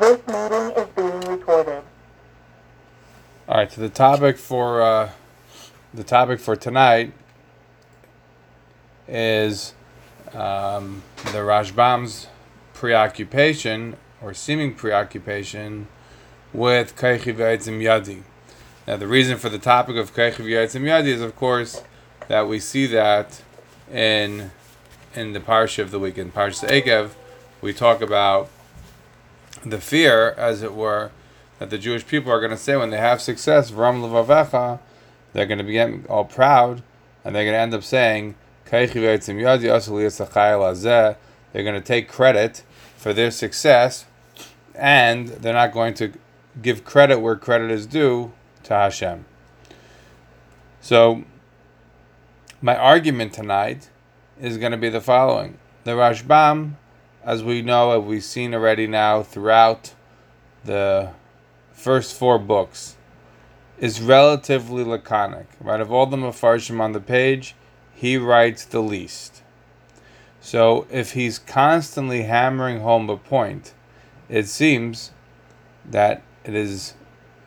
This 0.00 0.26
meeting 0.26 0.72
is 0.76 0.88
being 0.96 1.20
recorded. 1.20 1.82
All 3.48 3.58
right, 3.58 3.70
so 3.70 3.80
the 3.80 3.88
topic 3.88 4.38
for 4.38 4.82
uh, 4.82 5.10
the 5.92 6.02
topic 6.02 6.40
for 6.40 6.56
tonight 6.56 7.12
is 9.06 9.72
um, 10.32 11.04
the 11.26 11.38
Rashbam's 11.38 12.26
preoccupation 12.72 13.96
or 14.20 14.34
seeming 14.34 14.74
preoccupation 14.74 15.86
with 16.52 16.96
Kaichiv 16.96 17.36
Yadi. 17.36 18.22
Now, 18.88 18.96
the 18.96 19.06
reason 19.06 19.38
for 19.38 19.48
the 19.48 19.60
topic 19.60 19.94
of 19.94 20.12
Kaichiv 20.12 20.46
Yadi 20.46 21.06
is, 21.06 21.20
of 21.20 21.36
course, 21.36 21.82
that 22.26 22.48
we 22.48 22.58
see 22.58 22.86
that 22.86 23.42
in 23.92 24.50
in 25.14 25.34
the 25.34 25.40
parsha 25.40 25.78
of 25.78 25.92
the 25.92 26.00
week 26.00 26.18
in 26.18 26.32
Parsha 26.32 26.68
Ekev, 26.68 27.10
we 27.60 27.72
talk 27.72 28.00
about 28.00 28.50
the 29.64 29.80
fear, 29.80 30.34
as 30.36 30.62
it 30.62 30.74
were, 30.74 31.10
that 31.58 31.70
the 31.70 31.78
Jewish 31.78 32.06
people 32.06 32.30
are 32.32 32.40
going 32.40 32.50
to 32.50 32.56
say 32.56 32.76
when 32.76 32.90
they 32.90 32.98
have 32.98 33.20
success, 33.20 33.72
Ram 33.72 34.02
Levavecha, 34.02 34.78
they're 35.32 35.46
going 35.46 35.58
to 35.58 35.64
be 35.64 35.80
all 36.08 36.24
proud, 36.24 36.82
and 37.24 37.34
they're 37.34 37.44
going 37.44 37.54
to 37.54 37.58
end 37.58 37.74
up 37.74 37.82
saying, 37.82 38.36
They're 38.70 38.86
going 38.86 39.18
to 41.74 41.80
take 41.80 42.08
credit 42.08 42.62
for 42.96 43.12
their 43.12 43.30
success, 43.30 44.06
and 44.74 45.28
they're 45.28 45.52
not 45.52 45.72
going 45.72 45.94
to 45.94 46.12
give 46.62 46.84
credit 46.84 47.20
where 47.20 47.36
credit 47.36 47.70
is 47.70 47.86
due 47.86 48.32
to 48.64 48.74
Hashem. 48.74 49.24
So, 50.80 51.24
my 52.60 52.76
argument 52.76 53.32
tonight 53.32 53.90
is 54.40 54.58
going 54.58 54.72
to 54.72 54.78
be 54.78 54.88
the 54.88 55.00
following. 55.00 55.58
The 55.84 55.92
Rashbam, 55.92 56.74
as 57.24 57.42
we 57.42 57.62
know, 57.62 57.98
as 57.98 58.04
we've 58.04 58.24
seen 58.24 58.54
already 58.54 58.86
now 58.86 59.22
throughout 59.22 59.94
the 60.64 61.10
first 61.72 62.16
four 62.16 62.38
books, 62.38 62.96
is 63.78 64.00
relatively 64.00 64.84
laconic. 64.84 65.46
Right, 65.60 65.80
of 65.80 65.90
all 65.90 66.06
the 66.06 66.16
mafarshim 66.16 66.80
on 66.80 66.92
the 66.92 67.00
page, 67.00 67.54
he 67.94 68.16
writes 68.16 68.64
the 68.64 68.80
least. 68.80 69.42
So 70.40 70.86
if 70.90 71.12
he's 71.12 71.38
constantly 71.38 72.22
hammering 72.22 72.80
home 72.80 73.08
a 73.08 73.16
point, 73.16 73.72
it 74.28 74.46
seems 74.46 75.12
that 75.84 76.22
it 76.44 76.54
is 76.54 76.94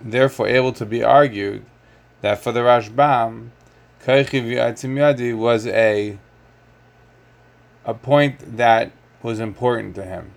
therefore 0.01 0.47
able 0.47 0.73
to 0.73 0.85
be 0.85 1.03
argued 1.03 1.65
that 2.21 2.39
for 2.39 2.51
the 2.51 2.61
Rashbam, 2.61 3.49
Kaichiv 4.03 5.37
was 5.37 5.67
a 5.67 6.17
a 7.85 7.93
point 7.93 8.57
that 8.57 8.91
was 9.27 9.41
important 9.41 9.93
to 9.93 10.05
him. 10.05 10.31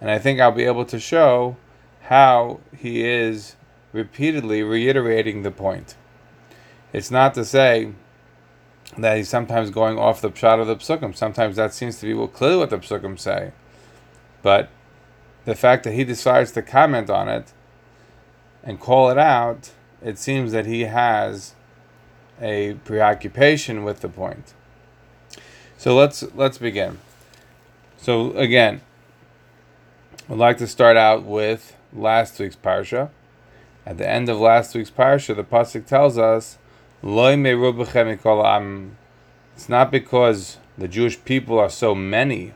And 0.00 0.10
I 0.10 0.18
think 0.18 0.40
I'll 0.40 0.50
be 0.50 0.64
able 0.64 0.86
to 0.86 0.98
show 0.98 1.58
how 2.04 2.60
he 2.74 3.04
is 3.06 3.54
repeatedly 3.92 4.62
reiterating 4.62 5.42
the 5.42 5.50
point. 5.50 5.94
It's 6.90 7.10
not 7.10 7.34
to 7.34 7.44
say 7.44 7.92
that 8.96 9.18
he's 9.18 9.28
sometimes 9.28 9.68
going 9.68 9.98
off 9.98 10.22
the 10.22 10.30
pshat 10.30 10.58
of 10.58 10.66
the 10.66 10.76
psukim. 10.76 11.14
Sometimes 11.14 11.56
that 11.56 11.74
seems 11.74 12.00
to 12.00 12.06
be 12.06 12.14
well, 12.14 12.28
clearly 12.28 12.56
what 12.56 12.70
the 12.70 12.78
psukim 12.78 13.18
say. 13.18 13.52
But 14.40 14.70
the 15.44 15.54
fact 15.54 15.84
that 15.84 15.92
he 15.92 16.02
decides 16.02 16.50
to 16.52 16.62
comment 16.62 17.10
on 17.10 17.28
it 17.28 17.52
and 18.64 18.80
call 18.80 19.10
it 19.10 19.18
out, 19.18 19.72
it 20.02 20.18
seems 20.18 20.52
that 20.52 20.64
he 20.64 20.82
has 20.82 21.54
a 22.40 22.74
preoccupation 22.86 23.84
with 23.84 24.00
the 24.00 24.08
point. 24.08 24.54
So 25.76 25.94
let's 25.94 26.24
let's 26.34 26.56
begin. 26.56 26.98
So 28.02 28.32
again, 28.32 28.80
I'd 30.30 30.38
like 30.38 30.56
to 30.56 30.66
start 30.66 30.96
out 30.96 31.22
with 31.24 31.76
last 31.92 32.38
week's 32.38 32.56
parsha. 32.56 33.10
At 33.84 33.98
the 33.98 34.08
end 34.08 34.30
of 34.30 34.40
last 34.40 34.74
week's 34.74 34.90
parsha, 34.90 35.36
the 35.36 35.44
pasuk 35.44 35.84
tells 35.84 36.16
us, 36.16 36.56
"Loy 37.02 37.34
It's 39.54 39.68
not 39.68 39.90
because 39.90 40.56
the 40.78 40.88
Jewish 40.88 41.22
people 41.26 41.58
are 41.58 41.68
so 41.68 41.94
many 41.94 42.54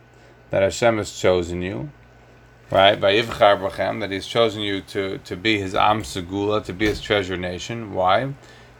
that 0.48 0.62
Hashem 0.62 0.96
has 0.96 1.12
chosen 1.12 1.60
you, 1.60 1.90
right? 2.70 2.98
By 2.98 3.12
Yivchar 3.12 3.60
Bachem, 3.60 4.00
that 4.00 4.10
He's 4.10 4.26
chosen 4.26 4.62
you 4.62 4.80
to, 4.80 5.18
to 5.18 5.36
be 5.36 5.58
His 5.58 5.74
Am 5.74 6.04
Segula, 6.04 6.64
to 6.64 6.72
be 6.72 6.86
His 6.86 7.02
treasure 7.02 7.36
nation. 7.36 7.92
Why? 7.92 8.32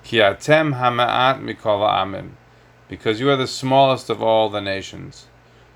Ki 0.02 0.16
atem 0.16 0.80
hama'at 0.80 1.42
mikol 1.42 1.86
amim 1.86 2.30
because 2.88 3.20
you 3.20 3.28
are 3.28 3.36
the 3.36 3.46
smallest 3.46 4.08
of 4.08 4.22
all 4.22 4.48
the 4.48 4.62
nations. 4.62 5.26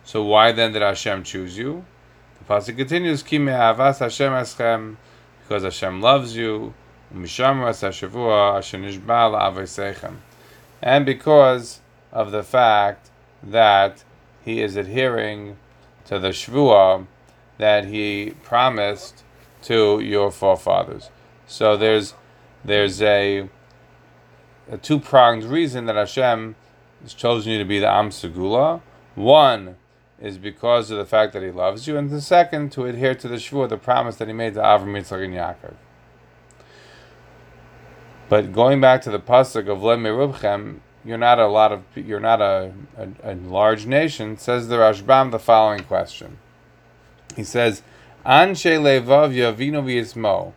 So 0.08 0.24
why 0.24 0.52
then 0.52 0.72
did 0.72 0.80
Hashem 0.80 1.22
choose 1.22 1.58
you? 1.58 1.84
The 2.38 2.44
pasuk 2.54 2.78
continues, 2.78 3.22
Ki 3.22 3.36
me'avas 3.36 3.98
Hashem 3.98 4.32
eschem, 4.32 4.96
because 5.42 5.64
Hashem 5.64 6.00
loves 6.00 6.34
you, 6.34 6.72
and 10.82 11.04
because 11.04 11.80
of 12.10 12.32
the 12.32 12.42
fact 12.42 13.10
that 13.42 14.04
he 14.42 14.62
is 14.62 14.76
adhering 14.76 15.58
to 16.06 16.18
the 16.18 16.28
shvuah 16.28 17.06
that 17.58 17.84
he 17.84 18.32
promised 18.42 19.24
to 19.64 20.00
your 20.00 20.30
forefathers. 20.30 21.10
So 21.47 21.76
there's 21.76 22.14
there's 22.64 23.02
a, 23.02 23.50
a 24.70 24.78
two 24.78 25.00
pronged 25.00 25.44
reason 25.44 25.84
that 25.84 25.97
Hashem 25.97 26.56
has 27.02 27.12
chosen 27.12 27.52
you 27.52 27.58
to 27.58 27.66
be 27.66 27.78
the 27.78 27.91
Am 27.91 28.08
Segula. 28.08 28.80
One 29.14 29.76
is 30.20 30.38
because 30.38 30.90
of 30.90 30.98
the 30.98 31.06
fact 31.06 31.32
that 31.32 31.42
he 31.42 31.50
loves 31.50 31.86
you, 31.86 31.96
and 31.96 32.10
the 32.10 32.20
second 32.20 32.72
to 32.72 32.86
adhere 32.86 33.14
to 33.14 33.28
the 33.28 33.36
Shvuah, 33.36 33.68
the 33.68 33.76
promise 33.76 34.16
that 34.16 34.28
he 34.28 34.34
made 34.34 34.54
to 34.54 34.60
Avram, 34.60 34.92
Yitzchak, 34.92 35.24
and 35.24 35.34
Yaakov. 35.34 35.74
But 38.28 38.52
going 38.52 38.80
back 38.80 39.02
to 39.02 39.10
the 39.10 39.20
pasuk 39.20 39.68
of 39.68 39.78
Lemirubchem, 39.78 40.80
you're 41.04 41.16
not 41.16 41.38
a 41.38 41.46
lot 41.46 41.72
of 41.72 41.82
you're 41.94 42.20
not 42.20 42.42
a, 42.42 42.72
a, 42.96 43.32
a, 43.32 43.34
large 43.34 43.86
nation. 43.86 44.36
Says 44.36 44.68
the 44.68 44.76
Rashbam 44.76 45.30
the 45.30 45.38
following 45.38 45.84
question. 45.84 46.38
He 47.36 47.44
says, 47.44 47.82
Anshe 48.26 48.78
levav 48.78 49.32
yavinu 49.32 49.82
v'yismo. 49.82 50.52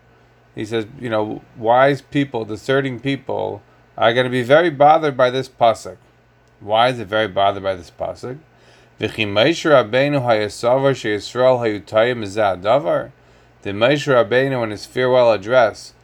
He 0.56 0.66
says, 0.66 0.86
you 1.00 1.10
know, 1.10 1.42
wise 1.56 2.02
people, 2.02 2.44
discerning 2.44 3.00
people, 3.00 3.62
are 3.98 4.14
going 4.14 4.26
to 4.26 4.30
be 4.30 4.44
very 4.44 4.70
bothered 4.70 5.16
by 5.16 5.30
this 5.30 5.48
pasuk. 5.48 5.96
Why 6.60 6.90
is 6.90 7.00
it 7.00 7.08
very 7.08 7.30
bothered 7.30 7.64
by 7.64 7.76
this 7.76 7.92
pasuk? 7.92 8.40
V'chi 9.02 9.26
Moshe 9.26 9.66
Rabbeinu 9.68 10.22
hayasavar 10.22 10.94
sheYisrael 10.94 11.58
hayutayim 11.60 12.22
davar. 12.62 13.10
Did 13.64 13.74
Moshe 13.74 14.06
Rabbeinu 14.06 14.64
in 14.64 14.70
his 14.70 14.86
farewell 14.86 15.32
address 15.32 15.96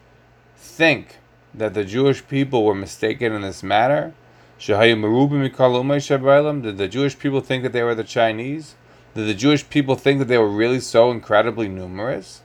think 0.56 1.18
that 1.54 1.76
the 1.76 1.86
Jewish 1.86 2.28
people 2.28 2.66
were 2.66 2.74
mistaken 2.74 3.34
in 3.34 3.44
this 3.44 3.62
matter? 3.62 4.16
Did 4.58 4.80
the 4.80 6.88
Jewish 6.90 7.20
people 7.20 7.42
think 7.42 7.62
that 7.62 7.72
they 7.72 7.84
were 7.84 7.94
the 7.94 8.04
Chinese? 8.04 8.74
Did 9.14 9.28
the 9.28 9.36
Jewish 9.36 9.70
people 9.70 9.96
think 9.96 10.18
that 10.18 10.28
they 10.28 10.40
were 10.40 10.50
really 10.50 10.80
so 10.80 11.12
incredibly 11.12 11.68
numerous? 11.68 12.42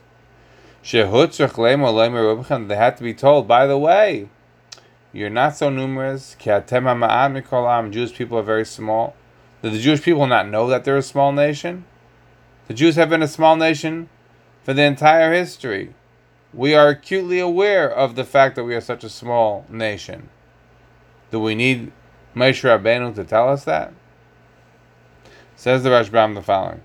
They 0.83 0.99
had 0.99 1.31
to 1.31 2.97
be 3.01 3.13
told, 3.15 3.47
by 3.47 3.65
the 3.65 3.79
way, 3.79 4.29
you're 5.11 5.31
not 5.31 5.55
so 5.55 5.71
numerous. 5.71 6.35
Jewish 6.39 8.13
people 8.13 8.37
are 8.37 8.43
very 8.43 8.65
small. 8.65 9.15
Did 9.63 9.73
the 9.73 9.79
Jewish 9.79 10.03
people 10.03 10.27
not 10.27 10.47
know 10.47 10.67
that 10.67 10.83
they're 10.83 10.97
a 10.97 11.01
small 11.01 11.31
nation? 11.31 11.85
The 12.67 12.75
Jews 12.75 12.95
have 12.97 13.09
been 13.09 13.23
a 13.23 13.27
small 13.27 13.55
nation 13.55 14.09
for 14.61 14.75
the 14.75 14.83
entire 14.83 15.33
history. 15.33 15.95
We 16.53 16.75
are 16.75 16.89
acutely 16.89 17.39
aware 17.39 17.89
of 17.89 18.13
the 18.13 18.23
fact 18.23 18.55
that 18.55 18.65
we 18.65 18.75
are 18.75 18.81
such 18.81 19.03
a 19.03 19.09
small 19.09 19.65
nation. 19.67 20.29
Do 21.31 21.39
we 21.39 21.55
need 21.55 21.91
Moshe 22.35 22.61
Rabbeinu 22.61 23.15
to 23.15 23.23
tell 23.23 23.49
us 23.49 23.63
that? 23.63 23.91
Says 25.55 25.81
the 25.81 25.89
Rashbam 25.89 26.35
the 26.35 26.43
following. 26.43 26.81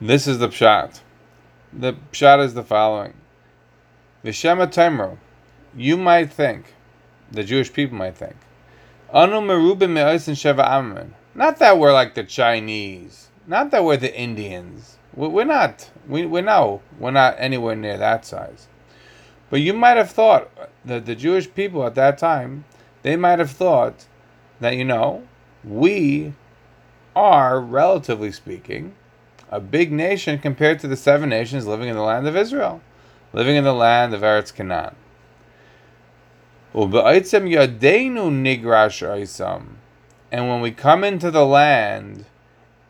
This 0.00 0.28
is 0.28 0.38
the 0.38 0.48
pshat. 0.48 1.00
The 1.72 1.94
pshat 2.12 2.44
is 2.44 2.54
the 2.54 2.62
following. 2.62 3.14
Vishema 4.24 4.68
Taimro 4.68 5.18
you 5.74 5.96
might 5.96 6.32
think, 6.32 6.74
the 7.30 7.44
Jewish 7.44 7.72
people 7.72 7.96
might 7.96 8.16
think, 8.16 8.36
Anu 9.12 9.40
sheva 9.42 11.10
Not 11.34 11.58
that 11.58 11.78
we're 11.78 11.92
like 11.92 12.14
the 12.14 12.24
Chinese. 12.24 13.28
Not 13.46 13.70
that 13.70 13.84
we're 13.84 13.98
the 13.98 14.16
Indians. 14.18 14.96
We're 15.14 15.44
not. 15.44 15.90
We, 16.08 16.24
we 16.24 16.40
know 16.40 16.80
we're 16.98 17.10
not 17.10 17.34
anywhere 17.36 17.76
near 17.76 17.98
that 17.98 18.24
size. 18.24 18.68
But 19.50 19.60
you 19.60 19.74
might 19.74 19.98
have 19.98 20.10
thought 20.10 20.50
that 20.86 21.04
the 21.04 21.14
Jewish 21.14 21.52
people 21.52 21.84
at 21.84 21.94
that 21.96 22.16
time, 22.16 22.64
they 23.02 23.16
might 23.16 23.38
have 23.38 23.50
thought 23.50 24.06
that, 24.60 24.76
you 24.76 24.84
know, 24.84 25.28
we 25.62 26.32
are, 27.14 27.60
relatively 27.60 28.32
speaking, 28.32 28.94
a 29.50 29.60
big 29.60 29.92
nation 29.92 30.38
compared 30.38 30.78
to 30.80 30.88
the 30.88 30.96
seven 30.96 31.28
nations 31.28 31.66
living 31.66 31.90
in 31.90 31.96
the 31.96 32.02
land 32.02 32.26
of 32.26 32.34
Israel, 32.34 32.80
living 33.34 33.56
in 33.56 33.64
the 33.64 33.74
land 33.74 34.14
of 34.14 34.22
Eretz 34.22 34.54
Canaan. 34.54 34.94
And 36.74 36.92
when 40.48 40.62
we 40.62 40.70
come 40.70 41.04
into 41.04 41.30
the 41.30 41.44
land 41.44 42.24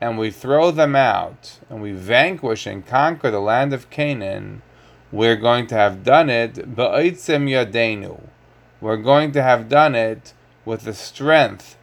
and 0.01 0.17
we 0.17 0.31
throw 0.31 0.71
them 0.71 0.95
out, 0.95 1.59
and 1.69 1.83
we 1.83 1.93
vanquish 1.93 2.67
and 2.67 2.87
conquer 2.87 3.31
the 3.31 3.41
land 3.41 3.73
of 3.73 3.91
Canaan, 3.91 4.63
we're 5.11 5.37
going 5.37 5.67
to 5.69 5.75
have 5.75 6.05
done 6.05 6.31
it. 6.31 6.77
We're 8.81 8.97
going 8.97 9.33
to 9.33 9.43
have 9.43 9.69
done 9.69 9.95
it 9.95 10.33
with 10.65 10.83
the 10.83 10.95
strength 10.95 11.77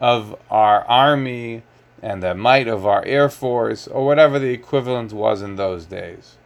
of 0.00 0.36
our 0.50 0.84
army 0.84 1.62
and 2.00 2.22
the 2.22 2.34
might 2.34 2.68
of 2.68 2.86
our 2.86 3.04
air 3.04 3.28
force, 3.28 3.88
or 3.88 4.06
whatever 4.06 4.38
the 4.38 4.50
equivalent 4.50 5.12
was 5.12 5.42
in 5.42 5.56
those 5.56 5.84
days. 5.84 6.37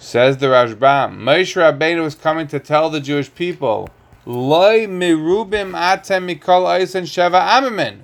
Says 0.00 0.36
the 0.36 0.46
Rashbam, 0.46 1.18
Moshe 1.18 1.56
Rabbeinu 1.56 2.04
was 2.04 2.14
coming 2.14 2.46
to 2.48 2.60
tell 2.60 2.88
the 2.88 3.00
Jewish 3.00 3.34
people, 3.34 3.88
Loi 4.24 4.86
mirubim 4.86 5.72
atem 5.72 6.32
mikol 6.32 6.66
oisen 6.66 7.02
sheva 7.02 7.40
amamin. 7.40 8.02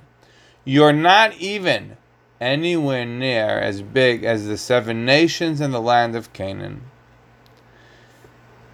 You're 0.65 0.91
not 0.91 1.35
even 1.37 1.95
anywhere 2.41 3.05
near 3.05 3.59
as 3.59 3.81
big 3.81 4.25
as 4.25 4.45
the 4.45 4.57
seven 4.57 5.05
nations 5.05 5.61
in 5.61 5.71
the 5.71 5.79
land 5.79 6.17
of 6.17 6.33
Canaan. 6.33 6.81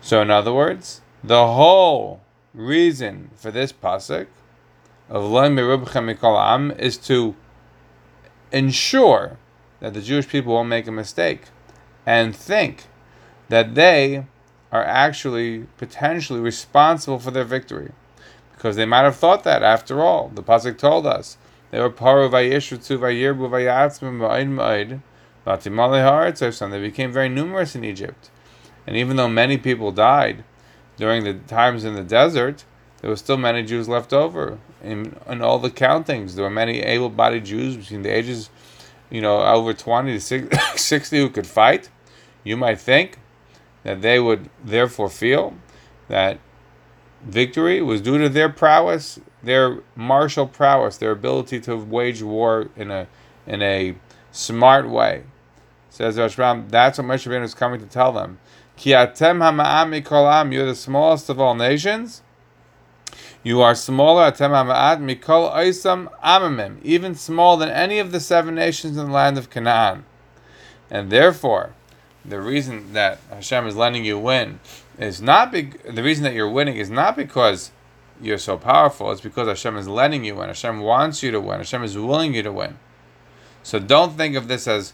So, 0.01 0.19
in 0.23 0.31
other 0.31 0.51
words, 0.51 1.01
the 1.23 1.45
whole 1.45 2.21
reason 2.55 3.29
for 3.35 3.51
this 3.51 3.71
pasuk 3.71 4.25
of 5.09 5.23
Loi 5.25 5.47
mirubim 5.47 6.15
mikol 6.15 6.43
am 6.43 6.71
is 6.71 6.97
to 6.97 7.35
ensure 8.51 9.37
that 9.79 9.93
the 9.93 10.01
Jewish 10.01 10.27
people 10.27 10.53
won't 10.53 10.69
make 10.69 10.87
a 10.87 10.91
mistake 10.91 11.43
and 12.03 12.35
think 12.35 12.85
that 13.51 13.75
they 13.75 14.25
are 14.71 14.85
actually 14.85 15.67
potentially 15.75 16.39
responsible 16.39 17.19
for 17.19 17.31
their 17.31 17.43
victory. 17.43 17.91
Because 18.53 18.77
they 18.77 18.85
might 18.85 19.03
have 19.03 19.17
thought 19.17 19.43
that 19.43 19.61
after 19.61 20.01
all. 20.01 20.31
The 20.33 20.41
Pasuk 20.41 20.77
told 20.77 21.05
us 21.05 21.35
they 21.69 21.81
were 21.81 21.89
paru 21.89 22.29
vayishutzu 22.29 22.97
vayirbu 22.97 23.49
vayatzmim 23.49 24.19
va'in 24.19 24.55
ma'id 24.55 25.01
and 25.43 26.73
they 26.73 26.79
became 26.79 27.11
very 27.11 27.27
numerous 27.27 27.75
in 27.75 27.83
Egypt. 27.83 28.29
And 28.87 28.95
even 28.95 29.17
though 29.17 29.27
many 29.27 29.57
people 29.57 29.91
died 29.91 30.45
during 30.95 31.25
the 31.25 31.33
times 31.33 31.83
in 31.83 31.95
the 31.95 32.03
desert, 32.03 32.63
there 33.01 33.09
were 33.09 33.17
still 33.17 33.37
many 33.37 33.63
Jews 33.63 33.89
left 33.89 34.13
over. 34.13 34.59
In, 34.81 35.17
in 35.27 35.41
all 35.41 35.59
the 35.59 35.71
countings, 35.71 36.35
there 36.35 36.43
were 36.43 36.49
many 36.51 36.79
able-bodied 36.79 37.43
Jews 37.43 37.75
between 37.75 38.03
the 38.03 38.15
ages, 38.15 38.49
you 39.09 39.19
know, 39.19 39.41
over 39.41 39.73
20 39.73 40.17
to 40.19 40.49
60 40.77 41.17
who 41.17 41.29
could 41.29 41.47
fight. 41.47 41.89
You 42.43 42.55
might 42.55 42.79
think 42.79 43.17
that 43.83 44.01
they 44.01 44.19
would 44.19 44.49
therefore 44.63 45.09
feel 45.09 45.55
that 46.07 46.39
victory 47.23 47.81
was 47.81 48.01
due 48.01 48.17
to 48.17 48.29
their 48.29 48.49
prowess, 48.49 49.19
their 49.43 49.79
martial 49.95 50.47
prowess, 50.47 50.97
their 50.97 51.11
ability 51.11 51.59
to 51.61 51.75
wage 51.75 52.21
war 52.21 52.69
in 52.75 52.91
a 52.91 53.07
in 53.47 53.61
a 53.61 53.95
smart 54.31 54.89
way. 54.89 55.23
Says 55.89 56.17
Rashbam, 56.17 56.69
that's 56.69 56.97
what 56.97 57.07
Moshe 57.07 57.27
Rabbeinu 57.27 57.43
is 57.43 57.53
coming 57.53 57.79
to 57.81 57.85
tell 57.85 58.11
them. 58.13 58.39
Mikolam, 58.77 60.53
you're 60.53 60.65
the 60.65 60.75
smallest 60.75 61.29
of 61.29 61.39
all 61.39 61.53
nations. 61.53 62.21
You 63.43 63.61
are 63.61 63.75
smaller, 63.75 64.31
atem 64.31 64.51
ha'ma'at 64.51 64.99
mikol 65.01 65.51
oisam 65.53 66.09
amamim, 66.23 66.81
even 66.83 67.15
smaller 67.15 67.65
than 67.65 67.75
any 67.75 67.97
of 67.99 68.11
the 68.11 68.19
seven 68.19 68.55
nations 68.55 68.97
in 68.97 69.07
the 69.07 69.11
land 69.11 69.37
of 69.37 69.49
Canaan. 69.49 70.05
And 70.89 71.11
therefore, 71.11 71.73
the 72.23 72.39
reason 72.39 72.93
that 72.93 73.19
Hashem 73.29 73.67
is 73.67 73.75
letting 73.75 74.05
you 74.05 74.19
win 74.19 74.59
is 74.97 75.21
not 75.21 75.51
big. 75.51 75.81
The 75.83 76.03
reason 76.03 76.23
that 76.23 76.33
you're 76.33 76.49
winning 76.49 76.77
is 76.77 76.89
not 76.89 77.15
because 77.15 77.71
you're 78.21 78.37
so 78.37 78.57
powerful. 78.57 79.11
It's 79.11 79.21
because 79.21 79.47
Hashem 79.47 79.77
is 79.77 79.87
letting 79.87 80.23
you 80.23 80.35
win. 80.35 80.47
Hashem 80.47 80.79
wants 80.81 81.23
you 81.23 81.31
to 81.31 81.41
win. 81.41 81.57
Hashem 81.57 81.83
is 81.83 81.97
willing 81.97 82.35
you 82.35 82.43
to 82.43 82.51
win. 82.51 82.77
So 83.63 83.79
don't 83.79 84.17
think 84.17 84.35
of 84.35 84.47
this 84.47 84.67
as 84.67 84.93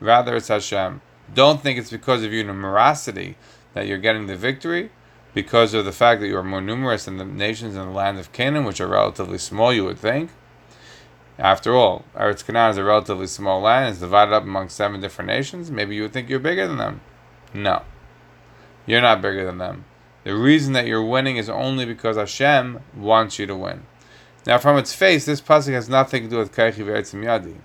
rather 0.00 0.36
it's 0.36 0.48
Hashem. 0.48 1.00
Don't 1.34 1.62
think 1.62 1.78
it's 1.78 1.90
because 1.90 2.22
of 2.22 2.32
your 2.32 2.44
numerosity 2.44 3.34
that 3.74 3.86
you're 3.86 3.98
getting 3.98 4.26
the 4.26 4.36
victory, 4.36 4.90
because 5.34 5.74
of 5.74 5.84
the 5.84 5.92
fact 5.92 6.20
that 6.20 6.28
you 6.28 6.36
are 6.36 6.42
more 6.42 6.60
numerous 6.60 7.04
than 7.04 7.18
the 7.18 7.24
nations 7.24 7.74
in 7.76 7.82
the 7.82 7.90
land 7.90 8.18
of 8.18 8.32
Canaan, 8.32 8.64
which 8.64 8.80
are 8.80 8.86
relatively 8.86 9.38
small, 9.38 9.72
you 9.72 9.84
would 9.84 9.98
think. 9.98 10.30
After 11.38 11.74
all, 11.74 12.04
Eretz 12.14 12.44
Canaan 12.44 12.70
is 12.70 12.78
a 12.78 12.84
relatively 12.84 13.26
small 13.26 13.60
land. 13.60 13.90
It's 13.90 14.00
divided 14.00 14.34
up 14.34 14.44
among 14.44 14.70
seven 14.70 15.00
different 15.00 15.28
nations. 15.28 15.70
Maybe 15.70 15.94
you 15.94 16.02
would 16.02 16.12
think 16.12 16.30
you're 16.30 16.38
bigger 16.38 16.66
than 16.66 16.78
them. 16.78 17.02
No. 17.52 17.82
You're 18.86 19.02
not 19.02 19.20
bigger 19.20 19.44
than 19.44 19.58
them. 19.58 19.84
The 20.24 20.34
reason 20.34 20.72
that 20.72 20.86
you're 20.86 21.04
winning 21.04 21.36
is 21.36 21.50
only 21.50 21.84
because 21.84 22.16
Hashem 22.16 22.80
wants 22.96 23.38
you 23.38 23.46
to 23.46 23.56
win. 23.56 23.82
Now, 24.46 24.58
from 24.58 24.78
its 24.78 24.94
face, 24.94 25.26
this 25.26 25.40
pasuk 25.40 25.72
has 25.72 25.88
nothing 25.88 26.24
to 26.24 26.28
do 26.28 26.38
with 26.38 26.54
Kaichi 26.54 26.84
V'etzim 26.84 27.22
Yadi. 27.24 27.56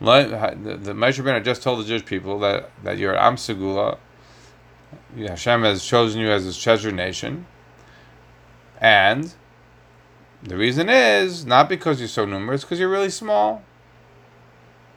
The, 0.00 0.76
the 0.76 0.92
Moshe 0.92 1.44
just 1.44 1.62
told 1.62 1.80
the 1.80 1.84
Jewish 1.84 2.06
people 2.06 2.38
that, 2.38 2.70
that 2.82 2.98
you're 2.98 3.16
Am 3.16 3.36
Segula. 3.36 3.98
Hashem 5.16 5.62
has 5.62 5.84
chosen 5.84 6.20
you 6.20 6.30
as 6.30 6.44
his 6.44 6.58
treasured 6.58 6.94
nation. 6.94 7.46
And 8.80 9.34
the 10.42 10.56
reason 10.56 10.88
is 10.88 11.44
not 11.44 11.68
because 11.68 11.98
you're 11.98 12.08
so 12.08 12.24
numerous, 12.24 12.62
because 12.62 12.78
you're 12.78 12.88
really 12.88 13.10
small. 13.10 13.62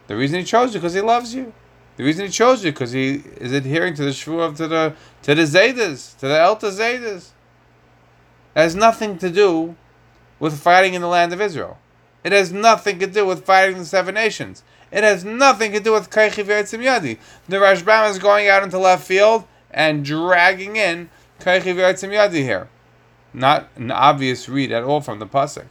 The 0.08 0.16
reason 0.16 0.40
he 0.40 0.46
chose 0.46 0.74
you 0.74 0.80
because 0.80 0.94
he 0.94 1.02
loves 1.02 1.36
you. 1.36 1.54
The 1.98 2.04
reason 2.04 2.26
he 2.26 2.32
chose 2.32 2.64
you 2.64 2.72
because 2.72 2.92
he 2.92 3.24
is 3.38 3.52
adhering 3.52 3.94
to 3.96 4.04
the 4.04 4.12
shvuah 4.12 4.56
to 4.58 4.68
the 4.68 4.96
to 5.24 5.36
the 5.36 5.44
Zaydas, 5.44 6.18
to 6.20 6.28
the 6.28 6.36
Elta 6.36 6.72
Zaydas. 6.72 7.30
It 8.56 8.60
has 8.60 8.76
nothing 8.76 9.18
to 9.18 9.30
do 9.30 9.76
with 10.40 10.60
fighting 10.60 10.94
in 10.94 11.02
the 11.02 11.08
land 11.08 11.34
of 11.34 11.42
Israel. 11.42 11.78
It 12.24 12.32
has 12.32 12.52
nothing 12.52 13.00
to 13.00 13.08
do 13.08 13.26
with 13.26 13.46
fighting 13.46 13.78
the 13.78 13.86
seven 13.86 14.16
nations. 14.16 14.64
It 14.92 15.04
has 15.04 15.26
nothing 15.26 15.72
to 15.74 15.80
do 15.80 15.92
with 15.92 16.10
Kaichi 16.10 16.44
Yadi. 16.46 17.18
The 17.48 17.58
Rashbam 17.58 18.10
is 18.10 18.20
going 18.20 18.48
out 18.48 18.64
into 18.64 18.78
left 18.78 19.06
field 19.06 19.46
and 19.72 20.06
dragging 20.06 20.76
in 20.76 21.10
Kaichi 21.40 21.76
Yadi 21.76 22.44
here 22.44 22.70
not 23.34 23.70
an 23.76 23.92
obvious 23.92 24.48
read 24.48 24.72
at 24.72 24.84
all 24.84 25.02
from 25.02 25.20
the 25.20 25.28
pasuk. 25.28 25.66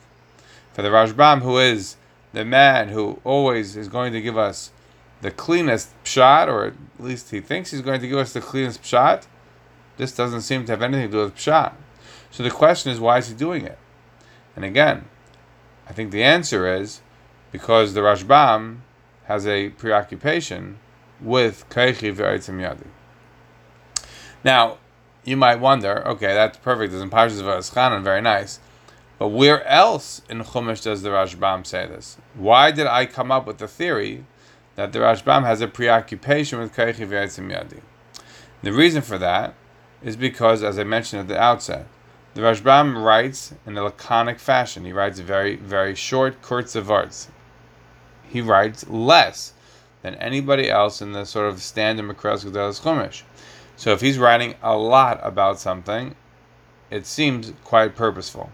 For 0.72 0.82
the 0.82 0.88
Rashbam, 0.88 1.42
who 1.42 1.58
is 1.58 1.96
the 2.32 2.44
man 2.44 2.88
who 2.88 3.20
always 3.24 3.76
is 3.76 3.88
going 3.88 4.12
to 4.12 4.20
give 4.20 4.38
us 4.38 4.70
the 5.20 5.30
cleanest 5.30 5.90
pshat, 6.04 6.48
or 6.48 6.66
at 6.66 6.74
least 6.98 7.30
he 7.30 7.40
thinks 7.40 7.70
he's 7.70 7.82
going 7.82 8.00
to 8.00 8.08
give 8.08 8.18
us 8.18 8.32
the 8.32 8.40
cleanest 8.40 8.82
pshat, 8.82 9.26
this 9.96 10.14
doesn't 10.14 10.40
seem 10.40 10.64
to 10.66 10.72
have 10.72 10.82
anything 10.82 11.10
to 11.10 11.12
do 11.12 11.24
with 11.24 11.36
pshat. 11.36 11.72
So 12.30 12.42
the 12.42 12.50
question 12.50 12.90
is, 12.90 12.98
why 12.98 13.18
is 13.18 13.28
he 13.28 13.34
doing 13.34 13.64
it? 13.64 13.78
And 14.56 14.64
again, 14.64 15.04
I 15.88 15.92
think 15.92 16.10
the 16.10 16.22
answer 16.22 16.66
is 16.66 17.02
because 17.52 17.94
the 17.94 18.00
Rashbam 18.00 18.78
has 19.24 19.46
a 19.46 19.68
preoccupation 19.70 20.78
with 21.20 21.68
Kaichi 21.68 22.14
Yadi. 22.14 22.86
Now, 24.42 24.78
you 25.24 25.36
might 25.36 25.60
wonder, 25.60 26.06
okay, 26.08 26.34
that's 26.34 26.58
perfect. 26.58 26.92
It's 26.92 27.02
in 27.02 27.10
Parshas 27.10 27.42
V'Eschanan, 27.42 28.02
very 28.02 28.20
nice. 28.20 28.60
But 29.18 29.28
where 29.28 29.64
else 29.66 30.22
in 30.28 30.42
Chumash 30.42 30.82
does 30.82 31.02
the 31.02 31.10
Rashbam 31.10 31.64
say 31.64 31.86
this? 31.86 32.16
Why 32.34 32.72
did 32.72 32.86
I 32.86 33.06
come 33.06 33.30
up 33.30 33.46
with 33.46 33.58
the 33.58 33.68
theory 33.68 34.24
that 34.74 34.92
the 34.92 34.98
Rashbam 34.98 35.44
has 35.44 35.60
a 35.60 35.68
preoccupation 35.68 36.58
with 36.58 36.74
Kaichi 36.74 37.06
V'Yitzim 37.06 37.52
Yadi? 37.52 37.80
The 38.62 38.72
reason 38.72 39.02
for 39.02 39.18
that 39.18 39.54
is 40.02 40.16
because, 40.16 40.62
as 40.62 40.78
I 40.78 40.84
mentioned 40.84 41.20
at 41.20 41.28
the 41.28 41.40
outset, 41.40 41.86
the 42.34 42.40
Rashbam 42.40 43.04
writes 43.04 43.54
in 43.66 43.76
a 43.76 43.84
laconic 43.84 44.40
fashion. 44.40 44.84
He 44.84 44.92
writes 44.92 45.20
very, 45.20 45.56
very 45.56 45.94
short, 45.94 46.42
kurtz 46.42 46.74
of 46.74 46.90
arts. 46.90 47.28
He 48.28 48.40
writes 48.40 48.88
less 48.88 49.52
than 50.00 50.14
anybody 50.16 50.70
else 50.70 51.02
in 51.02 51.12
the 51.12 51.24
sort 51.26 51.48
of 51.48 51.62
standard 51.62 52.06
Makras 52.06 52.44
Gedalas 52.44 52.80
Chumash. 52.80 53.22
So 53.76 53.92
if 53.92 54.00
he's 54.00 54.18
writing 54.18 54.54
a 54.62 54.76
lot 54.76 55.20
about 55.22 55.58
something, 55.58 56.14
it 56.90 57.06
seems 57.06 57.52
quite 57.64 57.96
purposeful. 57.96 58.50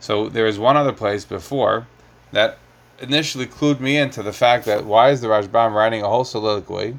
So 0.00 0.28
there 0.28 0.46
is 0.46 0.58
one 0.58 0.76
other 0.76 0.92
place 0.92 1.24
before 1.24 1.86
that 2.32 2.58
initially 3.00 3.46
clued 3.46 3.80
me 3.80 3.96
into 3.96 4.22
the 4.22 4.32
fact 4.32 4.64
that 4.66 4.84
why 4.84 5.10
is 5.10 5.20
the 5.20 5.28
Rashbam 5.28 5.74
writing 5.74 6.02
a 6.02 6.08
whole 6.08 6.24
soliloquy, 6.24 6.98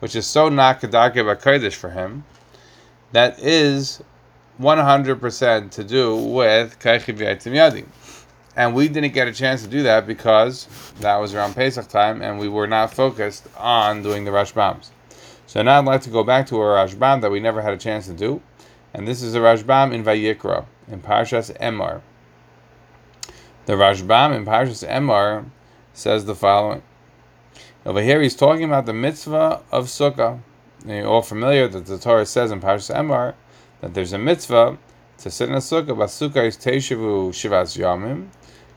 which 0.00 0.14
is 0.14 0.26
so 0.26 0.48
not 0.48 0.80
Kedarke 0.80 1.14
Bakodesh 1.14 1.74
for 1.74 1.90
him, 1.90 2.24
that 3.12 3.38
is 3.40 4.02
100% 4.60 5.70
to 5.70 5.84
do 5.84 6.16
with 6.16 6.78
Kaichi 6.78 7.16
Yadi. 7.16 7.86
And 8.56 8.74
we 8.74 8.88
didn't 8.88 9.12
get 9.12 9.26
a 9.26 9.32
chance 9.32 9.62
to 9.62 9.68
do 9.68 9.82
that 9.84 10.06
because 10.06 10.66
that 11.00 11.16
was 11.16 11.34
around 11.34 11.54
Pesach 11.54 11.88
time 11.88 12.20
and 12.20 12.38
we 12.38 12.48
were 12.48 12.66
not 12.66 12.92
focused 12.92 13.48
on 13.56 14.02
doing 14.02 14.24
the 14.24 14.30
Rashbams. 14.30 14.90
So 15.50 15.60
now 15.62 15.80
I'd 15.80 15.84
like 15.84 16.02
to 16.02 16.10
go 16.10 16.22
back 16.22 16.46
to 16.46 16.62
a 16.62 16.64
Rashbam 16.64 17.22
that 17.22 17.32
we 17.32 17.40
never 17.40 17.60
had 17.60 17.72
a 17.72 17.76
chance 17.76 18.06
to 18.06 18.12
do, 18.12 18.40
and 18.94 19.08
this 19.08 19.20
is 19.20 19.34
a 19.34 19.40
Rashbam 19.40 19.92
in 19.92 20.04
Vayikra, 20.04 20.64
in 20.86 21.00
Parshas 21.00 21.50
Emor. 21.58 22.02
The 23.66 23.72
Rashbam 23.72 24.32
in 24.36 24.44
Parshas 24.44 24.88
Emor 24.88 25.46
says 25.92 26.24
the 26.24 26.36
following. 26.36 26.84
Over 27.84 28.00
here 28.00 28.22
he's 28.22 28.36
talking 28.36 28.62
about 28.62 28.86
the 28.86 28.92
mitzvah 28.92 29.62
of 29.72 29.86
Sukkah. 29.86 30.38
And 30.82 30.98
you're 30.98 31.08
all 31.08 31.20
familiar 31.20 31.66
that 31.66 31.84
the 31.84 31.98
Torah 31.98 32.26
says 32.26 32.52
in 32.52 32.60
Parshas 32.60 32.94
Emor 32.94 33.34
that 33.80 33.92
there's 33.92 34.12
a 34.12 34.18
mitzvah 34.18 34.78
to 35.18 35.30
sit 35.32 35.48
in 35.48 35.56
a 35.56 35.58
sukkah, 35.58 35.98
but 35.98 36.10
sukkah 36.10 36.46
is 36.46 36.56
Teshavu 36.56 37.30
Shivas 37.30 37.76
Yamim, 37.76 38.28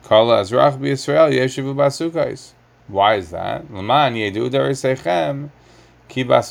Kala 0.03 0.41
Azrach 0.41 0.79
B'Yisrael 0.79 1.33
Yeshivu 1.33 1.75
Basukais. 1.75 2.53
Why 2.87 3.17
is 3.17 3.29
that? 3.29 3.71
L'man 3.71 4.15
Yedu 4.15 4.49
Derisechem 4.49 5.51
You 6.09 6.25
have 6.25 6.47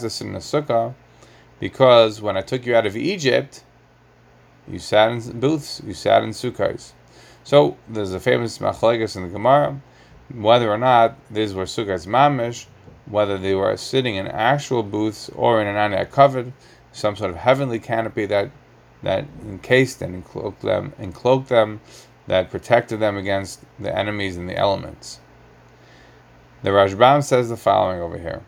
to 0.00 0.10
sit 0.10 0.26
in 0.26 0.34
a 0.34 0.38
sukkah 0.38 0.94
because 1.58 2.20
when 2.20 2.36
I 2.36 2.40
took 2.42 2.66
you 2.66 2.76
out 2.76 2.86
of 2.86 2.96
Egypt, 2.96 3.64
you 4.68 4.78
sat 4.78 5.10
in 5.10 5.40
booths, 5.40 5.82
you 5.84 5.94
sat 5.94 6.22
in 6.22 6.30
sukkahs. 6.30 6.92
So 7.44 7.76
there's 7.88 8.12
a 8.12 8.20
famous 8.20 8.58
machlekes 8.58 9.16
in 9.16 9.22
the 9.22 9.28
Gemara, 9.28 9.80
whether 10.32 10.70
or 10.70 10.78
not 10.78 11.16
these 11.30 11.54
were 11.54 11.64
sukkahs 11.64 12.06
mamish, 12.06 12.66
whether 13.06 13.36
they 13.38 13.54
were 13.54 13.76
sitting 13.76 14.14
in 14.14 14.28
actual 14.28 14.82
booths 14.82 15.28
or 15.30 15.60
in 15.60 15.66
an 15.66 15.76
anya 15.76 16.06
covered, 16.06 16.52
some 16.92 17.16
sort 17.16 17.30
of 17.30 17.36
heavenly 17.36 17.80
canopy 17.80 18.26
that 18.26 18.50
that 19.02 19.24
encased 19.44 20.00
and 20.00 20.14
encloaked 20.14 20.60
them, 20.60 20.92
encloaked 21.00 21.48
them, 21.48 21.80
that 22.28 22.50
protected 22.50 23.00
them 23.00 23.16
against 23.16 23.60
the 23.80 23.92
enemies 23.96 24.36
and 24.36 24.48
the 24.48 24.56
elements. 24.56 25.18
The 26.62 26.70
Rashbam 26.70 27.24
says 27.24 27.48
the 27.48 27.56
following 27.56 28.00
over 28.00 28.16
here. 28.16 28.42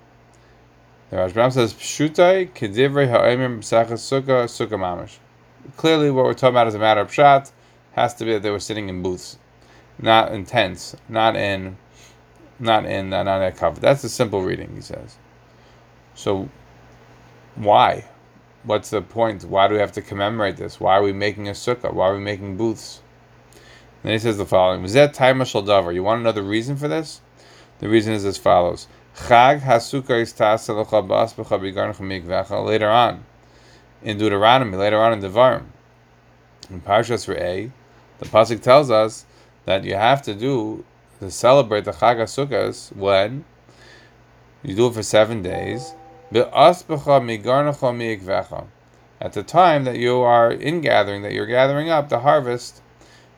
The 1.11 1.16
Rashbam 1.16 1.52
says, 1.52 1.75
"Pshutai 1.75 2.52
kedivrei 2.52 3.11
ha'emim 3.11 3.59
b'sachas 3.59 4.02
sukkah 4.02 4.44
sukkah 4.44 4.78
mamish." 4.78 5.18
Clearly, 5.76 6.12
what 6.12 6.25
we're 6.25 6.35
talking 6.35 6.54
about 6.54 6.68
is 6.68 6.76
a 6.76 6.78
matter 6.78 7.00
of 7.00 7.11
pshat 7.11 7.50
has 7.92 8.14
to 8.14 8.25
be 8.25 8.33
that 8.35 8.42
they 8.42 8.50
were 8.50 8.61
sitting 8.61 8.88
in 8.88 9.02
booths, 9.02 9.38
not 9.99 10.30
in 10.30 10.44
tents, 10.44 10.94
not 11.09 11.35
in, 11.35 11.76
not 12.61 12.85
in, 12.85 13.12
uh, 13.12 13.25
not 13.25 13.38
in 13.38 13.49
a 13.49 13.52
cover. 13.52 13.80
That's 13.80 14.04
a 14.04 14.09
simple 14.09 14.42
reading, 14.42 14.76
he 14.76 14.80
says. 14.80 15.16
So, 16.14 16.49
why? 17.56 18.04
What's 18.62 18.90
the 18.90 19.02
point? 19.02 19.44
Why 19.44 19.66
do 19.66 19.75
we 19.75 19.80
have 19.80 19.92
to 19.92 20.02
commemorate 20.02 20.56
this? 20.56 20.78
Why 20.78 20.99
are 20.99 21.02
we 21.02 21.12
making 21.12 21.49
a 21.49 21.52
sukkah? 21.52 21.92
Why 21.92 22.11
are 22.11 22.14
we 22.14 22.21
making 22.21 22.56
booths? 22.56 23.02
And 24.02 24.11
then 24.11 24.12
he 24.12 24.18
says 24.21 24.38
the 24.38 24.47
following: 24.47 24.83
Was 24.83 24.92
that 24.92 25.14
time? 25.14 25.38
You 25.40 26.02
want 26.04 26.21
to 26.21 26.23
know 26.23 26.33
the 26.33 26.42
reason 26.44 26.76
for 26.76 26.87
this? 26.87 27.21
The 27.81 27.88
reason 27.88 28.12
is 28.12 28.25
as 28.25 28.38
follows: 28.38 28.87
Chag 29.16 29.61
hasukkah 29.61 30.21
is 30.21 30.33
Later 32.64 32.90
on, 32.90 33.25
in 34.02 34.19
Deuteronomy, 34.19 34.76
later 34.76 35.00
on 35.00 35.12
in 35.12 35.21
Devarim, 35.21 35.66
in 36.71 36.81
Parshas 36.81 37.28
Re'eh, 37.28 37.71
the 38.19 38.26
pasuk 38.26 38.62
tells 38.62 38.90
us 38.90 39.25
that 39.64 39.85
you 39.85 39.95
have 39.95 40.23
to 40.23 40.35
do 40.35 40.85
to 41.21 41.31
celebrate 41.31 41.85
the 41.85 41.93
Chag 41.93 42.16
HaSukkos 42.16 42.95
when 42.95 43.45
you 44.62 44.75
do 44.75 44.88
it 44.88 44.95
for 44.95 45.02
seven 45.02 45.43
days. 45.43 45.95
At 46.33 46.52
the 49.33 49.43
time 49.47 49.85
that 49.85 49.99
you 49.99 50.19
are 50.19 50.50
in 50.50 50.81
gathering, 50.81 51.23
that 51.23 51.33
you're 51.33 51.47
gathering 51.47 51.90
up 51.90 52.09
the 52.09 52.19
harvest 52.21 52.83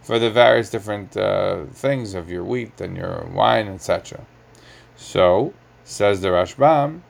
for 0.07 0.21
the 0.21 0.31
various 0.31 0.71
different 0.71 1.17
uh, 1.17 1.65
things 1.73 2.15
of 2.15 2.31
your 2.31 2.45
wheat 2.45 2.81
and 2.81 2.97
your 2.97 3.29
wine, 3.35 3.67
etc. 3.67 4.25
So, 4.95 5.53
says 5.83 6.21
the 6.21 6.29
Rashbam, 6.29 7.01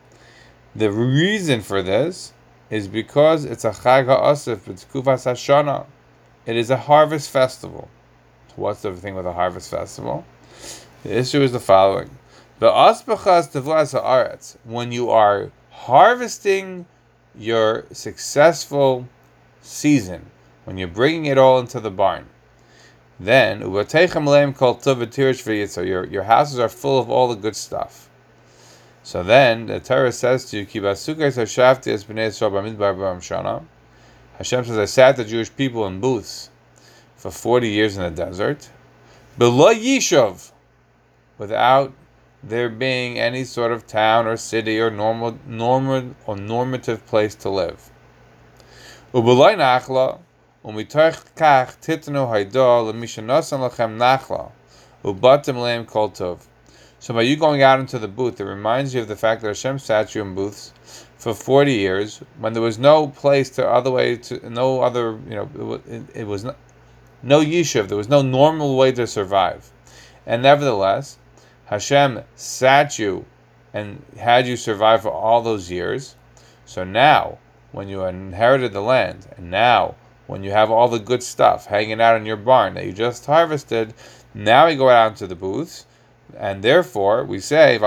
the 0.74 0.90
reason 0.90 1.60
for 1.60 1.82
this 1.82 2.32
is 2.70 2.88
because 2.88 3.44
it's 3.44 3.66
a 3.66 3.70
Chag 3.70 4.06
HaAsif, 4.06 4.66
it's 4.66 4.86
Kufas 4.86 5.30
Hashana. 5.30 5.84
It 6.46 6.56
is 6.56 6.70
a 6.70 6.78
harvest 6.78 7.28
festival. 7.28 7.90
What's 8.54 8.80
the 8.80 8.94
thing 8.94 9.14
with 9.14 9.26
a 9.26 9.34
harvest 9.34 9.70
festival? 9.70 10.24
The 11.02 11.18
issue 11.18 11.42
is 11.42 11.52
the 11.52 11.60
following. 11.60 12.08
The 12.60 12.70
Asbachas 12.70 13.52
Tevlas 13.52 13.92
Haaretz, 13.92 14.56
when 14.64 14.90
you 14.90 15.10
are 15.10 15.50
harvesting 15.70 16.86
your 17.36 17.84
successful 17.92 19.06
season, 19.60 20.30
when 20.64 20.78
you're 20.78 20.88
bringing 20.88 21.26
it 21.26 21.36
all 21.36 21.58
into 21.58 21.78
the 21.78 21.90
barn, 21.90 22.24
then 23.18 23.62
your, 25.84 26.06
your 26.06 26.24
houses 26.24 26.58
are 26.58 26.68
full 26.68 26.98
of 26.98 27.08
all 27.08 27.28
the 27.28 27.34
good 27.34 27.56
stuff. 27.56 28.08
So 29.02 29.22
then 29.22 29.66
the 29.66 29.80
Torah 29.80 30.12
says 30.12 30.50
to 30.50 30.58
you, 30.58 30.66
Hashem 34.38 34.64
says, 34.64 34.76
I 34.76 34.84
sat 34.84 35.16
the 35.16 35.24
Jewish 35.24 35.54
people 35.54 35.86
in 35.86 36.00
booths 36.00 36.50
for 37.16 37.30
40 37.30 37.68
years 37.68 37.96
in 37.96 38.02
the 38.02 38.10
desert, 38.10 38.68
without 41.38 41.92
there 42.42 42.68
being 42.68 43.18
any 43.18 43.44
sort 43.44 43.72
of 43.72 43.86
town 43.86 44.26
or 44.26 44.36
city 44.36 44.78
or 44.78 44.90
normal, 44.90 45.38
normal 45.46 46.14
or 46.26 46.36
normative 46.36 47.06
place 47.06 47.34
to 47.36 47.48
live. 47.48 47.90
Umitoch 50.66 51.22
kach 51.36 51.78
titnu 51.80 52.26
haidol 52.28 52.92
lemishanasan 52.92 53.60
lachem 53.60 53.96
nachla, 53.96 54.50
ubatim 55.04 55.54
leim 55.54 55.86
kol 55.86 56.10
tov. 56.10 56.40
So 56.98 57.14
by 57.14 57.22
you 57.22 57.36
going 57.36 57.62
out 57.62 57.78
into 57.78 58.00
the 58.00 58.08
booth, 58.08 58.40
it 58.40 58.44
reminds 58.44 58.92
you 58.92 59.02
of 59.02 59.06
the 59.06 59.14
fact 59.14 59.42
that 59.42 59.48
Hashem 59.48 59.78
sat 59.78 60.14
you 60.16 60.22
in 60.22 60.34
booths 60.34 60.72
for 61.16 61.34
40 61.34 61.72
years 61.72 62.20
when 62.38 62.52
there 62.52 62.62
was 62.62 62.78
no 62.78 63.08
place 63.08 63.48
to 63.50 63.66
other 63.66 63.90
way 63.90 64.16
to 64.16 64.50
no 64.50 64.82
other 64.82 65.18
you 65.28 65.34
know 65.34 65.80
it, 65.86 66.02
it, 66.14 66.26
was 66.26 66.44
no, 66.44 66.54
no 67.22 67.40
yishuv 67.40 67.88
there 67.88 67.96
was 67.96 68.08
no 68.08 68.22
normal 68.22 68.76
way 68.76 68.92
to 68.92 69.06
survive 69.06 69.70
and 70.26 70.42
nevertheless 70.42 71.18
Hashem 71.66 72.22
sat 72.34 72.98
you 72.98 73.24
and 73.72 74.04
had 74.18 74.46
you 74.46 74.56
survive 74.56 75.02
for 75.02 75.10
all 75.10 75.42
those 75.42 75.70
years 75.70 76.16
so 76.64 76.84
now 76.84 77.38
when 77.72 77.88
you 77.88 78.04
inherited 78.04 78.72
the 78.72 78.82
land 78.82 79.26
and 79.36 79.50
now 79.50 79.94
when 80.26 80.42
you 80.42 80.50
have 80.50 80.70
all 80.70 80.88
the 80.88 80.98
good 80.98 81.22
stuff 81.22 81.66
hanging 81.66 82.00
out 82.00 82.16
in 82.16 82.26
your 82.26 82.36
barn 82.36 82.74
that 82.74 82.86
you 82.86 82.92
just 82.92 83.26
harvested 83.26 83.94
now 84.34 84.66
you 84.66 84.76
go 84.76 84.88
out 84.88 85.12
into 85.12 85.26
the 85.26 85.34
booths 85.34 85.86
and 86.36 86.62
therefore 86.62 87.24
we 87.24 87.40
say, 87.40 87.78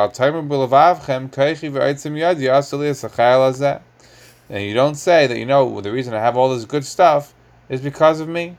and 4.49 4.63
you 4.63 4.73
don't 4.73 4.95
say 4.95 5.27
that 5.27 5.37
you 5.37 5.45
know 5.45 5.81
the 5.81 5.91
reason 5.91 6.13
I 6.13 6.19
have 6.19 6.35
all 6.35 6.49
this 6.49 6.65
good 6.65 6.85
stuff 6.85 7.33
is 7.67 7.81
because 7.81 8.19
of 8.19 8.27
me. 8.27 8.57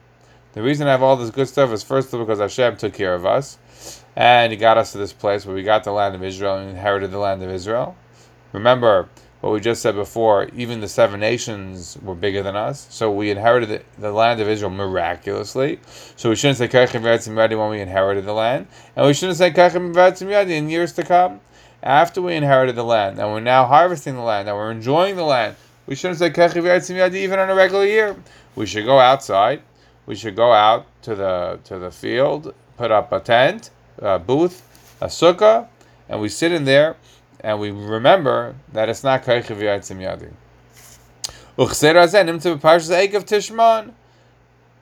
The 0.53 0.63
reason 0.63 0.87
I 0.87 0.93
have 0.93 1.03
all 1.03 1.17
this 1.17 1.31
good 1.31 1.49
stuff 1.49 1.73
is 1.73 1.83
first 1.83 2.09
of 2.09 2.21
all 2.21 2.27
because 2.27 2.39
Hashem 2.39 2.77
took 2.77 2.93
care 2.93 3.15
of 3.15 3.27
us, 3.27 4.03
and 4.17 4.53
He 4.53 4.59
got 4.59 4.79
us 4.79 4.93
to 4.93 4.99
this 4.99 5.13
place 5.13 5.47
where 5.47 5.55
we 5.55 5.63
got 5.63 5.85
the 5.85 5.93
land 5.93 6.15
of 6.15 6.23
Israel 6.23 6.57
and 6.57 6.71
inherited 6.71 7.11
the 7.11 7.19
land 7.19 7.43
of 7.43 7.51
Israel. 7.51 7.97
Remember, 8.53 9.09
what 9.41 9.53
we 9.53 9.61
just 9.61 9.81
said 9.81 9.95
before, 9.95 10.49
even 10.55 10.81
the 10.81 10.89
seven 10.89 11.21
nations 11.21 11.97
were 12.03 12.15
bigger 12.15 12.43
than 12.43 12.57
us. 12.57 12.87
So 12.91 13.11
we 13.11 13.31
inherited 13.31 13.69
the, 13.69 13.83
the 14.01 14.13
land 14.13 14.41
of 14.41 14.49
Israel 14.49 14.71
miraculously. 14.71 15.81
So 16.17 16.29
we 16.29 16.37
shouldn't 16.37 16.59
say 16.59 16.69
Kachim 16.69 17.03
Yadi 17.03 17.59
when 17.59 17.71
we 17.71 17.81
inherited 17.81 18.27
the 18.27 18.35
land. 18.35 18.67
And 18.97 19.07
we 19.07 19.15
shouldn't 19.15 19.39
say 19.39 19.51
Kachim 19.51 19.95
Yadi 19.95 20.51
in 20.51 20.69
years 20.69 20.93
to 20.95 21.03
come. 21.03 21.41
After 21.83 22.21
we 22.21 22.35
inherited 22.35 22.77
the 22.77 22.85
land, 22.85 23.19
and 23.19 23.33
we're 23.33 23.41
now 23.41 23.65
harvesting 23.65 24.15
the 24.15 24.21
land, 24.21 24.47
and 24.47 24.57
we're 24.57 24.71
enjoying 24.71 25.17
the 25.17 25.25
land, 25.25 25.57
we 25.87 25.95
shouldn't 25.95 26.19
say 26.19 26.29
Kachim 26.29 26.63
Yadi 26.63 27.15
even 27.15 27.39
on 27.39 27.49
a 27.49 27.55
regular 27.55 27.87
year. 27.87 28.17
We 28.55 28.67
should 28.67 28.85
go 28.85 28.99
outside. 28.99 29.63
We 30.05 30.15
should 30.15 30.37
go 30.37 30.53
out 30.53 30.87
to 31.03 31.15
the 31.15 31.61
to 31.65 31.79
the 31.79 31.91
field, 31.91 32.55
put 32.77 32.91
up 32.91 33.13
a 33.13 33.21
tent, 33.21 33.71
a 33.99 34.19
booth, 34.19 34.63
a 35.01 35.07
sukkah, 35.07 35.69
and 36.09 36.21
we 36.21 36.29
sit 36.29 36.53
in 36.53 36.65
there 36.65 36.97
and 37.43 37.59
we 37.61 37.71
remember 37.71 38.55
that 38.73 38.89
it's 38.89 39.03
not 39.03 39.25
Kaichiv 39.25 39.57
Yatzim 39.57 39.99
Yadi. 39.99 40.33
Tishman. 43.25 43.93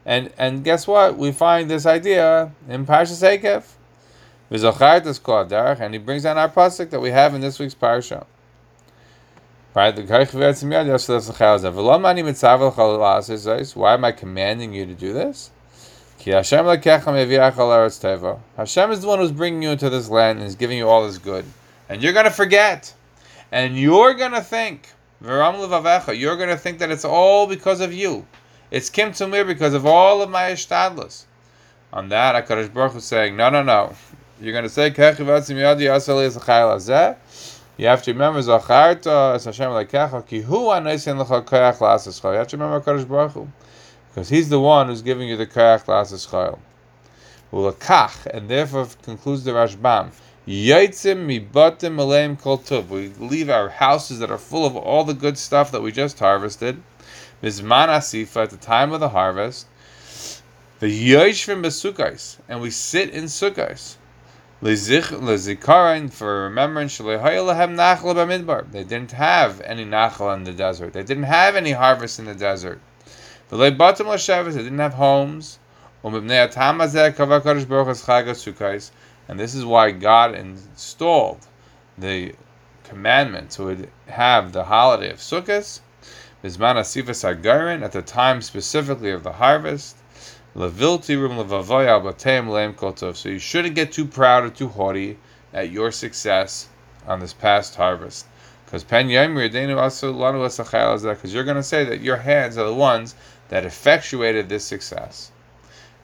And 0.05 0.33
and 0.39 0.63
guess 0.65 0.87
what? 0.87 1.19
We 1.19 1.33
find 1.33 1.71
this 1.71 1.85
idea 1.87 2.53
in 2.69 2.87
Parshas 2.87 3.23
Eikev. 3.23 3.65
is 4.51 5.19
called 5.19 5.51
Derech, 5.51 5.81
and 5.81 5.93
he 5.93 5.99
brings 5.99 6.23
down 6.23 6.39
our 6.39 6.49
pasuk 6.49 6.91
that 6.91 7.01
we 7.01 7.11
have 7.11 7.35
in 7.35 7.41
this 7.41 7.59
week's 7.59 7.75
parsha. 7.75 8.27
Right, 9.75 9.95
the 9.95 10.03
Why 13.75 13.95
am 13.95 14.05
I 14.05 14.13
commanding 14.13 14.73
you 14.73 14.87
to 14.87 14.95
do 14.95 15.13
this? 15.13 15.51
Hashem 16.25 16.67
is 18.91 19.01
the 19.01 19.07
one 19.07 19.19
who's 19.19 19.33
bringing 19.33 19.63
you 19.63 19.71
into 19.71 19.91
this 19.91 20.09
land 20.09 20.39
and 20.39 20.49
is 20.49 20.55
giving 20.57 20.79
you 20.79 20.89
all 20.89 21.07
this 21.07 21.19
good 21.19 21.45
and 21.89 22.03
you're 22.03 22.13
going 22.13 22.25
to 22.25 22.31
forget, 22.31 22.93
and 23.51 23.79
you're 23.79 24.15
going 24.15 24.33
to 24.33 24.43
think, 24.43 24.89
you're 25.21 25.39
going 25.41 26.49
to 26.49 26.57
think 26.57 26.79
that 26.79 26.91
it's 26.91 27.05
all 27.05 27.47
because 27.47 27.81
of 27.81 27.93
you. 27.93 28.27
It's 28.71 28.91
Kim 28.91 29.13
Tumir 29.13 29.47
because 29.47 29.73
of 29.75 29.87
all 29.87 30.21
of 30.23 30.29
my 30.31 30.51
ishtadlus. 30.51 31.25
On 31.93 32.11
that, 32.11 32.47
HaKadosh 32.47 32.73
Baruch 32.73 32.97
is 32.97 33.05
saying, 33.05 33.35
no, 33.35 33.49
no, 33.49 33.63
no. 33.63 33.95
You're 34.41 34.53
going 34.53 34.65
to 34.65 34.71
say, 34.71 34.89
you 34.89 34.95
have 35.05 35.17
to 35.17 35.25
remember, 38.13 38.41
Zacharta, 38.41 39.45
Hashem 39.45 39.71
lekecha, 39.71 40.27
ki 40.27 40.41
hu 40.43 40.67
You 40.67 40.73
have 40.73 41.03
to 41.03 41.11
remember 42.57 42.81
HaKadosh 42.81 43.09
Baruch. 43.09 43.49
Because 44.09 44.29
He's 44.29 44.49
the 44.49 44.61
one 44.61 44.89
who's 44.89 45.01
giving 45.01 45.29
you 45.29 45.37
the 45.37 45.47
koyach 45.47 45.87
la'asas 45.87 46.29
chayil. 46.29 46.59
And 48.35 48.49
therefore 48.51 48.89
concludes 49.03 49.45
the 49.45 49.53
Rashbam. 49.53 50.11
Yaitzim 50.49 51.27
mibatim 51.27 51.99
aleim 51.99 52.41
kol 52.41 52.57
tov. 52.57 52.89
We 52.89 53.09
leave 53.19 53.51
our 53.51 53.69
houses 53.69 54.21
that 54.21 54.31
are 54.31 54.39
full 54.39 54.65
of 54.65 54.75
all 54.75 55.05
the 55.05 55.13
good 55.13 55.37
stuff 55.37 55.71
that 55.73 55.83
we 55.83 55.93
just 55.93 56.19
harvested. 56.21 56.83
Bizman 57.43 57.89
asifa 57.89 58.45
at 58.45 58.51
the 58.51 58.57
time 58.57 58.95
of 58.95 59.01
the 59.01 59.11
harvest. 59.11 59.67
The 60.81 60.87
yoshvim 60.87 61.63
besukais, 61.63 62.39
and 62.49 62.63
we 62.63 62.71
sit 62.71 63.11
in 63.11 63.25
sukkais. 63.25 63.97
Lezikarin 64.63 66.11
for 66.11 66.45
remembrance. 66.45 66.97
They 66.97 68.85
didn't 68.85 69.13
have 69.13 69.61
any 69.61 69.85
nachal 69.85 70.35
in 70.35 70.45
the 70.45 70.53
desert. 70.53 70.95
They 70.95 71.03
didn't 71.03 71.25
have 71.25 71.57
any 71.57 71.73
harvest 71.73 72.19
in 72.19 72.25
the 72.25 72.35
desert. 72.35 72.81
They 73.51 73.71
didn't 73.71 74.79
have 74.79 74.95
homes. 74.95 75.59
Um 76.05 76.15
And 79.29 79.39
this 79.39 79.55
is 79.55 79.65
why 79.65 79.91
God 79.91 80.35
installed 80.35 81.47
the 81.99 82.35
commandment 82.85 83.51
to 83.53 83.87
have 84.07 84.53
the 84.53 84.65
holiday 84.65 85.11
of 85.11 85.19
Sukkot, 85.19 85.81
Bisman 86.43 86.77
Asifas 86.77 87.83
at 87.83 87.93
the 87.93 88.01
time 88.01 88.41
specifically 88.41 89.11
of 89.11 89.23
the 89.23 89.33
harvest. 89.33 89.99
So 90.55 90.67
you 93.29 93.39
shouldn't 93.39 93.75
get 93.75 93.93
too 93.93 94.07
proud 94.07 94.45
or 94.45 94.51
too 94.51 94.69
haughty 94.69 95.19
at 95.53 95.71
your 95.71 95.93
success 95.93 96.69
on 97.07 97.21
this 97.21 97.35
past 97.35 97.75
harvest. 97.75 98.27
Because 98.65 98.85
because 98.85 99.05
you're 101.35 101.45
going 101.45 101.57
to 101.57 101.63
say 101.63 101.85
that 101.85 102.01
your 102.01 102.17
hands 102.17 102.59
are 102.59 102.67
the 102.67 102.75
ones 102.75 103.15
that 103.51 103.65
effectuated 103.65 104.49
this 104.49 104.65
success. 104.65 105.31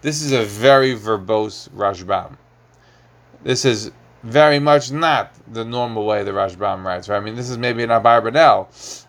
This 0.03 0.23
is 0.23 0.33
a 0.33 0.45
very 0.45 0.95
verbose 0.95 1.69
Rashbam. 1.71 2.37
This 3.45 3.67
is 3.67 3.93
very 4.23 4.59
much 4.59 4.91
not 4.91 5.35
the 5.53 5.67
normal 5.67 6.07
way 6.07 6.25
the 6.25 6.31
Rashbam 6.31 6.83
writes, 6.83 7.11
right? 7.11 7.19
I 7.19 7.21
mean, 7.21 7.37
this 7.37 7.51
is 7.51 7.59
maybe 7.59 7.83
an 7.83 7.91
Abarbanel, 7.91 8.69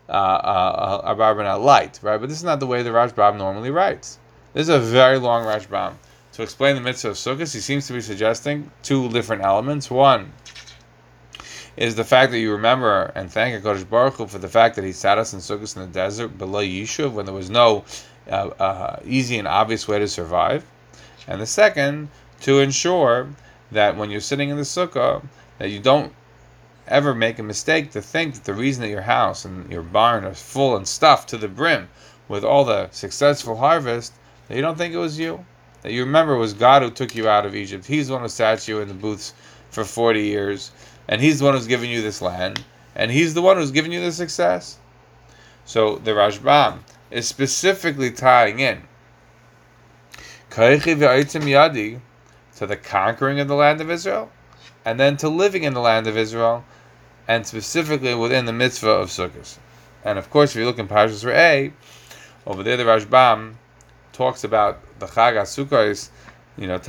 uh, 0.10 0.12
uh, 0.12 1.16
Abarbanel 1.16 1.64
light, 1.64 2.00
right? 2.04 2.18
But 2.18 2.28
this 2.28 2.38
is 2.38 2.44
not 2.44 2.60
the 2.60 2.68
way 2.68 2.84
the 2.84 2.90
Rashbam 2.90 3.38
normally 3.38 3.72
writes. 3.72 4.20
This 4.52 4.64
is 4.64 4.76
a 4.76 4.80
very 4.80 5.18
long 5.18 5.46
Rashbam. 5.46 5.94
To 6.34 6.44
explain 6.44 6.76
the 6.76 6.82
mitzvah 6.82 7.12
of 7.12 7.16
Sukkot, 7.16 7.54
he 7.54 7.62
seems 7.62 7.88
to 7.88 7.94
be 7.94 8.02
suggesting 8.02 8.70
two 8.84 9.08
different 9.10 9.42
elements. 9.42 9.90
One 9.90 10.34
is 11.78 11.96
the 11.96 12.04
fact 12.04 12.32
that 12.32 12.40
you 12.40 12.52
remember 12.52 13.14
and 13.16 13.32
thank 13.32 13.64
HaKadosh 13.64 13.90
Baruch 13.90 14.16
Hu 14.16 14.28
for 14.28 14.40
the 14.40 14.50
fact 14.50 14.76
that 14.76 14.84
he 14.84 14.92
sat 14.92 15.18
us 15.18 15.34
in 15.34 15.40
Sukkot 15.40 15.74
in 15.78 15.84
the 15.84 15.88
desert 15.88 16.38
below 16.38 16.62
Yishuv 16.62 17.14
when 17.14 17.26
there 17.26 17.34
was 17.34 17.50
no 17.50 17.86
uh, 18.30 18.50
uh, 18.60 19.00
easy 19.06 19.40
and 19.40 19.48
obvious 19.48 19.88
way 19.88 19.98
to 20.00 20.10
survive. 20.10 20.66
And 21.26 21.40
the 21.40 21.46
second, 21.46 22.10
to 22.42 22.60
ensure 22.60 23.30
that 23.76 23.96
when 23.96 24.10
you're 24.10 24.20
sitting 24.20 24.50
in 24.50 24.58
the 24.58 24.64
sukkah, 24.64 25.24
that 25.60 25.70
you 25.70 25.80
don't 25.80 26.12
ever 26.88 27.16
make 27.16 27.40
a 27.40 27.44
mistake 27.44 27.92
to 27.92 28.02
think 28.02 28.34
that 28.34 28.44
the 28.44 28.54
reason 28.54 28.82
that 28.82 28.90
your 28.90 29.02
house 29.02 29.46
and 29.46 29.72
your 29.72 29.82
barn 29.84 30.26
are 30.26 30.34
full 30.34 30.76
and 30.76 30.88
stuffed 30.88 31.30
to 31.30 31.38
the 31.38 31.48
brim 31.48 31.88
with 32.28 32.44
all 32.44 32.66
the 32.66 32.90
successful 32.92 33.56
harvest 33.56 34.14
that 34.48 34.56
you 34.56 34.62
don't 34.62 34.78
think 34.78 34.94
it 34.94 34.98
was 34.98 35.20
you. 35.20 35.46
That 35.82 35.92
you 35.92 36.04
remember 36.04 36.34
it 36.34 36.40
was 36.40 36.54
God 36.54 36.82
who 36.82 36.90
took 36.90 37.16
you 37.16 37.30
out 37.30 37.46
of 37.46 37.56
Egypt. 37.56 37.86
He's 37.86 38.08
the 38.08 38.14
one 38.14 38.24
who 38.24 38.28
sat 38.28 38.68
you 38.68 38.80
in 38.80 38.88
the 38.88 38.94
booths 38.94 39.34
for 39.70 39.84
40 39.84 40.22
years. 40.22 40.72
And 41.08 41.22
He's 41.22 41.40
the 41.40 41.46
one 41.46 41.54
who's 41.54 41.68
given 41.68 41.90
you 41.90 42.02
this 42.02 42.22
land. 42.22 42.64
And 42.96 43.12
He's 43.12 43.34
the 43.34 43.42
one 43.42 43.58
who's 43.58 43.72
given 43.72 43.92
you 43.92 44.02
the 44.02 44.12
success. 44.12 44.78
So 45.66 45.98
the 45.98 46.12
Rashbam 46.12 46.80
is 47.12 47.28
specifically 47.28 48.12
tying 48.12 48.60
in 48.60 48.84
to 52.56 52.66
the 52.66 52.76
conquering 52.76 53.40
of 53.40 53.48
the 53.48 53.56
land 53.56 53.82
of 53.82 53.92
Israel, 53.92 54.32
and 54.84 55.00
then 55.00 55.18
to 55.18 55.30
living 55.30 55.64
in 55.64 55.74
the 55.74 55.82
land 55.82 56.08
of 56.08 56.18
Israel, 56.18 56.64
and 57.28 57.46
specifically 57.46 58.14
within 58.16 58.46
the 58.46 58.54
mitzvah 58.54 58.90
of 58.90 59.10
Sukkot. 59.10 59.58
And 60.04 60.20
of 60.20 60.30
course, 60.30 60.52
if 60.52 60.58
you 60.58 60.66
look 60.66 60.80
in 60.80 60.88
Parshas 60.88 61.26
Re'eh, 61.26 61.74
over 62.46 62.62
there 62.62 62.78
the 62.78 62.84
Rashbam 62.84 63.56
talks 64.14 64.44
about 64.44 64.80
the 65.00 65.08
Chag 65.08 65.34
HaSukkos, 65.34 66.10
you 66.58 66.68
know, 66.68 66.80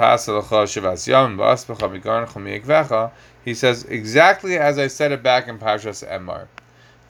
he 3.45 3.55
says 3.55 3.85
exactly 3.85 4.59
as 4.59 4.79
I 4.79 4.87
said 4.87 5.13
it 5.13 5.23
back 5.23 5.49
in 5.49 5.59
Parshas 5.59 6.07
Emor. 6.07 6.47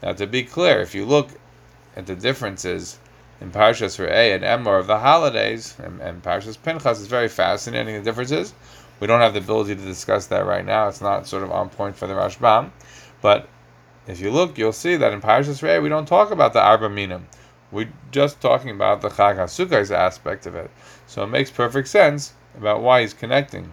Now, 0.02 0.12
to 0.12 0.26
be 0.26 0.42
clear, 0.42 0.80
if 0.80 0.94
you 0.94 1.04
look 1.04 1.30
at 1.96 2.06
the 2.06 2.14
differences 2.14 2.98
in 3.40 3.50
Parshas 3.50 3.98
Re'eh 3.98 4.34
and 4.34 4.42
Emor 4.42 4.78
of 4.78 4.86
the 4.86 4.98
holidays, 4.98 5.76
and, 5.78 6.00
and 6.00 6.22
Parshas 6.22 6.56
Pinchas 6.60 7.00
is 7.00 7.06
very 7.06 7.28
fascinating, 7.28 7.94
the 7.94 8.02
differences. 8.02 8.54
We 8.98 9.06
don't 9.06 9.20
have 9.20 9.34
the 9.34 9.40
ability 9.40 9.76
to 9.76 9.82
discuss 9.82 10.26
that 10.28 10.46
right 10.46 10.64
now. 10.64 10.88
It's 10.88 11.02
not 11.02 11.26
sort 11.26 11.42
of 11.42 11.50
on 11.50 11.68
point 11.68 11.96
for 11.96 12.06
the 12.06 12.14
Rashbam. 12.14 12.70
But 13.20 13.48
if 14.06 14.20
you 14.20 14.30
look, 14.30 14.56
you'll 14.56 14.72
see 14.72 14.96
that 14.96 15.12
in 15.12 15.20
Parshas 15.20 15.62
Re'eh, 15.62 15.82
we 15.82 15.88
don't 15.88 16.08
talk 16.08 16.30
about 16.30 16.52
the 16.52 16.62
Arba 16.62 16.88
Minim. 16.88 17.28
We're 17.70 17.92
just 18.10 18.40
talking 18.40 18.70
about 18.70 19.02
the 19.02 19.08
Chag 19.08 19.36
HaSukkos 19.36 19.90
aspect 19.90 20.46
of 20.46 20.54
it. 20.54 20.70
So 21.06 21.24
it 21.24 21.26
makes 21.26 21.50
perfect 21.50 21.88
sense 21.88 22.32
about 22.56 22.80
why 22.80 23.02
he's 23.02 23.12
connecting 23.12 23.72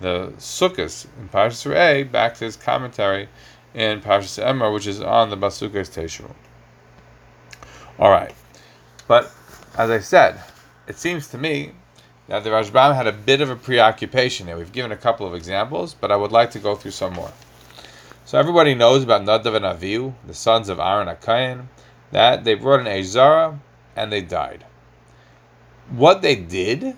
the 0.00 0.32
Sukkos 0.38 1.06
in 1.18 1.28
Parshas 1.28 1.70
Re'eh 1.70 2.10
back 2.10 2.34
to 2.34 2.44
his 2.44 2.56
commentary 2.56 3.28
in 3.74 4.00
Parshas 4.00 4.42
Emor, 4.42 4.72
which 4.72 4.86
is 4.86 5.00
on 5.00 5.30
the 5.30 5.36
Basukos 5.36 5.90
Teshuvah. 5.90 6.34
All 7.98 8.10
right, 8.10 8.34
but 9.08 9.32
as 9.76 9.90
I 9.90 10.00
said, 10.00 10.40
it 10.86 10.98
seems 10.98 11.28
to 11.28 11.38
me 11.38 11.72
that 12.28 12.44
the 12.44 12.50
Rashbam 12.50 12.94
had 12.94 13.06
a 13.06 13.12
bit 13.12 13.40
of 13.40 13.50
a 13.50 13.56
preoccupation 13.56 14.46
here. 14.46 14.56
We've 14.56 14.72
given 14.72 14.92
a 14.92 14.96
couple 14.96 15.26
of 15.26 15.34
examples, 15.34 15.94
but 15.94 16.10
I 16.10 16.16
would 16.16 16.32
like 16.32 16.50
to 16.52 16.58
go 16.58 16.74
through 16.74 16.92
some 16.92 17.12
more. 17.12 17.32
So 18.24 18.38
everybody 18.38 18.74
knows 18.74 19.04
about 19.04 19.22
Nadav 19.22 19.54
and 19.54 19.64
Avihu, 19.64 20.14
the 20.26 20.34
sons 20.34 20.68
of 20.68 20.80
Aaron 20.80 21.06
HaKohen 21.06 21.66
that 22.12 22.44
they 22.44 22.54
brought 22.54 22.80
an 22.80 22.86
Azara 22.86 23.58
and 23.94 24.12
they 24.12 24.20
died. 24.20 24.64
What 25.90 26.22
they 26.22 26.36
did 26.36 26.96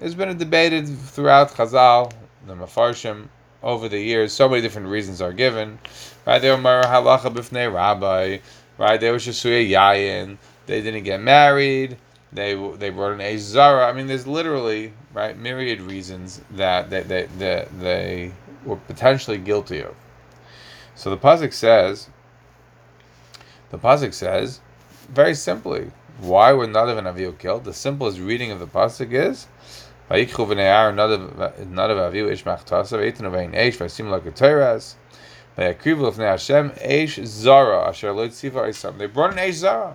has 0.00 0.14
been 0.14 0.36
debated 0.38 0.88
throughout 0.88 1.50
Chazal, 1.50 2.12
the 2.46 2.54
Mefarshim, 2.54 3.28
over 3.62 3.88
the 3.88 3.98
years. 3.98 4.32
So 4.32 4.48
many 4.48 4.62
different 4.62 4.88
reasons 4.88 5.20
are 5.20 5.32
given. 5.32 5.78
Right, 6.26 6.40
they 6.40 6.50
were 6.50 6.56
halacha 6.56 7.32
b'fnei 7.32 7.72
rabbi. 7.72 8.38
Right, 8.78 9.00
they 9.00 9.10
were 9.10 9.18
shasuya 9.18 9.68
yayin. 9.68 10.38
They 10.66 10.80
didn't 10.80 11.04
get 11.04 11.20
married. 11.20 11.98
They 12.32 12.54
they 12.76 12.90
brought 12.90 13.12
an 13.12 13.20
Azara. 13.20 13.86
I 13.86 13.92
mean, 13.92 14.06
there's 14.06 14.26
literally 14.26 14.92
right 15.12 15.36
myriad 15.36 15.80
reasons 15.80 16.40
that 16.52 16.88
they 16.90 17.02
they, 17.02 17.26
they, 17.38 17.66
they 17.78 18.32
were 18.64 18.76
potentially 18.76 19.38
guilty 19.38 19.80
of. 19.80 19.94
So 20.94 21.10
the 21.10 21.18
pasuk 21.18 21.52
says 21.52 22.08
the 23.70 23.78
pasuk 23.78 24.12
says, 24.12 24.60
very 25.08 25.34
simply, 25.34 25.90
why 26.20 26.52
were 26.52 26.66
Nadav 26.66 26.98
and 26.98 27.06
Avihu 27.06 27.36
killed? 27.38 27.64
The 27.64 27.72
simplest 27.72 28.18
reading 28.18 28.50
of 28.50 28.60
the 28.60 28.66
pasuk 28.66 29.12
is, 29.12 29.46
"Vayikchu 30.10 30.46
v'nei 30.46 30.60
Aaron 30.60 30.96
Nadav 30.96 32.12
Avihu 32.12 32.30
ish 32.30 32.44
machtasav 32.44 33.00
eitin 33.00 33.22
uvein 33.22 33.54
eish 33.54 33.78
v'asim 33.78 34.10
l'keteras 34.10 34.94
They 35.54 35.74
brought 35.74 36.18
an 36.18 36.70
eish 36.78 37.26
zara. 37.26 37.94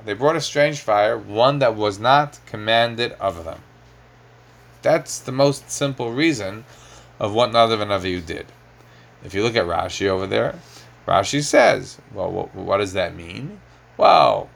They 0.06 0.14
brought 0.14 0.36
a 0.36 0.42
strange 0.42 0.80
fire, 0.82 1.18
one 1.18 1.60
that 1.60 1.76
was 1.76 2.00
not 2.00 2.40
commanded 2.46 3.14
of 3.14 3.44
them. 3.44 3.62
That's 4.84 5.20
the 5.20 5.32
most 5.32 5.72
simple 5.72 6.12
reason 6.12 6.66
of 7.20 7.34
what 7.34 7.52
Nadav 7.52 7.82
and 7.82 7.92
Avihu 7.92 8.24
did. 8.26 8.46
If 9.24 9.34
you 9.34 9.42
look 9.42 9.56
at 9.56 9.66
Rashi 9.66 10.08
over 10.08 10.28
there, 10.28 10.60
Rashi 11.08 11.42
says, 11.44 11.98
well, 12.14 12.32
what, 12.32 12.54
what 12.54 12.78
does 12.78 12.94
that 12.94 13.16
mean? 13.16 13.60
Well, 13.98 14.50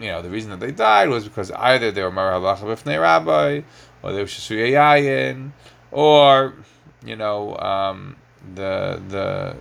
you 0.00 0.08
know, 0.08 0.22
the 0.22 0.30
reason 0.30 0.50
that 0.50 0.60
they 0.60 0.70
died 0.70 1.10
was 1.10 1.24
because 1.24 1.50
either 1.50 1.90
they 1.90 2.02
were 2.02 2.10
Maralacha 2.10 2.60
Bifnei 2.60 3.00
Rabbi, 3.00 3.62
or 4.02 4.12
they 4.12 4.20
were 4.20 4.26
Shasuya 4.26 4.70
Yayin, 4.70 5.50
or, 5.90 6.54
you 7.04 7.16
know, 7.16 7.56
um, 7.58 8.16
the, 8.54 9.02
the, 9.08 9.56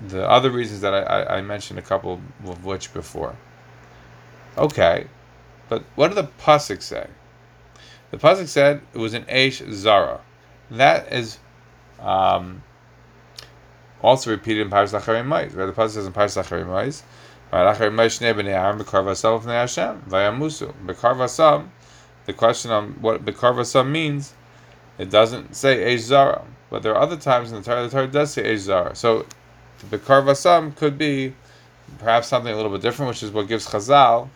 the 0.00 0.28
other 0.28 0.50
reasons 0.50 0.80
that 0.82 0.94
I, 0.94 1.00
I, 1.00 1.38
I 1.38 1.40
mentioned 1.42 1.78
a 1.78 1.82
couple 1.82 2.20
of 2.44 2.64
which 2.64 2.92
before. 2.92 3.36
Okay, 4.58 5.06
but 5.68 5.84
what 5.94 6.08
did 6.08 6.16
the 6.16 6.30
Pasuk 6.40 6.82
say? 6.82 7.08
The 8.10 8.18
Pasuk 8.18 8.48
said 8.48 8.80
it 8.94 8.98
was 8.98 9.14
an 9.14 9.24
Aish 9.24 9.68
Zara. 9.72 10.20
That 10.70 11.12
is 11.12 11.38
um, 12.00 12.62
also 14.02 14.30
repeated 14.30 14.62
in 14.66 14.70
Parashat 14.70 15.00
Acharim 15.00 15.54
where 15.54 15.66
the 15.66 15.72
Pasuk 15.72 15.90
says 15.90 16.06
in 16.06 16.12
Parashat 16.12 16.44
Acharim 16.44 16.70
the 22.26 22.32
question 22.32 22.70
on 22.72 22.90
what 23.00 23.24
Bekarvasam 23.24 23.88
means, 23.90 24.34
it 24.98 25.10
doesn't 25.10 25.54
say 25.54 25.94
Ezara, 25.94 26.44
but 26.70 26.82
there 26.82 26.92
are 26.94 27.00
other 27.00 27.16
times 27.16 27.52
in 27.52 27.58
the 27.58 27.62
Torah 27.62 27.84
the 27.84 27.90
Torah 27.90 28.08
does 28.08 28.32
say 28.32 28.52
Ezara. 28.52 28.96
So 28.96 29.26
Bekarvasam 29.84 30.74
could 30.76 30.98
be 30.98 31.34
perhaps 31.98 32.28
something 32.28 32.52
a 32.52 32.56
little 32.56 32.72
bit 32.72 32.82
different, 32.82 33.08
which 33.08 33.22
is 33.22 33.30
what 33.30 33.48
gives 33.48 33.66
Chazal 33.66 34.28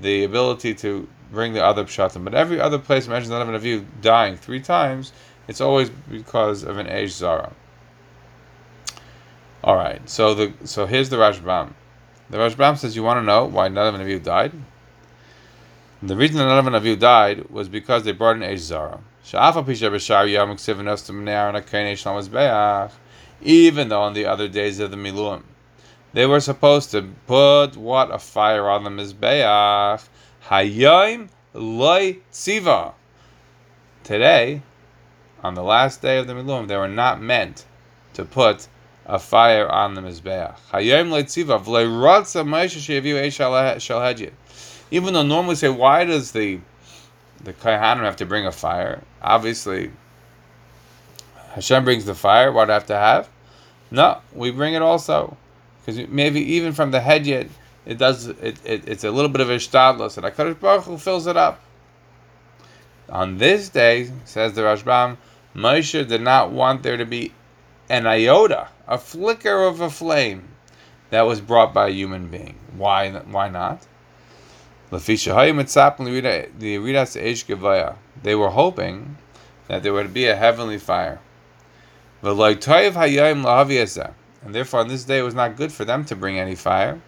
the 0.00 0.24
ability 0.24 0.74
to 0.74 1.08
bring 1.30 1.52
the 1.52 1.64
other 1.64 1.84
pshatim. 1.84 2.24
But 2.24 2.34
every 2.34 2.60
other 2.60 2.78
place 2.78 3.06
mentions 3.08 3.32
of 3.32 3.48
an 3.48 3.54
Aviv 3.54 3.84
dying 4.00 4.36
three 4.36 4.60
times, 4.60 5.12
it's 5.48 5.60
always 5.60 5.90
because 5.90 6.62
of 6.62 6.78
an 6.78 6.86
Eish 6.86 7.10
Zara. 7.10 7.52
All 9.62 9.76
right, 9.76 10.06
so 10.08 10.34
the 10.34 10.52
so 10.64 10.86
here's 10.86 11.08
the 11.08 11.16
Rashbam. 11.16 11.72
The 12.30 12.38
Rashbam 12.38 12.76
says, 12.78 12.96
You 12.96 13.02
want 13.02 13.18
to 13.18 13.22
know 13.22 13.44
why 13.44 13.68
none 13.68 14.00
of 14.00 14.08
you 14.08 14.18
died? 14.18 14.52
The 16.02 16.16
reason 16.16 16.36
that 16.36 16.58
of 16.58 16.66
Avihu 16.66 16.98
died 16.98 17.48
was 17.48 17.68
because 17.68 18.04
they 18.04 18.12
brought 18.12 18.36
in 18.36 18.42
Eish 18.42 18.58
Zara. 18.58 19.00
Even 23.44 23.90
though 23.90 24.00
on 24.00 24.14
the 24.14 24.24
other 24.24 24.48
days 24.48 24.80
of 24.80 24.90
the 24.90 24.96
Miluim, 24.96 25.42
they 26.14 26.24
were 26.24 26.40
supposed 26.40 26.90
to 26.92 27.02
put 27.26 27.76
what 27.76 28.12
a 28.12 28.18
fire 28.18 28.68
on 28.70 28.84
the 28.84 28.90
Mizbeach. 28.90 30.06
Hayom 30.46 31.28
loy 31.52 32.18
tziva. 32.32 32.94
Today, 34.02 34.62
on 35.42 35.54
the 35.54 35.62
last 35.62 36.00
day 36.00 36.18
of 36.18 36.26
the 36.26 36.32
Miluim, 36.32 36.68
they 36.68 36.76
were 36.76 36.88
not 36.88 37.20
meant 37.20 37.66
to 38.14 38.24
put 38.24 38.66
a 39.04 39.18
fire 39.18 39.68
on 39.68 39.94
the 39.94 40.00
Mizbeach. 40.00 40.56
Hayom 40.72 41.10
loy 41.10 41.24
tziva. 41.24 41.62
V'loy 41.62 41.86
rotza 41.86 42.46
Moshe 42.46 42.80
shel. 43.30 44.30
Even 44.90 45.14
though 45.14 45.22
normally 45.22 45.56
say, 45.56 45.68
why 45.68 46.04
does 46.04 46.32
the 46.32 46.60
the 47.42 47.52
Kohanim 47.52 48.04
have 48.04 48.16
to 48.16 48.24
bring 48.24 48.46
a 48.46 48.52
fire? 48.52 49.02
Obviously, 49.20 49.90
Hashem 51.50 51.84
brings 51.84 52.06
the 52.06 52.14
fire. 52.14 52.50
What 52.50 52.66
do 52.66 52.70
I 52.70 52.74
have 52.74 52.86
to 52.86 52.96
have? 52.96 53.28
No, 53.94 54.20
we 54.32 54.50
bring 54.50 54.74
it 54.74 54.82
also, 54.82 55.36
because 55.78 56.08
maybe 56.08 56.40
even 56.54 56.72
from 56.72 56.90
the 56.90 57.00
head 57.00 57.26
yet, 57.26 57.46
it 57.86 57.96
does 57.96 58.26
it, 58.26 58.58
it 58.64 58.88
it's 58.88 59.04
a 59.04 59.10
little 59.12 59.28
bit 59.28 59.40
of 59.40 59.50
a 59.50 59.54
shtadlos, 59.54 60.16
and 60.16 60.26
Hakadosh 60.26 60.58
Baruch 60.58 60.82
Hu 60.82 60.98
fills 60.98 61.28
it 61.28 61.36
up. 61.36 61.60
On 63.08 63.38
this 63.38 63.68
day, 63.68 64.10
says 64.24 64.54
the 64.54 64.62
Rashbam, 64.62 65.16
Moshe 65.54 66.08
did 66.08 66.22
not 66.22 66.50
want 66.50 66.82
there 66.82 66.96
to 66.96 67.06
be 67.06 67.32
an 67.88 68.04
iota, 68.04 68.66
a 68.88 68.98
flicker 68.98 69.62
of 69.62 69.80
a 69.80 69.88
flame, 69.88 70.48
that 71.10 71.22
was 71.22 71.40
brought 71.40 71.72
by 71.72 71.86
a 71.86 71.92
human 71.92 72.26
being. 72.26 72.56
Why? 72.76 73.12
Why 73.12 73.48
not? 73.48 73.86
They 74.90 74.98
were 78.34 78.50
hoping 78.50 79.16
that 79.68 79.84
there 79.84 79.92
would 79.92 80.12
be 80.12 80.26
a 80.26 80.34
heavenly 80.34 80.78
fire. 80.78 81.20
And 84.42 84.54
therefore, 84.54 84.80
on 84.80 84.88
this 84.88 85.04
day, 85.04 85.18
it 85.18 85.22
was 85.22 85.34
not 85.34 85.56
good 85.56 85.70
for 85.70 85.84
them 85.84 86.06
to 86.06 86.16
bring 86.16 86.38
any 86.38 86.54
fire. 86.54 86.98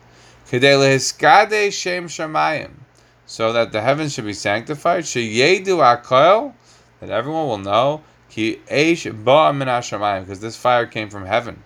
So 3.26 3.52
that 3.52 3.72
the 3.72 3.81
heavens 3.81 4.12
should 4.12 4.26
be 4.26 4.35
sanctified. 4.35 5.07
That 5.07 7.11
everyone 7.11 7.48
will 7.48 7.59
know. 7.59 8.02
Because 8.35 10.40
this 10.40 10.57
fire 10.57 10.87
came 10.87 11.09
from 11.09 11.24
heaven. 11.24 11.62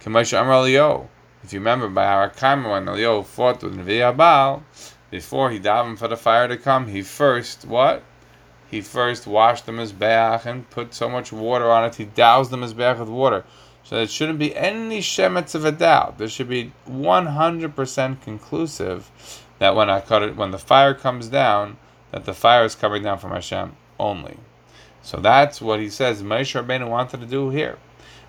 If 0.00 1.52
you 1.52 1.58
remember, 1.58 1.88
by 1.88 2.06
our 2.06 2.30
Kaima, 2.30 2.70
when 2.70 2.88
Elio 2.88 3.22
fought 3.22 3.62
with 3.62 3.76
Nevi 3.76 4.00
Abal, 4.00 4.62
before 5.10 5.50
he 5.50 5.58
davened 5.58 5.98
for 5.98 6.06
the 6.06 6.16
fire 6.16 6.46
to 6.46 6.56
come, 6.56 6.86
he 6.86 7.02
first 7.02 7.64
what? 7.64 8.04
He 8.70 8.80
first 8.80 9.26
washed 9.26 9.66
the 9.66 9.72
mizbeach 9.72 10.44
and 10.44 10.68
put 10.70 10.92
so 10.94 11.08
much 11.08 11.32
water 11.32 11.70
on 11.70 11.84
it. 11.84 11.94
He 11.94 12.04
doused 12.04 12.50
the 12.50 12.56
mizbeach 12.56 12.98
with 12.98 13.08
water, 13.08 13.44
so 13.82 13.96
there 13.96 14.06
shouldn't 14.06 14.38
be 14.38 14.54
any 14.54 15.00
shemets 15.00 15.54
of 15.54 15.64
a 15.64 15.72
doubt. 15.72 16.18
There 16.18 16.28
should 16.28 16.48
be 16.48 16.72
100% 16.88 18.20
conclusive 18.20 19.10
that 19.58 19.74
when 19.74 19.88
I 19.88 20.00
cut 20.00 20.22
it, 20.22 20.36
when 20.36 20.50
the 20.50 20.58
fire 20.58 20.94
comes 20.94 21.28
down, 21.28 21.78
that 22.10 22.24
the 22.24 22.34
fire 22.34 22.64
is 22.64 22.74
coming 22.74 23.02
down 23.02 23.18
from 23.18 23.32
Hashem 23.32 23.74
only. 23.98 24.38
So 25.02 25.18
that's 25.18 25.60
what 25.60 25.80
he 25.80 25.88
says. 25.88 26.22
Moshe 26.22 26.60
Rabbeinu 26.60 26.88
wanted 26.88 27.20
to 27.20 27.26
do 27.26 27.50
here. 27.50 27.78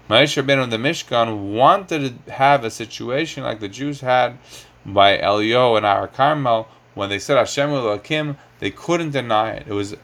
Moshe 0.09 0.41
Rabbeinu 0.41 0.69
the 0.69 0.77
Mishkan 0.77 1.53
wanted 1.53 2.25
to 2.25 2.31
have 2.31 2.63
a 2.63 2.71
situation 2.71 3.43
like 3.43 3.59
the 3.59 3.67
Jews 3.67 4.01
had 4.01 4.37
by 4.85 5.19
Elio 5.19 5.75
and 5.75 5.85
Har 5.85 6.07
Carmel, 6.07 6.67
when 6.95 7.09
they 7.09 7.19
said 7.19 7.37
Hashem 7.37 7.69
Elohim, 7.69 8.37
they 8.59 8.71
couldn't 8.71 9.11
deny 9.11 9.51
it. 9.51 9.67
It 9.67 9.73
was 9.73 9.95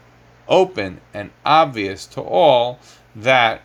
open 0.48 1.00
and 1.12 1.30
obvious 1.44 2.06
to 2.06 2.20
all 2.20 2.78
that 3.14 3.62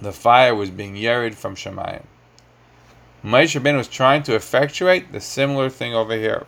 the 0.00 0.12
fire 0.12 0.54
was 0.54 0.70
being 0.70 0.94
yerid 0.94 1.34
from 1.34 1.54
Shemayim. 1.54 2.04
Moshe 3.24 3.58
Rabbeinu 3.60 3.78
was 3.78 3.88
trying 3.88 4.22
to 4.24 4.34
effectuate 4.34 5.12
the 5.12 5.20
similar 5.20 5.68
thing 5.68 5.94
over 5.94 6.14
here 6.14 6.46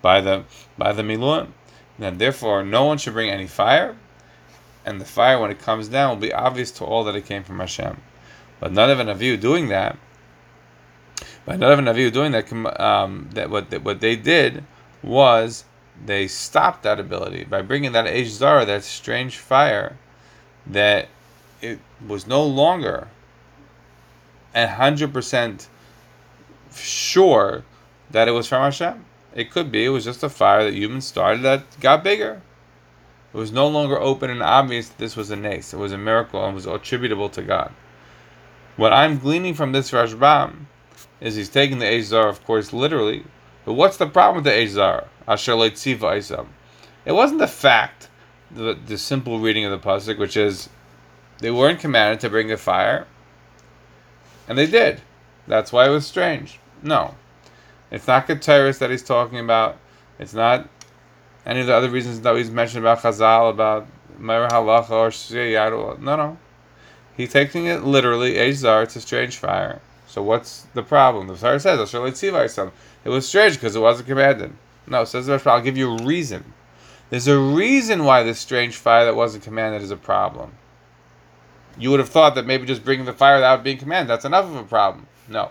by 0.00 0.20
the 0.20 0.44
by 0.78 0.92
the 0.92 1.02
Miluim. 1.02 1.48
And 1.98 2.18
therefore, 2.18 2.64
no 2.64 2.84
one 2.84 2.98
should 2.98 3.12
bring 3.12 3.30
any 3.30 3.46
fire, 3.46 3.96
and 4.84 5.00
the 5.00 5.04
fire, 5.04 5.38
when 5.38 5.52
it 5.52 5.60
comes 5.60 5.86
down, 5.88 6.10
will 6.10 6.16
be 6.16 6.32
obvious 6.32 6.72
to 6.72 6.84
all 6.84 7.04
that 7.04 7.14
it 7.14 7.26
came 7.26 7.44
from 7.44 7.60
Hashem. 7.60 8.00
But 8.58 8.72
Nadav 8.72 9.00
and 9.00 9.08
Avihu 9.08 9.40
doing 9.40 9.68
that 9.68 9.96
by 11.46 11.56
Nadav 11.56 11.78
and 11.78 11.88
Avihu 11.88 12.12
doing 12.12 12.32
that, 12.32 12.80
um, 12.80 13.28
that 13.34 13.50
what 13.50 13.72
what 13.82 14.00
they 14.00 14.16
did 14.16 14.64
was 15.02 15.64
they 16.04 16.26
stopped 16.26 16.82
that 16.82 16.98
ability 16.98 17.44
by 17.44 17.62
bringing 17.62 17.92
that 17.92 18.06
Eish 18.06 18.26
Zara, 18.26 18.64
that 18.64 18.84
strange 18.84 19.38
fire, 19.38 19.96
that 20.66 21.08
it 21.60 21.78
was 22.06 22.26
no 22.26 22.44
longer 22.44 23.08
hundred 24.54 25.12
percent 25.12 25.68
sure 26.72 27.64
that 28.10 28.28
it 28.28 28.32
was 28.32 28.46
from 28.46 28.62
Hashem. 28.62 29.04
It 29.34 29.50
could 29.50 29.72
be 29.72 29.84
it 29.84 29.88
was 29.88 30.04
just 30.04 30.22
a 30.22 30.28
fire 30.28 30.64
that 30.64 30.74
humans 30.74 31.06
started 31.06 31.42
that 31.42 31.80
got 31.80 32.04
bigger. 32.04 32.42
It 33.32 33.36
was 33.36 33.50
no 33.50 33.66
longer 33.66 33.98
open 33.98 34.30
and 34.30 34.42
obvious 34.42 34.88
that 34.88 34.98
this 34.98 35.16
was 35.16 35.30
a 35.30 35.36
nace. 35.36 35.74
It 35.74 35.78
was 35.78 35.90
a 35.90 35.98
miracle 35.98 36.44
and 36.44 36.54
was 36.54 36.66
attributable 36.66 37.28
to 37.30 37.42
God. 37.42 37.72
What 38.76 38.92
I'm 38.92 39.18
gleaning 39.18 39.54
from 39.54 39.72
this 39.72 39.90
Rashbam 39.90 40.66
is 41.20 41.34
he's 41.34 41.48
taking 41.48 41.80
the 41.80 41.98
Azar, 41.98 42.28
of 42.28 42.44
course, 42.44 42.72
literally. 42.72 43.24
But 43.64 43.72
what's 43.72 43.96
the 43.96 44.06
problem 44.06 44.36
with 44.36 44.52
the 44.52 44.62
Azar? 44.62 45.08
Asher 45.26 45.52
Isam. 45.52 46.46
It 47.04 47.12
wasn't 47.12 47.40
the 47.40 47.46
fact, 47.46 48.08
the, 48.50 48.74
the 48.74 48.98
simple 48.98 49.40
reading 49.40 49.64
of 49.64 49.70
the 49.70 49.88
pasuk, 49.88 50.18
which 50.18 50.36
is 50.36 50.68
they 51.38 51.50
weren't 51.50 51.80
commanded 51.80 52.20
to 52.20 52.30
bring 52.30 52.50
a 52.50 52.56
fire, 52.56 53.06
and 54.48 54.56
they 54.56 54.66
did. 54.66 55.00
That's 55.46 55.72
why 55.72 55.86
it 55.86 55.90
was 55.90 56.06
strange. 56.06 56.58
No, 56.82 57.14
it's 57.90 58.06
not 58.06 58.26
Keteris 58.26 58.78
that 58.78 58.90
he's 58.90 59.02
talking 59.02 59.38
about. 59.38 59.78
It's 60.18 60.34
not 60.34 60.68
any 61.46 61.60
of 61.60 61.66
the 61.66 61.74
other 61.74 61.90
reasons 61.90 62.20
that 62.20 62.36
he's 62.36 62.50
mentioned 62.50 62.84
about 62.84 63.00
Chazal, 63.00 63.50
about 63.50 63.86
Meir 64.18 64.48
Halacha 64.48 64.90
or 64.90 65.08
Shiyadul. 65.08 65.98
No, 66.00 66.16
no. 66.16 66.38
He's 67.16 67.32
taking 67.32 67.66
it 67.66 67.84
literally. 67.84 68.38
Azar, 68.38 68.82
it's 68.82 68.96
a 68.96 69.00
strange 69.00 69.36
fire. 69.36 69.80
So 70.06 70.22
what's 70.22 70.66
the 70.74 70.82
problem? 70.82 71.26
The 71.26 71.36
Torah 71.36 71.60
says, 71.60 71.94
It 71.94 73.08
was 73.08 73.28
strange 73.28 73.54
because 73.54 73.76
it 73.76 73.80
wasn't 73.80 74.08
commanded. 74.08 74.52
No, 74.86 75.04
says 75.04 75.26
the 75.26 75.40
I'll 75.46 75.60
give 75.60 75.76
you 75.76 75.96
a 75.96 76.04
reason. 76.04 76.52
There's 77.10 77.28
a 77.28 77.38
reason 77.38 78.04
why 78.04 78.22
this 78.22 78.38
strange 78.38 78.76
fire 78.76 79.04
that 79.04 79.16
wasn't 79.16 79.44
commanded 79.44 79.82
is 79.82 79.90
a 79.90 79.96
problem. 79.96 80.52
You 81.78 81.90
would 81.90 82.00
have 82.00 82.08
thought 82.08 82.34
that 82.34 82.46
maybe 82.46 82.66
just 82.66 82.84
bringing 82.84 83.06
the 83.06 83.12
fire 83.12 83.36
without 83.36 83.64
being 83.64 83.78
commanded, 83.78 84.08
that's 84.08 84.24
enough 84.24 84.44
of 84.44 84.56
a 84.56 84.64
problem. 84.64 85.06
No. 85.28 85.50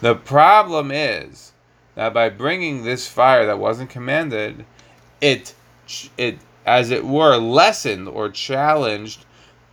The 0.00 0.14
problem 0.14 0.90
is 0.90 1.52
that 1.94 2.14
by 2.14 2.30
bringing 2.30 2.84
this 2.84 3.06
fire 3.06 3.46
that 3.46 3.58
wasn't 3.58 3.90
commanded, 3.90 4.64
it, 5.20 5.54
it 6.16 6.38
as 6.64 6.90
it 6.90 7.04
were, 7.04 7.36
lessened 7.36 8.08
or 8.08 8.30
challenged 8.30 9.24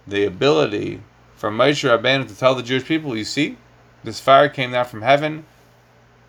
the 0.06 0.26
ability 0.26 1.02
for 1.36 1.52
Moshe 1.52 1.88
Rabbeinu 1.88 2.28
to 2.28 2.36
tell 2.36 2.56
the 2.56 2.64
Jewish 2.64 2.86
people, 2.86 3.16
you 3.16 3.24
see, 3.24 3.58
this 4.04 4.20
fire 4.20 4.50
came 4.50 4.72
down 4.72 4.86
from 4.86 5.02
heaven, 5.02 5.46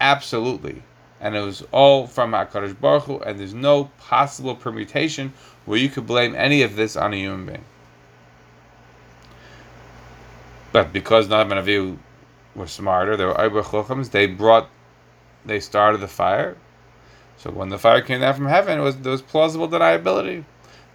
absolutely, 0.01 0.83
and 1.21 1.35
it 1.35 1.41
was 1.41 1.63
all 1.73 2.07
from 2.07 2.33
Hakadosh 2.33 2.79
Baruch 2.81 3.05
Hu, 3.05 3.19
and 3.21 3.39
there's 3.39 3.55
no 3.55 3.85
possible 3.99 4.55
permutation 4.55 5.33
where 5.65 5.79
you 5.79 5.89
could 5.89 6.07
blame 6.07 6.35
any 6.35 6.63
of 6.63 6.77
this 6.77 6.97
on 6.97 7.13
a 7.13 7.17
human 7.17 7.47
being. 7.47 7.65
But 10.73 10.93
because 10.93 11.29
Nadav 11.29 11.51
and 11.53 11.67
Avihu 11.67 11.99
were 12.55 12.67
smarter, 12.67 13.17
they 13.17 13.25
were 13.25 13.35
Ibra 13.35 14.11
they 14.11 14.27
brought, 14.27 14.69
they 15.45 15.61
started 15.61 15.99
the 15.99 16.09
fire. 16.09 16.57
So 17.37 17.51
when 17.51 17.69
the 17.69 17.79
fire 17.79 18.01
came 18.01 18.21
down 18.21 18.35
from 18.35 18.47
heaven, 18.47 18.79
it 18.79 18.83
was 18.83 18.97
there 18.97 19.13
was 19.13 19.23
plausible 19.23 19.69
deniability 19.69 20.45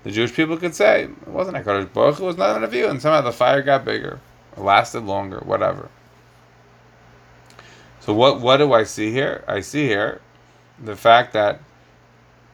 the 0.03 0.11
Jewish 0.11 0.33
people 0.33 0.57
could 0.57 0.75
say 0.75 1.05
it 1.05 1.27
wasn't 1.27 1.57
Hakadosh 1.57 1.91
Baruch 1.93 2.17
Hu, 2.17 2.23
it 2.23 2.27
was 2.27 2.37
not 2.37 2.61
a 2.61 2.67
view, 2.67 2.87
and 2.87 3.01
somehow 3.01 3.21
the 3.21 3.31
fire 3.31 3.61
got 3.61 3.85
bigger, 3.85 4.19
lasted 4.57 5.03
longer, 5.03 5.41
whatever. 5.45 5.89
So 8.05 8.13
what 8.13 8.41
what 8.41 8.57
do 8.57 8.73
I 8.73 8.83
see 8.83 9.11
here? 9.11 9.45
I 9.47 9.61
see 9.61 9.87
here 9.87 10.19
the 10.77 10.95
fact 10.95 11.31
that 11.33 11.61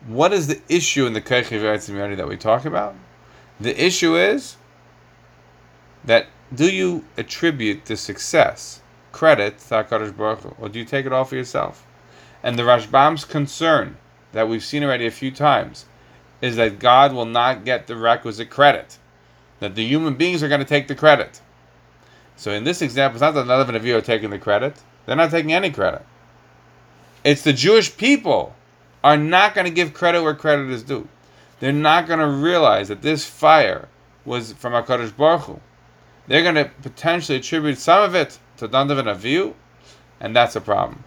what 0.05 0.31
is 0.31 0.45
the 0.45 0.61
issue 0.69 1.07
in 1.07 1.13
the 1.13 1.21
community 1.21 2.13
that 2.13 2.27
we 2.27 2.37
talk 2.37 2.65
about? 2.65 2.93
The 3.59 3.73
issue 3.83 4.15
is 4.15 4.57
that 6.05 6.27
do 6.53 6.71
you 6.71 7.03
attribute 7.17 7.85
the 7.85 7.97
success, 7.97 8.81
credit 9.11 9.57
to 9.57 10.13
Baruch 10.15 10.41
Hu, 10.41 10.55
or 10.59 10.69
do 10.69 10.77
you 10.77 10.85
take 10.85 11.07
it 11.07 11.11
all 11.11 11.25
for 11.25 11.35
yourself? 11.35 11.83
And 12.43 12.57
the 12.57 12.63
Rashbam's 12.63 13.25
concern 13.25 13.97
that 14.33 14.47
we've 14.47 14.63
seen 14.63 14.83
already 14.83 15.07
a 15.07 15.11
few 15.11 15.31
times 15.31 15.85
is 16.43 16.57
that 16.57 16.77
God 16.77 17.11
will 17.11 17.25
not 17.25 17.65
get 17.65 17.87
the 17.87 17.95
requisite 17.95 18.51
credit. 18.51 18.99
That 19.61 19.73
the 19.73 19.83
human 19.83 20.13
beings 20.13 20.43
are 20.43 20.47
going 20.47 20.61
to 20.61 20.65
take 20.65 20.87
the 20.87 20.95
credit. 20.95 21.41
So 22.35 22.51
in 22.51 22.65
this 22.65 22.83
example, 22.83 23.15
it's 23.15 23.21
not 23.21 23.31
that 23.31 23.47
none 23.47 23.75
of 23.75 23.85
you 23.85 23.97
are 23.97 24.01
taking 24.01 24.29
the 24.29 24.37
credit. 24.37 24.79
They're 25.09 25.15
not 25.15 25.31
taking 25.31 25.53
any 25.53 25.71
credit. 25.71 26.05
It's 27.23 27.41
the 27.41 27.51
Jewish 27.51 27.97
people 27.97 28.53
are 29.03 29.17
not 29.17 29.55
going 29.55 29.65
to 29.65 29.73
give 29.73 29.91
credit 29.91 30.21
where 30.21 30.35
credit 30.35 30.69
is 30.69 30.83
due. 30.83 31.07
They're 31.59 31.71
not 31.71 32.05
going 32.05 32.19
to 32.19 32.27
realize 32.27 32.89
that 32.89 33.01
this 33.01 33.25
fire 33.25 33.87
was 34.23 34.53
from 34.53 34.73
HaKadosh 34.73 35.17
Baruch 35.17 35.41
Hu. 35.45 35.59
They're 36.27 36.43
going 36.43 36.63
to 36.63 36.69
potentially 36.83 37.39
attribute 37.39 37.79
some 37.79 38.03
of 38.03 38.13
it 38.13 38.37
to 38.57 38.67
Dandav 38.67 38.99
and 38.99 39.55
and 40.19 40.35
that's 40.35 40.55
a 40.55 40.61
problem. 40.61 41.03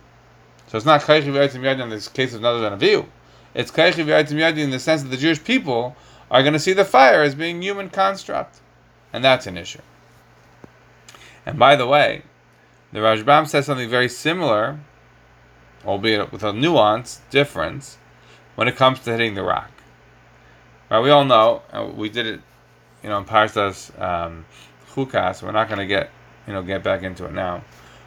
So 0.67 0.77
it's 0.77 0.85
not 0.85 1.03
Kaichi 1.03 1.27
V'Yaitim 1.27 1.61
Yadi 1.61 1.83
in 1.83 1.89
this 1.89 2.09
case 2.09 2.35
of 2.35 2.41
Dandav 2.41 2.73
and 2.73 2.83
Avihu. 2.83 3.07
It's 3.55 3.71
Kaichi 3.71 4.05
V'Yaitim 4.05 4.35
Yadi 4.35 4.65
in 4.65 4.71
the 4.71 4.81
sense 4.81 5.05
that 5.05 5.11
the 5.11 5.17
Jewish 5.17 5.45
people 5.45 5.95
are 6.29 6.43
going 6.43 6.55
to 6.55 6.59
see 6.59 6.73
the 6.73 6.85
fire 6.85 7.23
as 7.23 7.37
being 7.37 7.63
human 7.63 7.89
construct. 7.89 8.59
And 9.13 9.23
that's 9.23 9.47
an 9.47 9.57
issue. 9.57 9.83
And 11.47 11.57
by 11.57 11.77
the 11.77 11.87
way, 11.87 12.23
the 12.93 12.99
Rashbam 12.99 13.49
says 13.49 13.67
something 13.67 13.89
very 13.89 14.09
similar, 14.09 14.79
albeit 15.85 16.31
with 16.31 16.43
a 16.43 16.53
nuance 16.53 17.21
difference, 17.31 17.99
when 18.55 18.69
it 18.69 18.77
comes 18.77 19.01
to 19.01 19.11
hitting 19.11 19.35
the 19.35 19.43
rock. 19.43 19.71
Right, 20.91 21.01
we 21.01 21.11
all 21.11 21.25
know, 21.25 21.63
we 21.97 22.11
did 22.11 22.27
it, 22.27 22.41
you 23.03 23.09
know, 23.09 23.19
in 23.19 23.25
Parshas 23.25 23.99
um, 24.01 24.45
Chukas. 24.91 25.43
We're 25.43 25.53
not 25.53 25.69
going 25.69 25.79
to 25.79 25.87
get, 25.87 26.11
you 26.47 26.53
know, 26.53 26.63
get 26.63 26.83
back 26.83 27.03
into 27.03 27.25
it 27.25 27.33
now. 27.33 27.65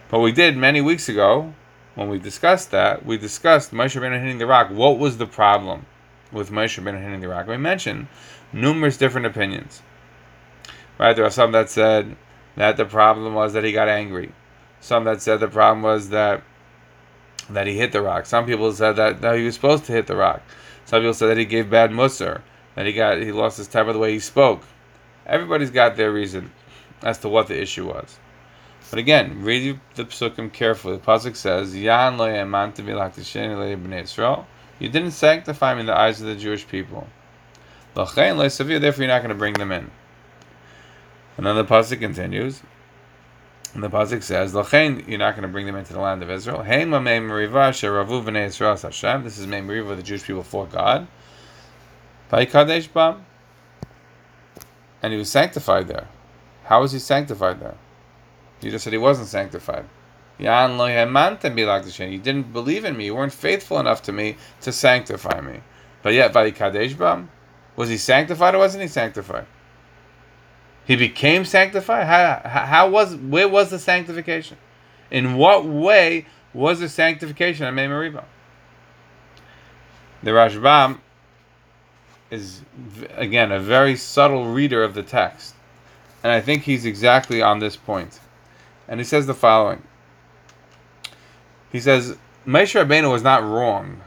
But 0.10 0.20
we 0.20 0.32
did 0.32 0.56
many 0.56 0.82
weeks 0.82 1.10
ago, 1.10 1.54
when 1.96 2.10
we 2.10 2.20
discussed 2.20 2.72
that, 2.72 3.06
we 3.06 3.18
discussed 3.18 3.72
Moshe 3.72 4.00
Rabbeinu 4.00 4.22
hitting 4.22 4.38
the 4.38 4.46
rock. 4.46 4.70
What 4.70 5.00
was 5.00 5.18
the 5.18 5.26
problem 5.26 5.88
with 6.32 6.52
Moshe 6.52 6.80
Rabbeinu 6.80 7.02
hitting 7.02 7.22
the 7.22 7.30
rock? 7.30 7.48
We 7.48 7.58
mentioned 7.58 8.08
numerous 8.54 8.98
different 8.98 9.26
opinions. 9.26 9.82
Right, 11.00 11.16
there 11.16 11.26
are 11.26 11.32
some 11.32 11.54
that 11.54 11.70
said 11.70 12.16
that 12.56 12.78
the 12.78 12.86
problem 12.86 13.34
was 13.34 13.54
that 13.54 13.64
he 13.64 13.72
got 13.72 13.90
angry. 13.90 14.32
Some 14.86 15.06
that 15.06 15.20
said 15.20 15.40
the 15.40 15.48
problem 15.48 15.82
was 15.82 16.10
that 16.10 16.44
that 17.50 17.66
he 17.66 17.76
hit 17.76 17.92
the 17.92 18.04
rock. 18.04 18.28
Some 18.28 18.46
people 18.46 18.72
said 18.72 18.98
that 18.98 19.20
no, 19.20 19.34
he 19.36 19.44
was 19.44 19.56
supposed 19.56 19.86
to 19.86 19.92
hit 19.92 20.06
the 20.06 20.16
rock. 20.16 20.44
Some 20.86 21.02
people 21.02 21.16
said 21.16 21.30
that 21.30 21.40
he 21.40 21.46
gave 21.46 21.72
bad 21.72 21.90
musr, 21.90 22.42
that 22.76 22.86
he 22.86 22.94
got 22.94 23.18
he 23.18 23.32
lost 23.32 23.58
his 23.58 23.68
temper 23.68 23.94
the 23.94 23.98
way 24.00 24.14
he 24.14 24.20
spoke. 24.20 24.62
Everybody's 25.26 25.72
got 25.72 25.96
their 25.96 26.12
reason 26.12 26.52
as 27.02 27.18
to 27.20 27.30
what 27.30 27.48
the 27.48 27.60
issue 27.60 27.88
was. 27.88 28.20
But 28.92 29.00
again, 29.00 29.42
read 29.42 29.80
the 29.96 30.06
psukim 30.06 30.54
carefully. 30.54 30.98
The 30.98 31.02
pasuk 31.02 31.36
says, 31.36 31.76
"Yan 31.76 32.20
lo 32.20 32.28
Israel." 33.98 34.48
You 34.78 34.90
didn't 34.90 35.12
sanctify 35.12 35.74
me 35.74 35.80
in 35.80 35.86
the 35.88 35.98
eyes 35.98 36.22
of 36.22 36.28
the 36.28 36.36
Jewish 36.36 36.68
people. 36.68 37.08
Therefore, 37.96 38.24
you're 38.24 39.08
not 39.08 39.24
going 39.24 39.30
to 39.30 39.34
bring 39.34 39.56
them 39.56 39.72
in. 39.72 39.90
And 41.38 41.46
then 41.48 41.56
the 41.56 41.66
pasuk 41.66 42.00
continues. 42.00 42.62
And 43.76 43.84
the 43.84 43.90
pasuk 43.90 44.24
says, 44.24 44.54
"Lachain, 44.54 45.06
you're 45.06 45.20
not 45.20 45.36
going 45.36 45.44
to 45.44 45.50
bring 45.50 45.66
them 45.66 45.76
into 45.76 45.92
the 45.92 46.00
land 46.00 46.24
of 46.24 46.32
Israel." 46.32 46.64
This 46.64 46.88
is 46.88 46.96
Mei 49.46 49.60
Meriva, 49.60 49.98
the 49.98 50.02
Jewish 50.02 50.24
people 50.24 50.44
for 50.44 50.66
God. 50.66 51.08
And 52.32 52.48
he 55.12 55.20
was 55.20 55.30
sanctified 55.30 55.90
there. 55.90 56.08
How 56.64 56.80
was 56.82 56.94
he 56.94 57.00
sanctified 57.00 57.60
there? 57.60 57.76
You 58.62 58.72
just 58.72 58.86
said 58.86 58.94
he 58.94 58.98
wasn't 58.98 59.28
sanctified. 59.28 59.84
You 60.40 60.48
didn't 60.48 62.54
believe 62.54 62.86
in 62.86 62.98
me. 62.98 63.06
You 63.06 63.16
weren't 63.16 63.34
faithful 63.34 63.80
enough 63.80 64.02
to 64.04 64.14
me 64.14 64.38
to 64.62 64.72
sanctify 64.72 65.42
me. 65.42 65.60
But 66.02 66.14
yet, 66.14 66.34
was 67.76 67.90
he 67.90 67.98
sanctified 67.98 68.56
or 68.56 68.60
wasn't 68.60 68.84
he 68.84 68.88
sanctified? 68.88 69.48
He 70.86 70.96
became 70.96 71.46
sanctified. 71.46 72.06
How, 72.06 72.42
how 72.44 72.90
was 72.90 73.16
where 73.16 73.50
was 73.50 73.72
the 73.72 73.80
sanctification? 73.80 74.58
In 75.10 75.36
what 75.36 75.66
way 75.66 76.28
was 76.54 76.80
the 76.80 76.90
sanctification 76.90 77.66
of 77.66 77.74
Meriba? 77.74 78.24
The 80.22 80.32
Rashbam 80.32 81.00
is 82.30 82.62
again 83.16 83.52
a 83.52 83.60
very 83.60 83.96
subtle 83.96 84.48
reader 84.48 84.84
of 84.84 84.94
the 84.94 85.04
text, 85.04 85.56
and 86.24 86.32
I 86.32 86.42
think 86.42 86.64
he's 86.64 86.86
exactly 86.86 87.42
on 87.42 87.60
this 87.60 87.76
point. 87.76 88.20
And 88.88 89.00
he 89.00 89.04
says 89.04 89.26
the 89.26 89.34
following. 89.34 89.82
He 91.72 91.80
says 91.80 92.18
Moshe 92.46 92.80
Rabbeinu 92.80 93.12
was 93.12 93.24
not 93.24 93.44
wrong 93.44 94.02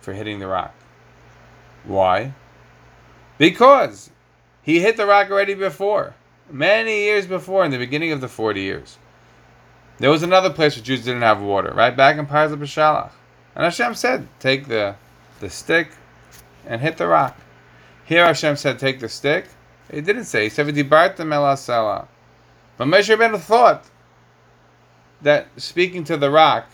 for 0.00 0.12
hitting 0.12 0.38
the 0.38 0.46
rock. 0.46 0.74
Why? 1.84 2.32
Because 3.38 4.10
he 4.66 4.80
hit 4.80 4.96
the 4.96 5.06
rock 5.06 5.30
already 5.30 5.54
before, 5.54 6.16
many 6.50 7.04
years 7.04 7.28
before, 7.28 7.64
in 7.64 7.70
the 7.70 7.78
beginning 7.78 8.10
of 8.10 8.20
the 8.20 8.26
40 8.26 8.60
years. 8.60 8.98
There 9.98 10.10
was 10.10 10.24
another 10.24 10.50
place 10.50 10.74
where 10.74 10.82
Jews 10.82 11.04
didn't 11.04 11.22
have 11.22 11.40
water, 11.40 11.72
right 11.72 11.96
back 11.96 12.16
in 12.16 12.26
Parshas 12.26 12.56
B'Shalach. 12.56 13.12
And 13.54 13.62
Hashem 13.62 13.94
said, 13.94 14.26
take 14.40 14.66
the, 14.66 14.96
the 15.38 15.48
stick 15.48 15.92
and 16.66 16.80
hit 16.80 16.96
the 16.96 17.06
rock. 17.06 17.38
Here 18.04 18.26
Hashem 18.26 18.56
said, 18.56 18.80
take 18.80 18.98
the 18.98 19.08
stick. 19.08 19.46
He 19.88 20.00
didn't 20.00 20.24
say, 20.24 20.42
he 20.42 20.50
said, 20.50 20.66
V'dibarta 20.66 21.18
melasela. 21.18 22.08
But 22.76 22.88
Moshe 22.88 23.16
Rabbeinu 23.16 23.38
thought 23.38 23.84
that 25.22 25.46
speaking 25.56 26.02
to 26.02 26.16
the 26.16 26.32
rock 26.32 26.66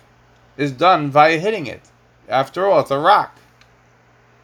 is 0.56 0.72
done 0.72 1.10
via 1.10 1.38
hitting 1.38 1.66
it. 1.66 1.82
After 2.26 2.66
all, 2.66 2.80
it's 2.80 2.90
a 2.90 2.98
rock. 2.98 3.36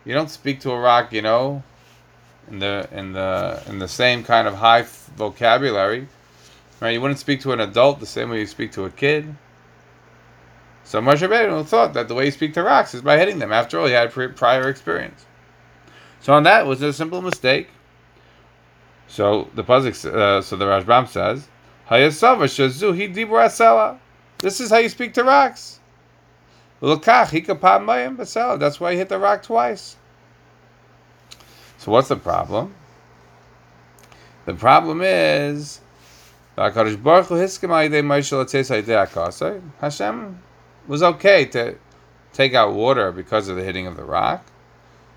You 0.05 0.13
don't 0.13 0.31
speak 0.31 0.61
to 0.61 0.71
a 0.71 0.79
rock, 0.79 1.15
you 1.15 1.23
know, 1.23 1.63
in 2.51 2.59
the 2.59 2.89
in 2.93 3.13
the 3.13 3.63
in 3.69 3.79
the 3.79 3.89
same 3.89 4.25
kind 4.25 4.49
of 4.49 4.55
high 4.55 4.83
vocabulary, 5.17 6.09
right? 6.81 6.91
You 6.91 7.01
wouldn't 7.01 7.21
speak 7.21 7.41
to 7.43 7.53
an 7.53 7.61
adult 7.61 8.01
the 8.01 8.07
same 8.07 8.31
way 8.31 8.41
you 8.41 8.47
speak 8.47 8.73
to 8.73 8.85
a 8.85 8.91
kid. 8.91 9.35
So 10.85 11.01
Moshe 11.03 11.29
Rabbeinu 11.29 11.67
thought 11.67 11.93
that 11.95 12.09
the 12.09 12.15
way 12.15 12.25
you 12.27 12.31
speak 12.31 12.55
to 12.55 12.63
rocks 12.63 12.95
is 12.95 13.03
by 13.03 13.19
hitting 13.19 13.39
them. 13.39 13.53
After 13.53 13.79
all, 13.79 13.87
he 13.87 13.93
had 13.93 14.11
prior 14.11 14.69
experience. 14.69 15.27
So 16.21 16.33
on 16.33 16.45
that 16.45 16.67
was 16.67 16.81
a 16.81 16.93
simple 16.93 17.21
mistake. 17.21 17.69
So 19.07 19.49
the 19.55 19.65
puzzle, 19.65 19.91
uh, 19.91 20.41
so 20.41 20.57
the 20.57 20.65
Rashbam 20.65 21.09
says, 21.09 21.47
"Hayasava 21.91 22.45
shazu 22.45 22.95
he 22.95 23.09
dibra 23.09 23.99
This 24.39 24.61
is 24.61 24.71
how 24.71 24.79
you 24.79 24.89
speak 24.89 25.15
to 25.15 25.25
rocks. 25.25 25.81
That's 26.81 27.11
why 28.81 28.93
he 28.93 28.99
hit 28.99 29.09
the 29.09 29.19
rock 29.19 29.43
twice. 29.43 29.98
So 31.79 31.93
what's 31.93 32.09
the 32.09 32.17
problem? 32.17 32.75
The 34.47 34.55
problem 34.55 35.01
is 35.03 35.81
Hashem 39.81 40.39
was 40.89 41.03
okay 41.03 41.45
to 41.45 41.77
take 42.33 42.55
out 42.55 42.73
water 42.73 43.13
because 43.13 43.49
of 43.49 43.57
the 43.57 43.63
hitting 43.63 43.87
of 43.87 43.97
the 43.97 44.05
rock. 44.05 44.45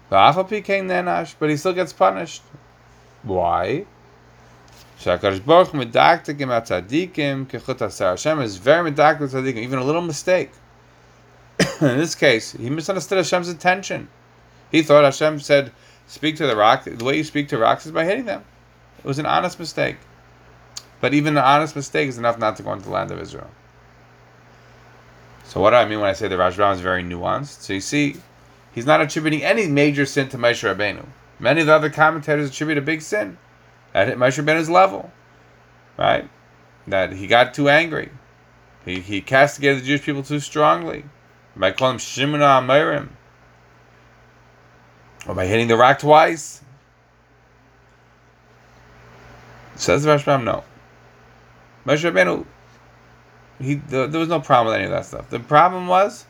But 0.09 0.43
he 0.43 1.57
still 1.57 1.73
gets 1.73 1.93
punished. 1.93 2.43
Why? 3.23 3.85
Hashem 5.03 5.29
is 5.33 5.39
very 8.57 8.91
medakdek 8.91 9.55
even 9.57 9.79
a 9.79 9.83
little 9.83 10.01
mistake. 10.01 10.51
In 11.81 11.97
this 11.97 12.13
case, 12.13 12.51
he 12.51 12.69
misunderstood 12.69 13.17
Hashem's 13.17 13.49
intention. 13.49 14.09
He 14.71 14.83
thought 14.83 15.03
Hashem 15.03 15.39
said, 15.39 15.71
speak 16.07 16.35
to 16.37 16.47
the 16.47 16.55
rock, 16.55 16.83
the 16.85 17.03
way 17.03 17.17
you 17.17 17.23
speak 17.23 17.49
to 17.49 17.57
rocks 17.57 17.85
is 17.85 17.91
by 17.91 18.05
hitting 18.05 18.25
them. 18.25 18.43
It 18.99 19.05
was 19.05 19.19
an 19.19 19.25
honest 19.25 19.59
mistake. 19.59 19.97
But 20.99 21.13
even 21.13 21.35
an 21.35 21.43
honest 21.43 21.75
mistake 21.75 22.07
is 22.09 22.17
enough 22.17 22.37
not 22.37 22.55
to 22.57 22.63
go 22.63 22.73
into 22.73 22.85
the 22.85 22.91
land 22.91 23.11
of 23.11 23.19
Israel. 23.19 23.49
So 25.43 25.59
what 25.59 25.71
do 25.71 25.77
I 25.77 25.85
mean 25.85 25.99
when 25.99 26.09
I 26.09 26.13
say 26.13 26.27
the 26.27 26.35
Rashbam 26.35 26.75
is 26.75 26.79
very 26.79 27.03
nuanced? 27.03 27.61
So 27.61 27.73
you 27.73 27.81
see, 27.81 28.15
he's 28.71 28.85
not 28.85 29.01
attributing 29.01 29.43
any 29.43 29.67
major 29.67 30.05
sin 30.05 30.29
to 30.29 30.37
Moshe 30.37 30.63
Rabbeinu. 30.63 31.05
Many 31.39 31.61
of 31.61 31.67
the 31.67 31.73
other 31.73 31.89
commentators 31.89 32.49
attribute 32.49 32.77
a 32.77 32.81
big 32.81 33.01
sin 33.01 33.37
at 33.93 34.07
Moshe 34.17 34.41
Rabbeinu's 34.41 34.69
level, 34.69 35.11
right? 35.97 36.29
That 36.87 37.13
he 37.13 37.27
got 37.27 37.53
too 37.53 37.67
angry. 37.67 38.11
He, 38.85 38.99
he 38.99 39.21
castigated 39.21 39.81
the 39.81 39.87
Jewish 39.87 40.03
people 40.03 40.23
too 40.23 40.39
strongly 40.39 41.05
by 41.55 41.71
calling 41.71 41.97
them 41.97 41.99
Shimona 41.99 42.61
Amirim. 42.61 43.09
Or 45.27 45.35
by 45.35 45.45
hitting 45.45 45.67
the 45.67 45.77
rock 45.77 45.99
twice? 45.99 46.61
Says 49.75 50.03
the 50.03 50.09
Rashbam, 50.11 50.43
no. 50.43 50.63
Moshe 51.85 52.09
Rabbeinu, 52.09 52.45
he, 53.59 53.75
there 53.75 54.07
was 54.07 54.29
no 54.29 54.39
problem 54.39 54.67
with 54.67 54.75
any 54.75 54.85
of 54.85 54.91
that 54.91 55.05
stuff. 55.05 55.29
The 55.29 55.39
problem 55.39 55.87
was 55.87 56.25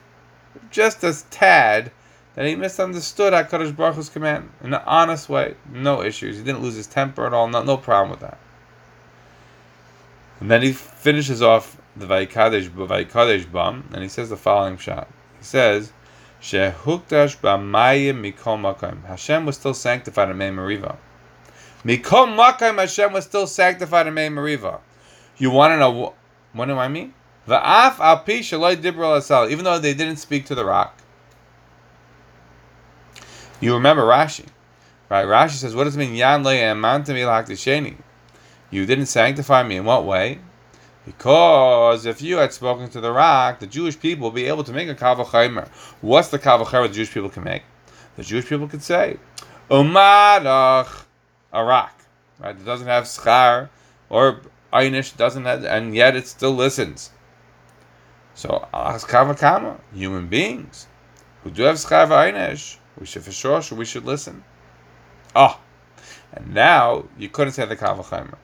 just 0.70 1.04
as 1.04 1.24
tad 1.30 1.90
that 2.34 2.46
he 2.46 2.54
misunderstood 2.54 3.32
HaKadosh 3.32 3.76
Baruch 3.76 3.96
Hu's 3.96 4.08
command 4.08 4.50
in 4.62 4.72
an 4.72 4.80
honest 4.86 5.28
way. 5.28 5.54
No 5.70 6.02
issues. 6.02 6.38
He 6.38 6.44
didn't 6.44 6.62
lose 6.62 6.76
his 6.76 6.86
temper 6.86 7.26
at 7.26 7.34
all. 7.34 7.48
No, 7.48 7.62
no 7.62 7.76
problem 7.76 8.10
with 8.10 8.20
that. 8.20 8.38
And 10.40 10.50
then 10.50 10.62
he 10.62 10.72
finishes 10.72 11.42
off 11.42 11.76
the 11.94 12.06
Vayikadesh, 12.06 12.70
Vayikadesh 12.70 13.52
Bam, 13.52 13.88
and 13.92 14.02
he 14.02 14.08
says 14.08 14.30
the 14.30 14.36
following 14.36 14.76
shot. 14.78 15.08
He 15.38 15.44
says, 15.44 15.92
Shehukdash 16.42 17.38
b'mayim 17.38 18.20
mikol 18.20 18.58
makom. 18.58 19.04
Hashem 19.06 19.46
was 19.46 19.56
still 19.56 19.74
sanctified 19.74 20.28
in 20.28 20.36
Mei 20.36 20.50
Meriva. 20.50 20.96
Mikol 21.84 22.34
makom 22.36 22.78
Hashem 22.78 23.12
was 23.12 23.24
still 23.24 23.46
sanctified 23.46 24.08
in 24.08 24.14
Mei 24.14 24.28
Meriva. 24.28 24.80
You 25.38 25.50
want 25.50 25.72
to 25.72 25.78
know 25.78 26.14
what, 26.52 26.66
do 26.66 26.76
I 26.76 26.88
mean? 26.88 27.14
The 27.46 27.56
af 27.56 28.00
al 28.00 28.24
shaloi 28.24 28.76
dibra 28.76 29.50
Even 29.50 29.64
though 29.64 29.78
they 29.78 29.94
didn't 29.94 30.16
speak 30.16 30.46
to 30.46 30.56
the 30.56 30.64
rock. 30.64 30.98
You 33.60 33.74
remember 33.74 34.02
Rashi, 34.02 34.46
right? 35.08 35.24
Rashi 35.24 35.52
says, 35.52 35.76
"What 35.76 35.84
does 35.84 35.94
it 35.94 36.00
mean? 36.00 36.16
Yan 36.16 36.42
sheni? 36.42 37.94
You 38.70 38.86
didn't 38.86 39.06
sanctify 39.06 39.62
me 39.62 39.76
in 39.76 39.84
what 39.84 40.04
way? 40.04 40.40
Because 41.04 42.06
if 42.06 42.22
you 42.22 42.36
had 42.36 42.52
spoken 42.52 42.88
to 42.90 43.00
the 43.00 43.10
rock, 43.10 43.58
the 43.58 43.66
Jewish 43.66 43.98
people 43.98 44.28
would 44.28 44.36
be 44.36 44.44
able 44.44 44.62
to 44.64 44.72
make 44.72 44.88
a 44.88 44.94
kal 44.94 45.16
vachomer. 45.16 45.68
What's 46.00 46.28
the 46.28 46.38
kal 46.38 46.64
vachomer 46.64 46.88
the 46.88 46.94
Jewish 46.94 47.12
people 47.12 47.28
can 47.28 47.42
make? 47.42 47.62
The 48.16 48.22
Jewish 48.22 48.46
people 48.46 48.68
could 48.68 48.82
say, 48.82 49.18
Umadach, 49.68 51.04
a 51.52 51.64
rock, 51.64 51.98
right? 52.38 52.54
It 52.54 52.64
doesn't 52.64 52.86
have 52.86 53.04
schar 53.04 53.68
or 54.10 54.42
einish, 54.72 55.16
doesn't 55.16 55.44
have, 55.44 55.64
and 55.64 55.96
yet 55.96 56.14
it 56.14 56.28
still 56.28 56.52
listens. 56.52 57.10
So, 58.34 58.68
as 58.72 59.04
kavakama, 59.04 59.80
human 59.92 60.28
beings 60.28 60.86
who 61.42 61.50
do 61.50 61.64
have 61.64 61.76
schar 61.76 62.08
einish, 62.08 62.76
we 62.98 63.06
should 63.06 63.24
for 63.24 63.32
sure, 63.32 63.60
we 63.72 63.84
should 63.84 64.04
listen. 64.04 64.44
Ah, 65.34 65.58
oh, 65.58 66.04
and 66.32 66.54
now 66.54 67.06
you 67.18 67.28
couldn't 67.28 67.54
say 67.54 67.64
the 67.66 67.76
kal 67.76 67.96
vachomer. 67.96 68.36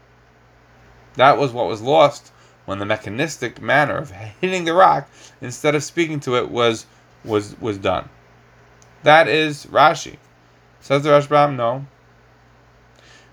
That 1.15 1.39
was 1.39 1.53
what 1.53 1.69
was 1.69 1.83
lost 1.83 2.33
when 2.69 2.79
the 2.79 2.85
mechanistic 2.85 3.63
manner 3.63 3.97
of 3.97 4.11
hitting 4.11 4.67
the 4.67 4.75
rock 4.75 5.09
instead 5.41 5.75
of 5.75 5.83
speaking 5.83 6.21
to 6.21 6.37
it 6.37 6.51
was 6.51 6.85
was 7.25 7.59
was 7.61 7.79
done. 7.79 8.07
That 9.05 9.27
is 9.27 9.65
Rashi. 9.65 10.19
Says 10.79 11.03
the 11.03 11.09
Rashbam, 11.09 11.57
no. 11.57 11.87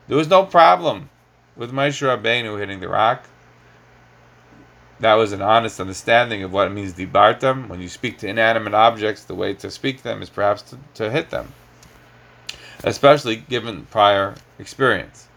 There 0.08 0.16
was 0.16 0.30
no 0.30 0.46
problem 0.46 1.10
with 1.58 1.74
Moshe 1.74 2.02
Rabbeinu 2.02 2.58
hitting 2.58 2.80
the 2.80 2.88
rock. 2.88 3.26
That 5.02 5.16
was 5.16 5.34
an 5.34 5.42
honest 5.42 5.82
understanding 5.82 6.42
of 6.42 6.54
what 6.54 6.68
it 6.68 6.72
means 6.72 6.94
dibartam. 6.94 7.68
When 7.68 7.82
you 7.82 7.90
speak 7.90 8.18
to 8.20 8.30
inanimate 8.30 8.74
objects, 8.74 9.26
the 9.26 9.36
way 9.36 9.54
to 9.56 9.70
speak 9.70 9.98
to 9.98 10.04
them 10.04 10.22
is 10.22 10.30
perhaps 10.30 10.62
to, 10.62 10.78
to 10.94 11.12
hit 11.12 11.30
them, 11.30 11.52
especially 12.86 13.36
given 13.36 13.86
prior 13.88 14.36
experience. 14.60 15.28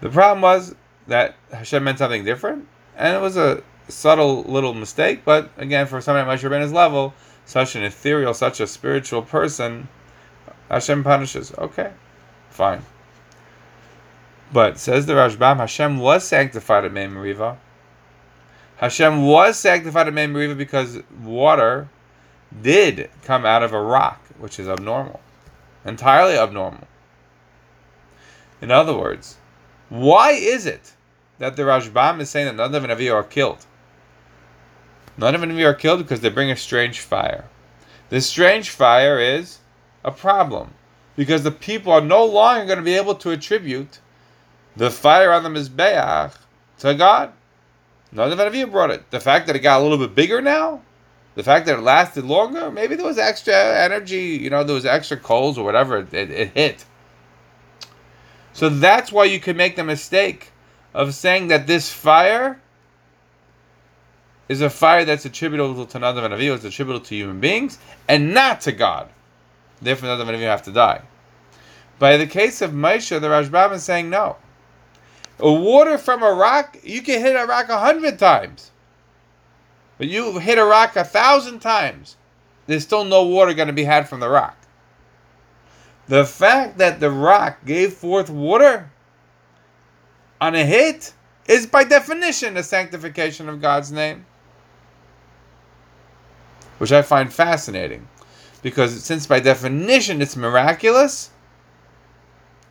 The 0.00 0.10
problem 0.10 0.42
was 0.42 0.76
that 1.06 1.36
Hashem 1.52 1.84
meant 1.84 1.98
something 1.98 2.24
different, 2.24 2.66
and 2.96 3.16
it 3.16 3.20
was 3.20 3.36
a 3.36 3.62
subtle 3.88 4.42
little 4.44 4.74
mistake. 4.74 5.22
But 5.24 5.50
again, 5.56 5.86
for 5.86 6.00
somebody 6.00 6.28
at 6.28 6.38
Moshe 6.38 6.48
Rabbeinu's 6.48 6.72
level, 6.72 7.14
such 7.44 7.76
an 7.76 7.82
ethereal, 7.82 8.34
such 8.34 8.60
a 8.60 8.66
spiritual 8.66 9.22
person, 9.22 9.88
Hashem 10.70 11.04
punishes. 11.04 11.52
Okay, 11.58 11.92
fine. 12.50 12.84
But 14.52 14.78
says 14.78 15.06
the 15.06 15.14
Rashbam, 15.14 15.58
Hashem 15.58 15.98
was 15.98 16.24
sanctified 16.24 16.84
at 16.84 16.92
Mei 16.92 17.06
Meriva. 17.06 17.56
Hashem 18.76 19.24
was 19.24 19.58
sanctified 19.58 20.08
at 20.08 20.14
Mei 20.14 20.26
Meriva 20.26 20.56
because 20.56 21.00
water 21.22 21.88
did 22.62 23.10
come 23.22 23.44
out 23.44 23.62
of 23.62 23.72
a 23.72 23.80
rock, 23.80 24.22
which 24.38 24.58
is 24.58 24.68
abnormal, 24.68 25.20
entirely 25.84 26.38
abnormal. 26.38 26.86
In 28.60 28.70
other 28.70 28.96
words, 28.96 29.36
why 29.88 30.32
is 30.32 30.66
it 30.66 30.94
that 31.38 31.56
the 31.56 31.62
Rashbam 31.62 32.20
is 32.20 32.30
saying 32.30 32.56
that 32.56 32.70
Nadav 32.70 32.84
and 32.84 32.92
Avihu 32.92 33.14
are 33.14 33.24
killed? 33.24 33.66
Nadav 35.18 35.42
and 35.42 35.52
Avihu 35.52 35.66
are 35.66 35.74
killed 35.74 36.00
because 36.00 36.20
they 36.20 36.28
bring 36.28 36.50
a 36.50 36.56
strange 36.56 37.00
fire. 37.00 37.44
This 38.08 38.26
strange 38.26 38.70
fire 38.70 39.18
is 39.18 39.58
a 40.04 40.10
problem 40.10 40.74
because 41.16 41.42
the 41.42 41.50
people 41.50 41.92
are 41.92 42.00
no 42.00 42.24
longer 42.24 42.66
going 42.66 42.78
to 42.78 42.84
be 42.84 42.94
able 42.94 43.14
to 43.16 43.30
attribute 43.30 43.98
the 44.76 44.90
fire 44.90 45.32
on 45.32 45.42
the 45.42 45.48
Mizbeach 45.48 46.34
to 46.78 46.94
God. 46.94 47.32
Nadav 48.14 48.32
and 48.32 48.54
Avihu 48.54 48.70
brought 48.70 48.90
it. 48.90 49.10
The 49.10 49.20
fact 49.20 49.46
that 49.46 49.56
it 49.56 49.60
got 49.60 49.80
a 49.80 49.82
little 49.82 49.98
bit 49.98 50.14
bigger 50.14 50.40
now, 50.40 50.82
the 51.34 51.42
fact 51.42 51.66
that 51.66 51.78
it 51.78 51.82
lasted 51.82 52.24
longer, 52.24 52.70
maybe 52.70 52.94
there 52.94 53.06
was 53.06 53.18
extra 53.18 53.54
energy, 53.54 54.38
you 54.40 54.50
know, 54.50 54.62
there 54.62 54.74
was 54.74 54.86
extra 54.86 55.16
coals 55.16 55.58
or 55.58 55.64
whatever 55.64 55.98
it, 55.98 56.14
it, 56.14 56.30
it 56.30 56.50
hit. 56.54 56.84
So 58.54 58.68
that's 58.68 59.12
why 59.12 59.24
you 59.24 59.40
could 59.40 59.56
make 59.56 59.76
the 59.76 59.84
mistake 59.84 60.52
of 60.94 61.12
saying 61.12 61.48
that 61.48 61.66
this 61.66 61.92
fire 61.92 62.60
is 64.48 64.60
a 64.60 64.70
fire 64.70 65.04
that's 65.04 65.24
attributable 65.24 65.84
to 65.84 65.98
Nadav 65.98 66.24
and 66.24 66.34
it's 66.34 66.64
attributable 66.64 67.04
to 67.04 67.14
human 67.14 67.40
beings, 67.40 67.78
and 68.08 68.32
not 68.32 68.60
to 68.62 68.72
God. 68.72 69.08
Therefore, 69.82 70.08
Nadav 70.08 70.28
and 70.28 70.42
have 70.42 70.62
to 70.62 70.72
die. 70.72 71.02
By 71.98 72.16
the 72.16 72.26
case 72.26 72.62
of 72.62 72.70
Moshe, 72.70 73.20
the 73.20 73.26
Rashbam 73.26 73.72
is 73.72 73.82
saying 73.82 74.10
no. 74.10 74.36
A 75.40 75.52
water 75.52 75.98
from 75.98 76.22
a 76.22 76.32
rock, 76.32 76.78
you 76.84 77.02
can 77.02 77.20
hit 77.20 77.34
a 77.34 77.46
rock 77.46 77.68
a 77.68 77.78
hundred 77.78 78.18
times. 78.18 78.70
But 79.98 80.08
you 80.08 80.38
hit 80.38 80.58
a 80.58 80.64
rock 80.64 80.96
a 80.96 81.04
thousand 81.04 81.60
times, 81.60 82.16
there's 82.66 82.82
still 82.84 83.04
no 83.04 83.24
water 83.24 83.54
going 83.54 83.68
to 83.68 83.74
be 83.74 83.84
had 83.84 84.08
from 84.08 84.20
the 84.20 84.28
rock. 84.28 84.56
The 86.06 86.26
fact 86.26 86.78
that 86.78 87.00
the 87.00 87.10
rock 87.10 87.64
gave 87.64 87.94
forth 87.94 88.28
water 88.28 88.90
on 90.40 90.54
a 90.54 90.64
hit 90.64 91.14
is 91.46 91.66
by 91.66 91.84
definition 91.84 92.56
a 92.56 92.62
sanctification 92.62 93.48
of 93.48 93.60
God's 93.60 93.90
name. 93.90 94.26
Which 96.78 96.92
I 96.92 97.02
find 97.02 97.32
fascinating. 97.32 98.08
Because 98.62 99.02
since 99.02 99.26
by 99.26 99.40
definition 99.40 100.20
it's 100.20 100.36
miraculous, 100.36 101.30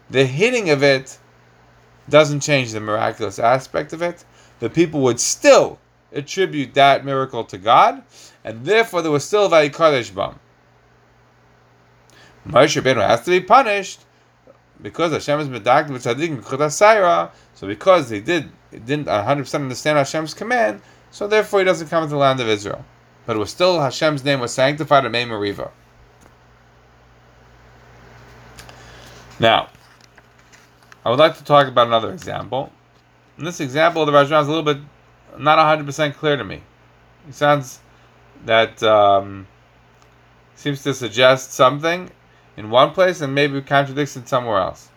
the 0.10 0.26
hitting 0.26 0.70
of 0.70 0.84
it 0.84 1.18
doesn't 2.10 2.42
change 2.42 2.72
the 2.72 2.80
miraculous 2.80 3.40
aspect 3.40 3.94
of 3.94 4.02
it. 4.02 4.26
The 4.60 4.70
people 4.70 5.02
would 5.02 5.20
still 5.20 5.80
attribute 6.12 6.74
that 6.74 7.06
miracle 7.06 7.44
to 7.46 7.58
God, 7.58 8.04
and 8.44 8.66
therefore 8.66 9.02
there 9.02 9.12
was 9.12 9.26
still 9.26 9.50
Vayikadesh 9.50 10.14
Bam. 10.14 10.40
Moshe 12.48 12.82
Rabbeinu 12.82 13.06
has 13.08 13.22
to 13.22 13.32
be 13.32 13.40
punished 13.40 14.02
because 14.82 15.14
Hashem 15.14 15.40
is 15.40 15.48
medakdek 15.48 15.90
with 15.92 16.04
tzaddik 16.04 17.32
So 17.56 17.68
because 17.68 18.10
he 18.10 18.20
did 18.20 18.52
didn't 18.72 19.06
100 19.08 19.44
percent 19.44 19.64
understand 19.64 19.98
Hashem's 19.98 20.34
command, 20.34 20.82
so 21.12 21.28
therefore 21.28 21.60
he 21.60 21.66
doesn't 21.66 21.88
come 21.88 22.04
into 22.04 22.16
the 22.16 22.20
land 22.20 22.40
of 22.40 22.48
Israel. 22.48 22.84
But 23.26 23.38
it 23.38 23.40
was 23.40 23.50
still 23.50 23.80
Hashem's 23.80 24.24
name 24.24 24.40
was 24.40 24.54
sanctified 24.54 25.10
Mei 25.10 25.26
Meriva. 25.26 25.72
Now, 29.40 29.70
I 31.06 31.10
would 31.10 31.20
like 31.20 31.38
to 31.38 31.44
talk 31.44 31.68
about 31.68 31.88
another 31.88 32.12
example. 32.12 32.72
In 33.38 33.46
this 33.46 33.60
example, 33.60 34.06
the 34.06 34.12
Rashbam 34.12 34.42
is 34.42 34.48
a 34.48 34.52
little 34.52 34.64
bit 34.64 34.78
not 35.38 35.58
100% 35.58 36.16
clear 36.16 36.38
to 36.38 36.44
me. 36.44 36.62
It 37.28 37.34
sounds 37.34 37.80
that 38.46 38.82
um, 38.84 39.48
seems 40.56 40.84
to 40.84 40.94
suggest 40.94 41.54
something 41.54 42.12
in 42.58 42.70
one 42.70 42.92
place 42.92 43.22
and 43.22 43.34
maybe 43.34 43.62
contradicts 43.62 44.16
it 44.16 44.28
somewhere 44.28 44.60
else. 44.60 44.90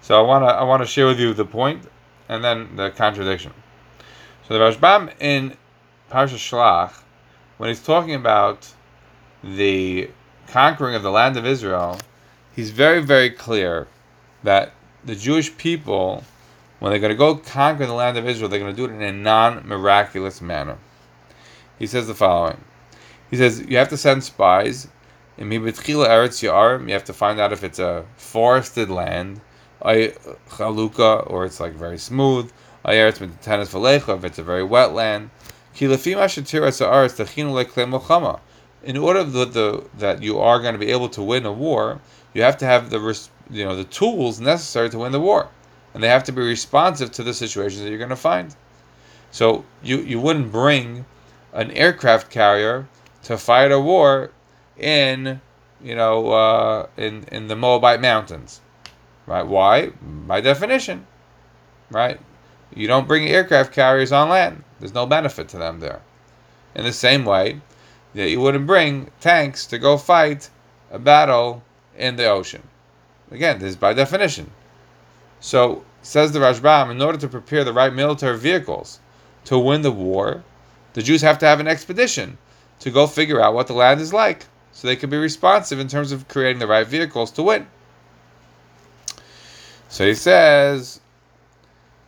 So 0.00 0.18
I 0.18 0.26
want 0.26 0.44
to 0.44 0.48
I 0.48 0.64
want 0.64 0.82
to 0.82 0.86
share 0.86 1.06
with 1.06 1.20
you 1.20 1.32
the 1.32 1.44
point 1.44 1.84
and 2.28 2.42
then 2.42 2.76
the 2.76 2.90
contradiction. 2.90 3.52
So 4.46 4.54
the 4.54 4.60
Rashbam 4.60 5.12
in 5.20 5.56
Parsha 6.10 6.36
Shlach, 6.36 7.02
when 7.58 7.68
he's 7.68 7.82
talking 7.82 8.14
about 8.14 8.72
the 9.42 10.10
conquering 10.48 10.94
of 10.94 11.02
the 11.02 11.10
land 11.10 11.36
of 11.36 11.46
Israel, 11.46 11.98
he's 12.54 12.70
very 12.70 13.00
very 13.00 13.30
clear 13.30 13.86
that 14.42 14.72
the 15.04 15.14
Jewish 15.14 15.56
people, 15.56 16.24
when 16.80 16.90
they're 16.90 16.98
going 16.98 17.10
to 17.12 17.16
go 17.16 17.36
conquer 17.36 17.86
the 17.86 17.92
land 17.92 18.18
of 18.18 18.28
Israel, 18.28 18.48
they're 18.48 18.60
going 18.60 18.74
to 18.74 18.76
do 18.76 18.92
it 18.92 18.94
in 18.94 19.02
a 19.02 19.12
non-miraculous 19.12 20.40
manner. 20.40 20.78
He 21.78 21.86
says 21.86 22.06
the 22.06 22.14
following. 22.14 22.62
He 23.30 23.36
says 23.36 23.64
you 23.68 23.76
have 23.76 23.88
to 23.88 23.96
send 23.96 24.24
spies 24.24 24.88
in 25.38 25.48
Mibitchila 25.48 26.08
Eretz 26.08 26.42
Yarim, 26.42 26.86
you 26.88 26.92
have 26.92 27.04
to 27.04 27.12
find 27.12 27.40
out 27.40 27.52
if 27.52 27.64
it's 27.64 27.78
a 27.78 28.04
forested 28.16 28.90
land, 28.90 29.40
chaluka, 29.82 31.28
or 31.30 31.44
it's 31.44 31.58
like 31.60 31.72
very 31.72 31.98
smooth. 31.98 32.52
Eretz 32.84 33.18
Tennis 33.40 33.72
Valecha, 33.72 34.16
if 34.16 34.24
it's 34.24 34.38
a 34.38 34.42
very 34.42 34.64
wet 34.64 34.92
land. 34.92 35.30
In 35.80 35.90
order 38.96 39.24
that 39.24 39.52
the 39.52 39.84
that 39.98 40.22
you 40.22 40.38
are 40.38 40.60
going 40.60 40.74
to 40.74 40.78
be 40.78 40.90
able 40.90 41.08
to 41.08 41.22
win 41.22 41.46
a 41.46 41.52
war, 41.52 42.00
you 42.34 42.42
have 42.42 42.58
to 42.58 42.66
have 42.66 42.90
the 42.90 43.28
you 43.50 43.64
know 43.64 43.76
the 43.76 43.84
tools 43.84 44.40
necessary 44.40 44.90
to 44.90 44.98
win 44.98 45.12
the 45.12 45.20
war, 45.20 45.48
and 45.94 46.02
they 46.02 46.08
have 46.08 46.24
to 46.24 46.32
be 46.32 46.42
responsive 46.42 47.10
to 47.12 47.22
the 47.22 47.32
situations 47.32 47.82
that 47.82 47.88
you're 47.88 47.98
going 47.98 48.10
to 48.10 48.16
find. 48.16 48.54
So 49.30 49.64
you 49.82 49.98
you 49.98 50.20
wouldn't 50.20 50.52
bring 50.52 51.06
an 51.54 51.70
aircraft 51.70 52.30
carrier 52.30 52.86
to 53.24 53.38
fight 53.38 53.70
a 53.70 53.80
war 53.80 54.30
in 54.78 55.40
you 55.82 55.94
know 55.94 56.32
uh, 56.32 56.86
in 56.96 57.24
in 57.32 57.48
the 57.48 57.56
Moabite 57.56 58.00
mountains, 58.00 58.60
right? 59.26 59.46
Why? 59.46 59.88
By 59.88 60.40
definition, 60.40 61.06
right? 61.90 62.20
You 62.74 62.86
don't 62.86 63.08
bring 63.08 63.28
aircraft 63.28 63.72
carriers 63.72 64.12
on 64.12 64.30
land. 64.30 64.64
There's 64.80 64.94
no 64.94 65.06
benefit 65.06 65.48
to 65.48 65.58
them 65.58 65.80
there. 65.80 66.00
In 66.74 66.84
the 66.84 66.92
same 66.92 67.24
way 67.24 67.60
that 68.14 68.30
you 68.30 68.40
wouldn't 68.40 68.66
bring 68.66 69.10
tanks 69.20 69.66
to 69.66 69.78
go 69.78 69.98
fight 69.98 70.48
a 70.90 70.98
battle 70.98 71.62
in 71.96 72.16
the 72.16 72.26
ocean. 72.26 72.62
Again, 73.30 73.58
this 73.58 73.70
is 73.70 73.76
by 73.76 73.92
definition. 73.92 74.50
So 75.40 75.84
says 76.02 76.32
the 76.32 76.38
Rashbam, 76.40 76.90
in 76.90 77.00
order 77.00 77.18
to 77.18 77.28
prepare 77.28 77.64
the 77.64 77.72
right 77.72 77.92
military 77.92 78.38
vehicles 78.38 79.00
to 79.44 79.58
win 79.58 79.82
the 79.82 79.92
war, 79.92 80.42
the 80.94 81.02
Jews 81.02 81.22
have 81.22 81.38
to 81.38 81.46
have 81.46 81.60
an 81.60 81.68
expedition 81.68 82.38
to 82.80 82.90
go 82.90 83.06
figure 83.06 83.40
out 83.40 83.54
what 83.54 83.66
the 83.66 83.72
land 83.72 84.00
is 84.00 84.12
like 84.12 84.46
so 84.72 84.88
they 84.88 84.96
could 84.96 85.10
be 85.10 85.18
responsive 85.18 85.78
in 85.78 85.88
terms 85.88 86.12
of 86.12 86.28
creating 86.28 86.58
the 86.58 86.66
right 86.66 86.86
vehicles 86.86 87.30
to 87.32 87.42
win. 87.42 87.66
So 89.88 90.06
he 90.06 90.14
says, 90.14 91.00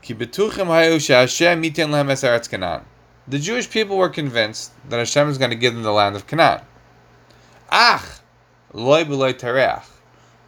"Ki 0.02 0.14
betuchim 0.14 0.66
hayu 0.66 0.96
sheHashem 0.96 1.64
yitin 1.64 1.90
lehem 1.90 2.10
es 2.10 2.22
eretz 2.22 2.82
The 3.28 3.38
Jewish 3.38 3.70
people 3.70 3.96
were 3.96 4.08
convinced 4.08 4.72
that 4.88 4.98
Hashem 4.98 5.28
is 5.28 5.38
going 5.38 5.50
to 5.50 5.56
give 5.56 5.74
them 5.74 5.82
the 5.82 5.92
land 5.92 6.16
of 6.16 6.26
Canaan. 6.26 6.62
Ach, 7.70 8.20
loy 8.72 9.04
b'loy 9.04 9.36
tereach, 9.36 9.84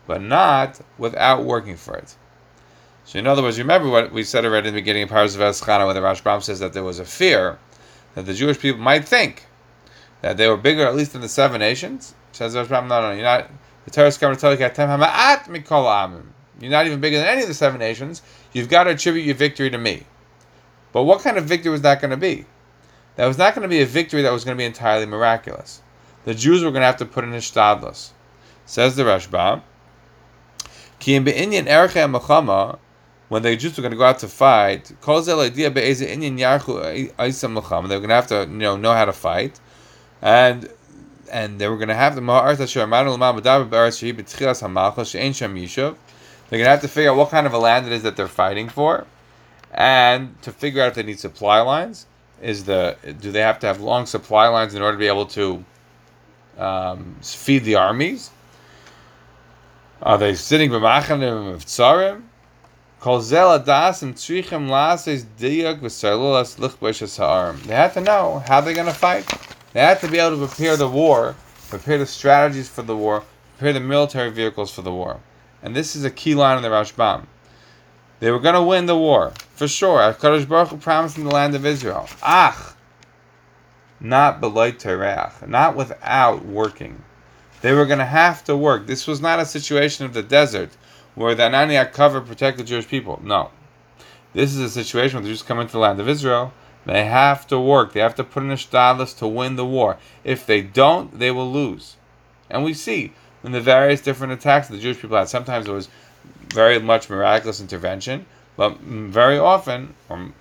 but 0.07 0.23
not 0.23 0.81
without 0.99 1.45
working 1.45 1.77
for 1.77 1.97
it. 1.97 2.15
So, 3.05 3.19
in 3.21 3.27
other 3.27 3.43
words, 3.43 3.59
remember 3.59 3.89
what 3.89 4.13
we 4.13 4.25
said 4.25 4.45
already 4.45 4.69
in 4.69 4.75
the 4.75 4.81
beginning 4.81 5.05
of 5.05 5.11
Parshas 5.11 5.37
of 5.37 5.41
Eschana, 5.41 5.85
where 5.85 5.95
the 5.95 6.01
Rashbam 6.01 6.43
says 6.43 6.59
that 6.59 6.73
there 6.73 6.83
was 6.83 6.99
a 6.99 7.05
fear 7.05 7.59
that 8.15 8.27
the 8.27 8.35
Jewish 8.35 8.59
people 8.59 8.81
might 8.81 9.07
think 9.07 9.46
that 10.27 10.37
they 10.39 10.49
were 10.49 10.57
bigger, 10.57 10.85
at 10.85 10.97
least 10.97 11.15
in 11.15 11.21
the 11.21 11.29
seven 11.29 11.61
nations. 11.61 12.13
Says 12.33 12.55
the 12.55 12.65
Rashbam, 12.65 12.89
no, 12.89 13.01
no, 13.01 13.13
you're 13.13 13.23
not. 13.23 13.49
The 13.85 13.93
Torah 13.93 14.09
is 14.09 14.17
to 14.17 14.35
tell 14.35 14.53
you, 14.53 14.59
"Hamaat 14.59 15.45
mikol 15.45 15.87
amim." 15.87 16.25
You're 16.61 16.73
not 16.73 16.87
even 16.87 17.01
bigger 17.01 17.19
than 17.19 17.29
any 17.29 17.43
of 17.43 17.49
the 17.49 17.55
seven 17.55 17.79
nations. 17.79 18.23
You've 18.53 18.69
got 18.69 18.85
to 18.85 18.91
attribute 18.91 19.25
your 19.25 19.37
victory 19.37 19.71
to 19.71 19.79
me. 19.79 20.03
But 20.93 21.05
what 21.05 21.21
kind 21.21 21.37
of 21.37 21.45
victory 21.45 21.71
was 21.71 21.83
that 21.83 22.01
going 22.01 22.11
to 22.11 22.17
be? 22.17 22.45
That 23.15 23.27
was 23.27 23.39
not 23.39 23.55
going 23.55 23.63
to 23.63 23.69
be 23.69 23.83
a 23.83 23.87
victory 23.87 24.23
that 24.23 24.33
was 24.33 24.45
going 24.45 24.57
to 24.57 24.61
be 24.61 24.65
entirely 24.65 25.07
miraculous. 25.07 25.81
The 26.25 26.35
Jews 26.35 26.65
were 26.65 26.71
going 26.71 26.81
to 26.81 26.87
have 26.87 26.97
to 26.97 27.07
put 27.07 27.23
in 27.23 27.33
a 27.33 27.37
shtadlus. 27.37 28.11
Says 28.65 28.97
the 28.97 29.05
Rashba, 29.05 29.63
Ki 30.99 31.15
in 31.15 31.23
be'inyan 31.23 31.67
erche 31.67 32.11
machama, 32.11 32.79
when 33.29 33.43
the 33.43 33.57
Jews 33.57 33.77
were 33.77 33.83
going 33.83 33.93
to 33.93 33.97
go 33.97 34.05
out 34.05 34.19
to 34.21 34.29
fight, 34.29 34.85
they 34.85 34.95
were 34.97 35.21
going 35.21 35.39
to 38.09 38.15
have 38.15 38.27
to 38.29 38.41
you 38.41 38.59
know 38.59 38.77
know 38.77 38.93
how 38.93 39.05
to 39.05 39.13
fight, 39.13 39.61
and 40.23 40.69
and 41.31 41.59
they 41.61 41.69
were 41.69 41.77
going 41.77 41.89
to 41.89 41.95
have 41.95 42.15
the 42.15 42.21
yishuv, 45.57 45.97
they're 46.49 46.59
going 46.59 46.67
to 46.67 46.71
have 46.71 46.81
to 46.83 46.89
figure 46.89 47.11
out 47.11 47.17
what 47.17 47.31
kind 47.31 47.47
of 47.47 47.53
a 47.53 47.59
land 47.59 47.87
it 47.87 47.93
is 47.93 48.03
that 48.03 48.17
they're 48.17 48.29
fighting 48.29 48.69
for, 48.69 49.07
and 49.73 50.41
to 50.43 50.53
figure 50.53 50.83
out 50.83 50.89
if 50.89 50.95
they 50.95 51.03
need 51.03 51.19
supply 51.19 51.61
lines. 51.61 52.07
Is 52.43 52.65
the 52.65 52.97
do 53.21 53.33
they 53.33 53.41
have 53.41 53.59
to 53.61 53.67
have 53.67 53.81
long 53.81 54.07
supply 54.07 54.47
lines 54.49 54.75
in 54.75 54.83
order 54.83 54.97
to 54.97 54.99
be 54.99 55.07
able 55.07 55.27
to 55.27 55.65
um, 56.59 57.17
feed 57.23 57.65
the 57.65 57.77
armies? 57.77 58.31
Are 60.03 60.19
they 60.19 60.35
sitting 60.35 60.71
b'machanim 60.71 61.53
of 61.55 61.65
tzarim? 61.65 62.23
They 67.67 67.75
have 67.75 67.95
to 67.95 68.01
know 68.01 68.43
how 68.47 68.61
they're 68.61 68.75
going 68.75 68.87
to 68.87 68.93
fight. 68.93 69.56
They 69.77 69.83
have 69.83 70.01
to 70.01 70.09
be 70.09 70.19
able 70.19 70.39
to 70.39 70.47
prepare 70.47 70.79
the 70.79 70.89
war, 70.89 71.35
prepare 71.69 71.99
the 71.99 72.07
strategies 72.07 72.67
for 72.67 72.81
the 72.81 72.97
war, 72.97 73.25
prepare 73.59 73.75
the 73.75 73.81
military 73.81 74.31
vehicles 74.31 74.73
for 74.73 74.81
the 74.81 74.91
war. 74.91 75.21
And 75.63 75.77
this 75.77 75.95
is 75.95 76.03
a 76.03 76.11
key 76.11 76.35
line 76.35 76.57
in 76.57 76.63
the 76.63 76.71
Rashbam. 76.71 77.27
They 78.21 78.31
were 78.31 78.39
going 78.39 78.55
to 78.55 78.63
win 78.63 78.87
the 78.87 78.97
war, 78.97 79.35
for 79.55 79.69
sure. 79.69 79.99
HaKadosh 79.99 80.49
Baruch 80.49 80.69
Hu 80.69 80.79
promised 80.79 81.19
in 81.19 81.25
the 81.25 81.31
land 81.31 81.55
of 81.55 81.67
Israel. 81.67 82.09
Ach! 82.23 82.75
Not 84.01 84.41
beloy 84.41 84.73
tereach, 84.73 85.47
not 85.47 85.77
without 85.77 86.47
working. 86.47 87.05
They 87.61 87.75
were 87.75 87.85
going 87.85 87.99
to 87.99 88.07
have 88.07 88.45
to 88.45 88.57
work. 88.57 88.87
This 88.87 89.07
was 89.07 89.21
not 89.21 89.41
a 89.41 89.45
situation 89.45 90.07
of 90.07 90.15
the 90.15 90.23
desert 90.23 90.71
where 91.15 91.35
the 91.35 91.43
Ananiak 91.43 91.93
cover 91.93 92.23
protect 92.23 92.57
the 92.57 92.65
Jewish 92.65 92.89
people. 92.89 93.21
No. 93.23 93.51
This 94.33 94.55
is 94.55 94.61
a 94.61 94.71
situation 94.71 95.17
where 95.17 95.25
the 95.25 95.29
Jews 95.29 95.43
come 95.43 95.61
into 95.61 95.73
the 95.73 95.81
land 95.81 96.01
of 96.01 96.09
Israel. 96.09 96.55
They 96.87 97.05
have 97.05 97.49
to 97.49 97.59
work. 97.59 97.93
They 97.93 98.01
have 98.01 98.15
to 98.15 98.25
put 98.25 98.45
in 98.45 98.51
a 98.53 98.55
shtadlis 98.55 99.19
to 99.19 99.27
win 99.27 99.57
the 99.57 99.67
war. 99.67 99.99
If 100.23 100.47
they 100.47 100.63
don't, 100.63 101.19
they 101.19 101.33
will 101.33 101.51
lose. 101.51 101.97
And 102.49 102.65
we 102.65 102.75
see 102.75 103.13
in 103.43 103.53
the 103.53 103.61
various 103.61 104.01
different 104.01 104.33
attacks 104.33 104.69
the 104.69 104.79
Jewish 104.79 105.01
people 105.01 105.17
had. 105.17 105.29
Sometimes 105.29 105.67
it 105.67 105.73
was 105.73 105.89
very 106.49 106.79
much 106.79 107.11
miraculous 107.11 107.61
intervention, 107.61 108.25
but 108.57 108.79
very 108.79 109.37
often, 109.37 109.95
or, 110.09 110.33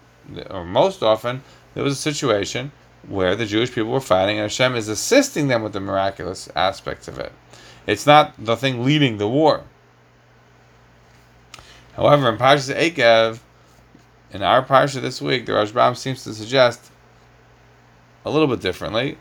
or 0.49 0.63
most 0.63 1.01
often, 1.01 1.41
there 1.73 1.83
was 1.83 1.93
a 1.93 2.11
situation 2.11 2.71
where 3.07 3.35
the 3.35 3.45
Jewish 3.45 3.71
people 3.71 3.91
were 3.91 3.99
fighting, 3.99 4.37
and 4.37 4.43
Hashem 4.43 4.75
is 4.75 4.87
assisting 4.87 5.47
them 5.47 5.63
with 5.63 5.73
the 5.73 5.79
miraculous 5.79 6.47
aspects 6.55 7.07
of 7.07 7.19
it. 7.19 7.31
It's 7.87 8.05
not 8.05 8.33
the 8.37 8.55
thing 8.55 8.83
leading 8.83 9.17
the 9.17 9.27
war. 9.27 9.63
However, 11.95 12.29
in 12.29 12.37
Parshas 12.37 12.73
Ekev, 12.73 13.39
in 14.31 14.41
our 14.43 14.63
Parsha 14.65 15.01
this 15.01 15.21
week, 15.21 15.45
the 15.45 15.53
Rashbam 15.53 15.95
seems 15.95 16.23
to 16.23 16.33
suggest 16.33 16.91
a 18.25 18.29
little 18.29 18.47
bit 18.47 18.61
differently. 18.61 19.17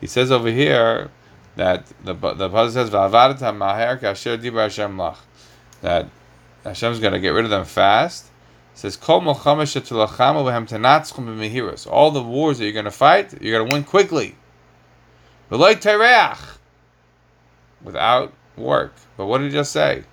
He 0.00 0.06
says 0.06 0.30
over 0.30 0.50
here 0.50 1.10
that 1.56 1.86
the 2.04 2.14
the 2.14 2.48
pasuk 2.48 2.72
says 2.72 2.90
"Va'avadat 2.90 3.56
maher 3.56 3.98
kasher 3.98 4.38
dibar 4.38 4.62
Hashem 4.62 4.96
lach," 4.96 5.16
that 5.82 6.08
going 6.64 7.12
to 7.12 7.20
get 7.20 7.30
rid 7.30 7.44
of 7.44 7.50
them 7.50 7.64
fast. 7.64 8.26
It 8.74 8.78
says. 8.78 8.96
All 11.86 12.10
the 12.10 12.22
wars 12.22 12.58
that 12.58 12.64
you're 12.64 12.72
going 12.72 12.84
to 12.84 12.90
fight, 12.90 13.42
you're 13.42 13.58
going 13.58 13.68
to 13.68 13.74
win 13.74 13.84
quickly. 13.84 14.36
Without 17.82 18.32
work. 18.56 18.94
But 19.16 19.26
what 19.26 19.38
did 19.38 19.46
he 19.46 19.52
just 19.52 19.72
say? 19.72 20.04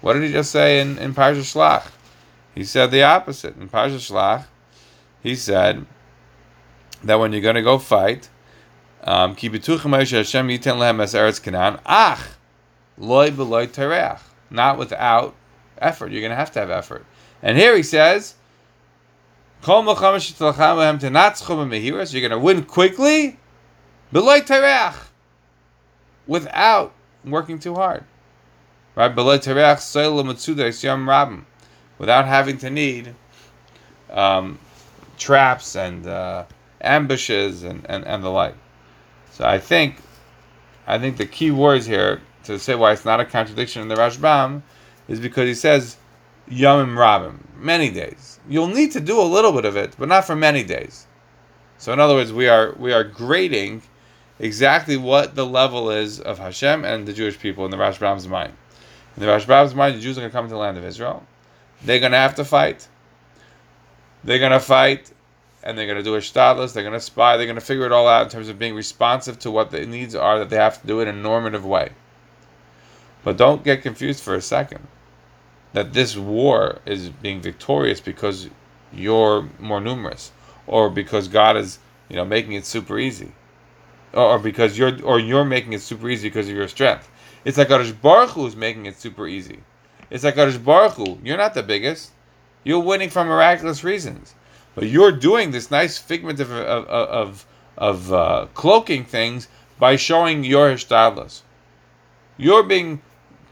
What 0.00 0.14
did 0.14 0.22
he 0.24 0.32
just 0.32 0.50
say 0.50 0.80
in 0.80 0.98
in 0.98 1.14
Parsha 1.14 1.40
Shlach? 1.40 1.90
He 2.56 2.64
said 2.64 2.90
the 2.90 3.02
opposite 3.02 3.56
in 3.58 3.68
Parsha 3.68 3.98
Shlach. 3.98 4.46
He 5.22 5.36
said 5.36 5.84
that 7.04 7.20
when 7.20 7.32
you're 7.32 7.42
going 7.42 7.56
to 7.56 7.62
go 7.62 7.78
fight, 7.78 8.30
um. 9.04 9.36
Ach, 9.36 9.50
loy 12.98 13.30
b'loy 13.30 13.70
tereach. 13.70 14.20
Not 14.48 14.78
without 14.78 15.34
effort. 15.76 16.10
You're 16.10 16.22
going 16.22 16.30
to 16.30 16.36
have 16.36 16.50
to 16.52 16.60
have 16.60 16.70
effort. 16.70 17.04
And 17.42 17.58
here 17.58 17.76
he 17.76 17.82
says. 17.82 18.36
You're 19.66 19.84
going 19.84 19.98
to 22.30 22.38
win 22.38 22.62
quickly, 22.64 23.38
b'loy 24.14 24.46
tereach. 24.46 24.94
Without 26.26 26.94
working 27.22 27.58
too 27.58 27.74
hard. 27.74 28.04
Right? 28.94 29.14
B'loy 29.14 29.42
tereach 29.42 29.80
soil 29.80 30.16
yom 30.16 30.34
rabim. 30.34 31.44
Without 31.98 32.26
having 32.26 32.58
to 32.58 32.70
need 32.70 33.14
um, 34.10 34.58
traps 35.18 35.76
and 35.76 36.06
uh, 36.06 36.44
ambushes 36.80 37.62
and, 37.62 37.84
and, 37.88 38.04
and 38.04 38.22
the 38.22 38.28
like. 38.30 38.54
So 39.30 39.44
I 39.44 39.58
think, 39.58 39.96
I 40.86 40.98
think 40.98 41.16
the 41.16 41.26
key 41.26 41.50
words 41.50 41.86
here 41.86 42.20
to 42.44 42.58
say 42.58 42.74
why 42.74 42.92
it's 42.92 43.04
not 43.04 43.20
a 43.20 43.24
contradiction 43.24 43.82
in 43.82 43.88
the 43.88 43.96
Rashbam 43.96 44.62
is 45.08 45.20
because 45.20 45.48
he 45.48 45.54
says 45.54 45.96
Yomim 46.50 46.94
Rabim, 46.94 47.38
many 47.56 47.90
days. 47.90 48.38
You'll 48.48 48.68
need 48.68 48.92
to 48.92 49.00
do 49.00 49.20
a 49.20 49.22
little 49.22 49.52
bit 49.52 49.64
of 49.64 49.76
it, 49.76 49.94
but 49.98 50.08
not 50.08 50.24
for 50.24 50.36
many 50.36 50.62
days. 50.62 51.06
So 51.78 51.92
in 51.92 52.00
other 52.00 52.14
words, 52.14 52.32
we 52.32 52.48
are 52.48 52.74
we 52.78 52.92
are 52.92 53.04
grading 53.04 53.82
exactly 54.38 54.96
what 54.96 55.34
the 55.34 55.44
level 55.44 55.90
is 55.90 56.20
of 56.20 56.38
Hashem 56.38 56.84
and 56.84 57.06
the 57.06 57.12
Jewish 57.12 57.38
people 57.38 57.64
in 57.64 57.70
the 57.70 57.76
Rashbam's 57.76 58.28
mind. 58.28 58.52
In 59.16 59.22
the 59.22 59.28
Rashbam's 59.28 59.74
mind, 59.74 59.96
the 59.96 60.00
Jews 60.00 60.16
are 60.16 60.20
going 60.20 60.30
to 60.30 60.32
come 60.32 60.44
into 60.44 60.54
the 60.54 60.60
land 60.60 60.78
of 60.78 60.84
Israel. 60.84 61.26
They're 61.84 62.00
going 62.00 62.12
to 62.12 62.18
have 62.18 62.34
to 62.36 62.44
fight. 62.44 62.88
They're 64.24 64.38
going 64.38 64.52
to 64.52 64.60
fight 64.60 65.12
and 65.62 65.76
they're 65.76 65.86
going 65.86 65.98
to 65.98 66.04
do 66.04 66.14
a 66.14 66.18
shtadlis, 66.18 66.72
they're 66.72 66.84
going 66.84 66.92
to 66.92 67.00
spy, 67.00 67.36
they're 67.36 67.46
going 67.46 67.56
to 67.56 67.64
figure 67.64 67.86
it 67.86 67.92
all 67.92 68.06
out 68.06 68.22
in 68.22 68.28
terms 68.28 68.48
of 68.48 68.56
being 68.56 68.74
responsive 68.74 69.36
to 69.40 69.50
what 69.50 69.72
the 69.72 69.84
needs 69.84 70.14
are 70.14 70.38
that 70.38 70.48
they 70.48 70.56
have 70.56 70.80
to 70.80 70.86
do 70.86 71.00
it 71.00 71.08
in 71.08 71.16
a 71.16 71.20
normative 71.20 71.64
way. 71.64 71.90
But 73.24 73.36
don't 73.36 73.64
get 73.64 73.82
confused 73.82 74.22
for 74.22 74.36
a 74.36 74.40
second 74.40 74.86
that 75.72 75.92
this 75.92 76.16
war 76.16 76.80
is 76.86 77.08
being 77.08 77.40
victorious 77.40 78.00
because 78.00 78.48
you're 78.92 79.48
more 79.58 79.80
numerous 79.80 80.30
or 80.68 80.88
because 80.88 81.26
God 81.26 81.56
is, 81.56 81.80
you 82.08 82.14
know, 82.14 82.24
making 82.24 82.52
it 82.52 82.64
super 82.64 82.98
easy. 82.98 83.32
Or 84.12 84.38
because 84.38 84.78
you're 84.78 85.02
or 85.02 85.18
you're 85.18 85.44
making 85.44 85.72
it 85.72 85.82
super 85.82 86.08
easy 86.08 86.28
because 86.28 86.48
of 86.48 86.54
your 86.54 86.68
strength. 86.68 87.10
It's 87.44 87.58
like 87.58 87.68
Baruch 88.00 88.30
Hu 88.30 88.46
is 88.46 88.56
making 88.56 88.86
it 88.86 88.98
super 88.98 89.26
easy. 89.26 89.58
It's 90.10 90.24
like 90.24 90.36
Kadosh 90.36 90.62
Baruch 90.62 90.94
Hu. 90.94 91.18
You're 91.22 91.36
not 91.36 91.54
the 91.54 91.62
biggest. 91.62 92.12
You're 92.64 92.80
winning 92.80 93.10
for 93.10 93.24
miraculous 93.24 93.84
reasons. 93.84 94.34
But 94.74 94.88
you're 94.88 95.12
doing 95.12 95.50
this 95.50 95.70
nice 95.70 95.98
figment 95.98 96.40
of 96.40 96.50
of 96.50 96.86
of, 96.88 97.46
of 97.76 98.12
uh, 98.12 98.46
cloaking 98.54 99.04
things 99.04 99.48
by 99.78 99.96
showing 99.96 100.44
your 100.44 100.70
hishtadlus. 100.70 101.42
You're 102.36 102.62
being 102.62 103.00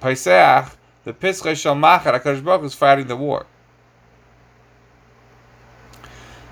Paisach, 0.01 0.77
the 1.05 1.13
Pischei 1.13 1.57
Shal 1.57 1.75
Machar, 1.75 2.19
Baruch 2.19 2.65
is 2.65 2.75
fighting 2.75 3.07
the 3.07 3.17
war. 3.17 3.47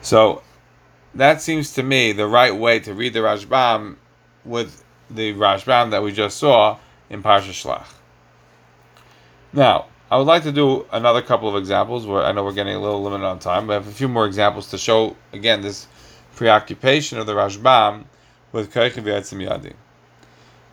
So, 0.01 0.43
that 1.15 1.41
seems 1.41 1.75
to 1.75 1.83
me 1.83 2.13
the 2.13 2.27
right 2.27 2.55
way 2.55 2.81
to 2.81 2.95
read 2.95 3.13
the 3.13 3.21
Rashbam 3.21 3.97
with 4.45 4.83
the 5.11 5.35
Rashbam 5.35 5.91
that 5.91 6.03
we 6.03 6.13
just 6.13 6.39
saw 6.39 6.79
in 7.09 7.23
Parsha 7.23 7.51
Shlach. 7.51 7.87
Now, 9.53 9.87
I 10.13 10.19
would 10.19 10.27
like 10.27 10.43
to 10.43 10.53
do 10.53 10.85
another 10.93 11.23
couple 11.23 11.49
of 11.49 11.57
examples 11.57 12.07
where 12.07 12.23
I 12.23 12.33
know 12.33 12.45
we're 12.45 12.53
getting 12.53 12.75
a 12.75 12.79
little 12.79 13.03
limited 13.03 13.25
on 13.25 13.39
time, 13.39 13.67
but 13.67 13.73
have 13.73 13.89
a 13.89 13.93
few 13.93 14.09
more 14.09 14.27
examples 14.27 14.69
to 14.69 14.77
show, 14.77 15.17
again, 15.33 15.63
this 15.63 15.87
preoccupation 16.37 17.19
of 17.19 17.25
the 17.25 17.33
Rashbam 17.33 18.05
with 18.53 18.75
Koichiv 18.75 19.05
Yatzim 19.05 19.43
Yadi. 19.43 19.73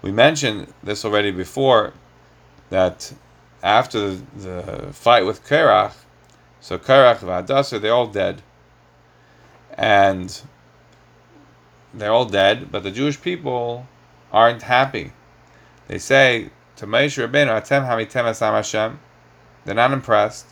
We 0.02 0.12
mentioned 0.12 0.74
this 0.84 1.06
already 1.06 1.32
before 1.32 1.94
that 2.70 3.14
after 3.64 4.10
the, 4.10 4.24
the 4.36 4.88
fight 4.92 5.26
with 5.26 5.48
Kerach, 5.48 5.94
so 6.60 6.78
Kerach 6.78 7.22
and 7.22 7.82
they're 7.82 7.94
all 7.94 8.08
dead. 8.08 8.42
And 9.78 10.42
they're 11.94 12.12
all 12.12 12.26
dead, 12.26 12.74
but 12.74 12.84
the 12.84 12.92
Jewish 12.92 13.22
people 13.22 13.88
aren't 14.34 14.64
happy. 14.64 15.14
They 15.88 15.98
say 15.98 16.50
to 16.76 16.86
Moshe 16.86 17.26
Rabbeinu, 17.26 17.62
Atem 17.62 17.88
hamitem 17.88 18.26
Hashem. 18.26 19.00
They're 19.66 19.76
not 19.76 19.91
impressed. 19.91 20.47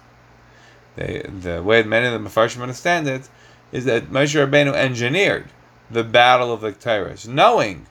They, 0.95 1.21
the 1.27 1.61
way 1.61 1.83
many 1.83 2.07
of 2.07 2.13
the 2.13 2.29
Mepharshim 2.29 2.61
understand 2.61 3.07
it 3.07 3.29
is 3.71 3.85
that 3.85 4.11
Moshe 4.11 4.35
Rabbeinu 4.35 4.73
engineered 4.73 5.49
the 5.89 6.03
battle 6.03 6.53
of 6.53 6.61
the 6.61 6.69
Victorious, 6.69 7.27
knowing 7.27 7.85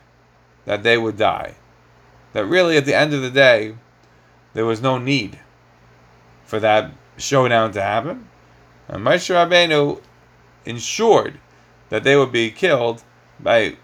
that 0.65 0.83
they 0.83 0.99
would 0.99 1.17
die. 1.17 1.55
That 2.33 2.45
really, 2.47 2.77
at 2.77 2.85
the 2.85 2.95
end 2.95 3.15
of 3.15 3.23
the 3.23 3.31
day, 3.31 3.77
there 4.53 4.67
was 4.67 4.83
no 4.83 4.99
need 4.99 5.39
for 6.45 6.61
that 6.61 6.93
showdown 7.17 7.73
to 7.73 7.83
happen. 7.83 8.29
And 8.89 9.05
Moshe 9.05 9.35
Rabbeinu 9.35 10.01
ensured 10.65 11.39
that 11.89 12.05
they 12.05 12.17
would 12.17 12.33
be 12.33 12.51
killed 12.51 13.03
by 13.41 13.77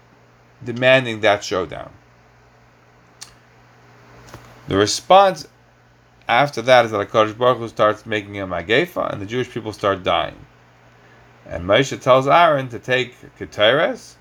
demanding 0.63 1.21
that 1.21 1.43
showdown. 1.43 1.91
The 4.67 4.77
response 4.77 5.47
after 6.27 6.61
that 6.61 6.85
is 6.85 6.91
that 6.91 7.09
HaKadosh 7.09 7.37
Baruch 7.37 7.57
Hu 7.57 7.67
starts 7.67 8.05
making 8.05 8.39
a 8.39 8.47
Magefa 8.47 9.11
and 9.11 9.21
the 9.21 9.25
Jewish 9.25 9.49
people 9.49 9.73
start 9.73 10.03
dying. 10.03 10.45
And 11.45 11.65
Moshe 11.65 11.99
tells 11.99 12.27
Aaron 12.27 12.69
to 12.69 12.79
take 12.79 13.15
Keteres 13.37 14.15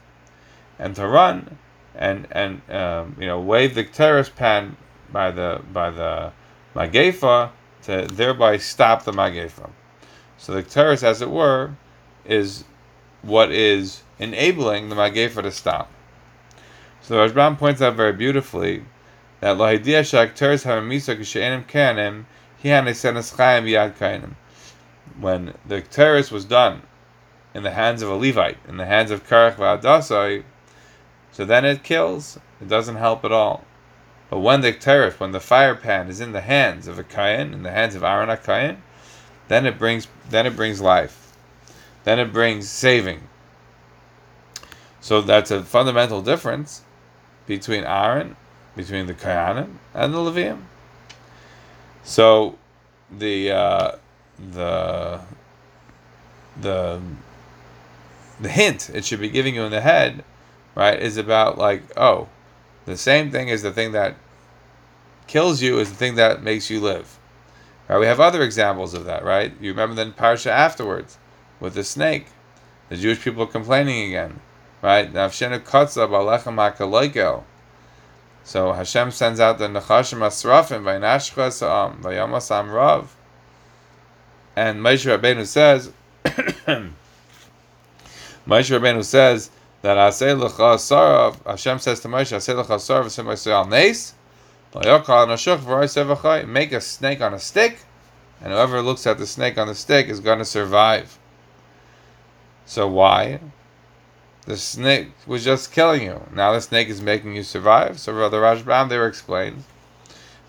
and 0.79 0.97
to 0.97 1.07
run 1.07 1.59
and 1.95 2.27
and 2.33 2.63
um, 2.71 3.17
you 3.19 3.27
know 3.27 3.41
wave 3.41 3.75
the 3.75 3.85
Keteres 3.85 4.35
pan 4.35 4.77
by 5.13 5.31
the 5.31 5.61
by 5.73 5.91
the 5.91 6.33
Magefa 6.75 7.51
to 7.83 8.07
thereby 8.07 8.57
stop 8.57 9.05
the 9.05 9.13
Magefa. 9.13 9.71
So 10.39 10.55
the 10.55 10.63
Keteres, 10.63 11.03
as 11.03 11.23
it 11.23 11.31
were, 11.31 11.77
is 12.25 12.65
what 13.23 13.53
is 13.53 14.03
enabling 14.19 14.89
the 14.89 14.97
Magefa 14.97 15.43
to 15.43 15.53
stop. 15.53 15.91
So 17.01 17.17
Rashbam 17.17 17.59
points 17.59 17.83
out 17.83 17.95
very 17.95 18.13
beautifully 18.13 18.85
that 19.43 19.57
Lahidia 19.57 20.09
Shak 20.09 20.37
Teres 20.37 20.63
Hamamisa 20.63 21.19
Kishanim 21.19 21.67
Kanim, 21.67 22.27
he 22.57 22.69
had 22.69 22.87
a 22.87 22.95
senes 22.95 23.33
Chaim 23.33 23.65
Yad 23.65 23.97
Kainim. 23.97 24.37
When 25.19 25.55
the 25.67 25.81
Teres 25.81 26.31
was 26.31 26.45
done 26.45 26.83
in 27.53 27.65
the 27.65 27.73
hands 27.73 28.03
of 28.03 28.09
a 28.09 28.15
Levite, 28.15 28.59
in 28.69 28.77
the 28.77 28.87
hands 28.87 29.11
of 29.11 29.29
Karach 29.29 29.57
Va'adasai, 29.57 30.45
so 31.33 31.45
then 31.45 31.65
it 31.65 31.83
kills. 31.83 32.39
It 32.61 32.69
doesn't 32.69 32.95
help 32.95 33.25
at 33.25 33.33
all. 33.33 33.65
But 34.31 34.39
when 34.39 34.61
the 34.61 34.73
Teres, 34.73 35.19
when 35.19 35.33
the 35.33 35.41
fire 35.41 35.75
pan 35.75 36.09
is 36.09 36.21
in 36.21 36.31
the 36.31 36.43
hands 36.43 36.87
of 36.87 37.01
a 37.01 37.03
Kayan, 37.03 37.53
in 37.53 37.65
the 37.65 37.73
hands 37.73 37.97
of 37.97 38.05
Aaron 38.05 38.35
Kayan, 38.37 38.81
then 39.49 39.67
it 39.67 39.77
brings 39.77 40.07
then 40.31 40.47
it 40.47 40.55
brings 40.55 40.81
life. 40.81 41.33
Then 42.05 42.21
it 42.21 42.33
brings 42.33 42.69
saving. 42.69 43.23
So 45.01 45.21
that's 45.21 45.51
a 45.51 45.65
fundamental 45.65 46.23
difference 46.23 46.83
between 47.47 47.83
Aaron 47.83 48.37
between 48.77 49.07
the 49.07 49.15
Kayanim 49.15 49.77
and 49.95 50.15
the 50.15 50.19
Levium. 50.19 50.63
So 52.05 52.59
the 53.11 53.51
uh, 53.51 53.93
the 54.53 55.21
the 56.61 57.01
the 58.41 58.49
hint 58.49 58.91
it 58.91 59.05
should 59.05 59.21
be 59.21 59.29
giving 59.29 59.55
you 59.55 59.63
in 59.63 59.71
the 59.71 59.81
head, 59.81 60.25
right, 60.75 60.99
is 60.99 61.17
about 61.17 61.59
like, 61.59 61.83
oh, 61.97 62.29
the 62.87 62.97
same 62.97 63.31
thing 63.31 63.49
is 63.49 63.63
the 63.63 63.73
thing 63.73 63.93
that 63.93 64.17
kills 65.27 65.63
you 65.63 65.79
is 65.79 65.91
the 65.91 65.97
thing 65.97 66.17
that 66.17 66.43
makes 66.43 66.71
you 66.71 66.81
live. 66.81 67.19
Right, 67.89 67.99
we 67.99 68.07
have 68.07 68.21
other 68.21 68.43
examples 68.43 68.95
of 68.95 69.05
that, 69.05 69.25
right? 69.25 69.53
You 69.61 69.71
remember 69.71 69.95
then 69.95 70.13
Parsha 70.13 70.47
afterwards 70.47 71.19
with 71.61 71.75
the 71.75 71.85
snake. 71.85 72.27
The 72.89 72.97
Jewish 72.97 73.21
people 73.23 73.47
complaining 73.47 74.09
again. 74.09 74.41
Right? 74.83 75.13
So 78.45 78.73
Hashem 78.73 79.11
sends 79.11 79.41
out 79.41 79.59
the 79.59 79.69
Nechashim 79.69 80.19
Asrafim 80.19 80.83
Vaynashcha 80.83 81.53
Sa'am 81.53 82.03
Vayamasam 82.03 82.73
Rav. 82.73 83.15
And 84.57 84.81
Moshe 84.81 85.07
Rabbeinu 85.07 85.47
says, 85.47 85.93
Moshe 86.25 86.91
Rabbeinu 88.47 89.05
says 89.05 89.51
that 89.83 89.97
Asay 89.97 91.47
Hashem 91.47 91.79
says 91.79 92.01
to 92.01 92.09
Moshe, 92.09 92.37
Asay 92.37 92.63
Lecha 92.63 92.77
Sarav 92.77 93.05
V'sim 93.05 93.27
Yisrael 93.27 93.69
Nes, 93.69 94.15
Make 96.49 96.73
a 96.73 96.81
snake 96.81 97.21
on 97.21 97.35
a 97.35 97.39
stick, 97.39 97.79
and 98.41 98.53
whoever 98.53 98.81
looks 98.81 99.07
at 99.07 99.19
the 99.19 99.27
snake 99.27 99.59
on 99.59 99.69
the 99.69 99.75
stick 99.75 100.09
is 100.09 100.21
going 100.21 100.39
to 100.39 100.47
survive. 100.47 101.19
So 102.65 102.89
why? 102.89 103.41
The 104.45 104.57
snake 104.57 105.13
was 105.27 105.45
just 105.45 105.73
killing 105.73 106.03
you. 106.03 106.21
Now 106.33 106.53
the 106.53 106.61
snake 106.61 106.89
is 106.89 107.01
making 107.01 107.37
you 107.37 107.45
survive. 107.45 108.01
So 108.01 108.13
Brother 108.13 108.41
Rashbam 108.41 108.89
there 108.89 109.07
explains, 109.07 109.65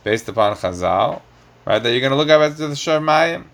based 0.04 0.28
upon 0.28 0.56
Chazal, 0.56 1.22
right, 1.66 1.80
that 1.80 1.92
you're 1.92 2.00
going 2.00 2.12
to 2.12 2.18
look 2.18 2.30
up 2.30 2.42
at 2.42 2.58
the 2.58 2.66
Sharmayim. 2.70 3.46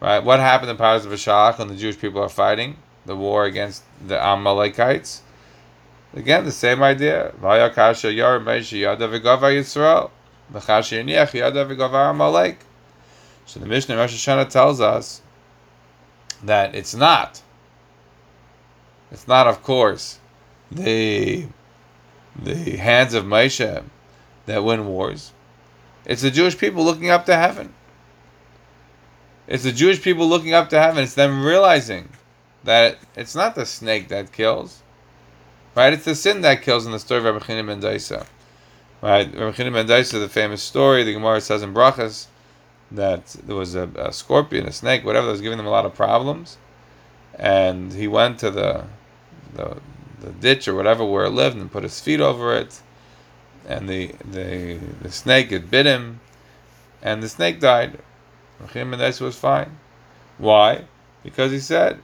Right, 0.00 0.24
what 0.24 0.40
happened 0.40 0.70
in 0.70 0.78
Parshas 0.78 1.04
of 1.04 1.12
a 1.12 1.16
Shalach 1.16 1.58
when 1.58 1.68
the 1.68 1.76
Jewish 1.76 1.98
people 1.98 2.22
are 2.22 2.28
fighting 2.30 2.76
the 3.04 3.14
war 3.14 3.44
against 3.44 3.82
the 4.06 4.18
Amalekites? 4.18 5.20
Again, 6.14 6.44
the 6.44 6.52
same 6.52 6.82
idea. 6.82 7.34
So 13.46 13.60
the 13.60 13.66
Mishnah 13.66 13.96
Rosh 13.96 14.14
Hashanah 14.14 14.48
tells 14.48 14.80
us 14.80 15.20
that 16.42 16.74
it's 16.74 16.94
not 16.94 17.42
it's 19.10 19.26
not, 19.26 19.46
of 19.46 19.62
course, 19.62 20.18
the 20.70 21.46
the 22.36 22.76
hands 22.76 23.14
of 23.14 23.24
Moshe 23.24 23.82
that 24.46 24.64
win 24.64 24.86
wars. 24.86 25.32
It's 26.04 26.22
the 26.22 26.30
Jewish 26.30 26.56
people 26.56 26.84
looking 26.84 27.10
up 27.10 27.26
to 27.26 27.36
heaven. 27.36 27.74
It's 29.46 29.64
the 29.64 29.72
Jewish 29.72 30.00
people 30.00 30.28
looking 30.28 30.54
up 30.54 30.68
to 30.70 30.80
heaven. 30.80 31.02
It's 31.02 31.14
them 31.14 31.44
realizing 31.44 32.08
that 32.64 32.98
it's 33.16 33.34
not 33.34 33.54
the 33.54 33.66
snake 33.66 34.08
that 34.08 34.32
kills, 34.32 34.82
right? 35.74 35.92
It's 35.92 36.04
the 36.04 36.14
sin 36.14 36.42
that 36.42 36.62
kills 36.62 36.86
in 36.86 36.92
the 36.92 36.98
story 36.98 37.18
of 37.18 37.24
Rabbi 37.24 37.44
Chanina 37.44 37.66
ben 37.66 37.80
Dosa. 37.80 38.26
Right? 39.02 39.26
Rabbi 39.34 39.56
Chanina 39.56 39.72
ben 39.72 39.88
Dosa, 39.88 40.20
the 40.20 40.28
famous 40.28 40.62
story, 40.62 41.02
the 41.02 41.14
Gemara 41.14 41.40
says 41.40 41.62
in 41.62 41.74
Brachas, 41.74 42.26
that 42.92 43.26
there 43.44 43.56
was 43.56 43.74
a, 43.74 43.88
a 43.96 44.12
scorpion, 44.12 44.66
a 44.66 44.72
snake, 44.72 45.04
whatever, 45.04 45.26
that 45.26 45.32
was 45.32 45.40
giving 45.40 45.58
them 45.58 45.66
a 45.66 45.70
lot 45.70 45.86
of 45.86 45.94
problems. 45.94 46.58
And 47.34 47.92
he 47.92 48.06
went 48.06 48.38
to 48.40 48.50
the 48.50 48.84
the, 49.54 49.76
the 50.20 50.30
ditch 50.30 50.68
or 50.68 50.74
whatever 50.74 51.04
where 51.04 51.24
it 51.24 51.30
lived 51.30 51.56
and 51.56 51.70
put 51.70 51.82
his 51.82 52.00
feet 52.00 52.20
over 52.20 52.54
it. 52.54 52.80
And 53.68 53.88
the, 53.88 54.14
the, 54.30 54.78
the 55.02 55.12
snake 55.12 55.50
had 55.50 55.70
bit 55.70 55.86
him, 55.86 56.20
and 57.02 57.22
the 57.22 57.28
snake 57.28 57.60
died. 57.60 57.98
Him 58.72 58.92
and 58.92 59.20
was 59.20 59.36
fine. 59.36 59.78
Why? 60.38 60.84
Because 61.22 61.52
he 61.52 61.60
said 61.60 62.00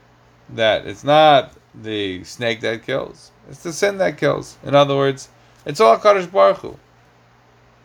that 0.49 0.85
it's 0.85 1.03
not 1.03 1.53
the 1.73 2.23
snake 2.23 2.61
that 2.61 2.83
kills, 2.83 3.31
it's 3.49 3.63
the 3.63 3.73
sin 3.73 3.97
that 3.99 4.17
kills. 4.17 4.57
In 4.63 4.75
other 4.75 4.95
words, 4.95 5.29
it's 5.65 5.79
all 5.79 5.97
Kaddish 5.97 6.27
Baruch 6.27 6.57
Hu. 6.57 6.77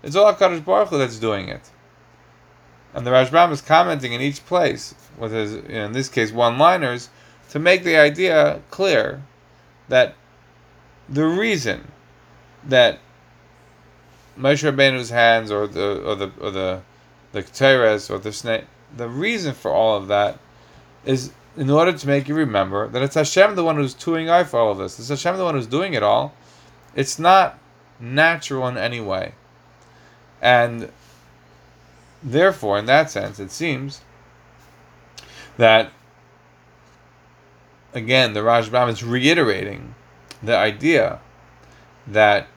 It's 0.02 0.16
all 0.16 0.32
Kaddish 0.34 0.60
Baruch 0.60 0.88
Hu 0.88 0.98
that's 0.98 1.18
doing 1.18 1.48
it. 1.48 1.70
And 2.94 3.06
the 3.06 3.10
Rashbam 3.10 3.52
is 3.52 3.62
commenting 3.62 4.12
in 4.12 4.20
each 4.20 4.44
place, 4.44 4.94
with 5.18 5.32
his, 5.32 5.54
in 5.54 5.92
this 5.92 6.08
case, 6.08 6.32
one-liners, 6.32 7.08
to 7.50 7.58
make 7.58 7.84
the 7.84 7.96
idea 7.96 8.60
clear 8.70 9.22
that 9.88 10.14
the 11.08 11.26
reason 11.26 11.88
that 12.64 12.98
Moshe 14.38 14.70
Rabbeinu's 14.70 15.10
hands 15.10 15.50
or 15.50 15.66
the 15.66 16.02
or 16.02 16.14
the 16.14 16.32
or 16.40 16.50
the 16.50 16.82
the 17.32 17.42
Keteres 17.42 18.10
or 18.10 18.18
the 18.18 18.32
snake, 18.32 18.64
the 18.96 19.08
reason 19.08 19.54
for 19.54 19.70
all 19.70 19.96
of 19.96 20.08
that 20.08 20.38
is 21.04 21.32
in 21.56 21.68
order 21.68 21.92
to 21.92 22.06
make 22.06 22.28
you 22.28 22.34
remember 22.34 22.88
that 22.88 23.02
it's 23.02 23.14
Hashem 23.14 23.56
the 23.56 23.64
one 23.64 23.76
who's 23.76 23.94
doing 23.94 24.30
eye 24.30 24.44
for 24.44 24.58
all 24.58 24.72
of 24.72 24.78
this. 24.78 24.98
It's 24.98 25.08
Hashem 25.08 25.36
the 25.36 25.44
one 25.44 25.54
who's 25.54 25.66
doing 25.66 25.94
it 25.94 26.02
all. 26.02 26.34
It's 26.94 27.18
not 27.18 27.58
natural 28.00 28.66
in 28.68 28.78
any 28.78 29.00
way. 29.00 29.34
And 30.40 30.90
therefore, 32.22 32.78
in 32.78 32.86
that 32.86 33.10
sense, 33.10 33.38
it 33.38 33.50
seems 33.50 34.00
that 35.56 35.92
again, 37.94 38.32
the 38.32 38.40
Rashbam 38.40 38.88
is 38.88 39.02
reiterating 39.02 39.94
the 40.42 40.56
idea 40.56 41.20
that 42.06 42.48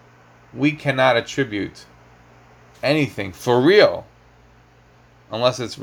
we 0.53 0.71
cannot 0.71 1.17
attribute 1.17 1.85
anything 2.81 3.31
for 3.31 3.61
real 3.61 4.05
unless 5.31 5.59
it's 5.59 5.77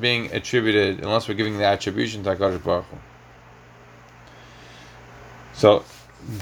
being 0.00 0.32
attributed, 0.32 1.00
unless 1.00 1.28
we're 1.28 1.34
giving 1.34 1.58
the 1.58 1.64
attribution 1.64 2.24
to 2.24 2.34
HaKadosh 2.34 2.62
Baruch 2.62 2.84
Hu. 2.86 2.96
So 5.52 5.84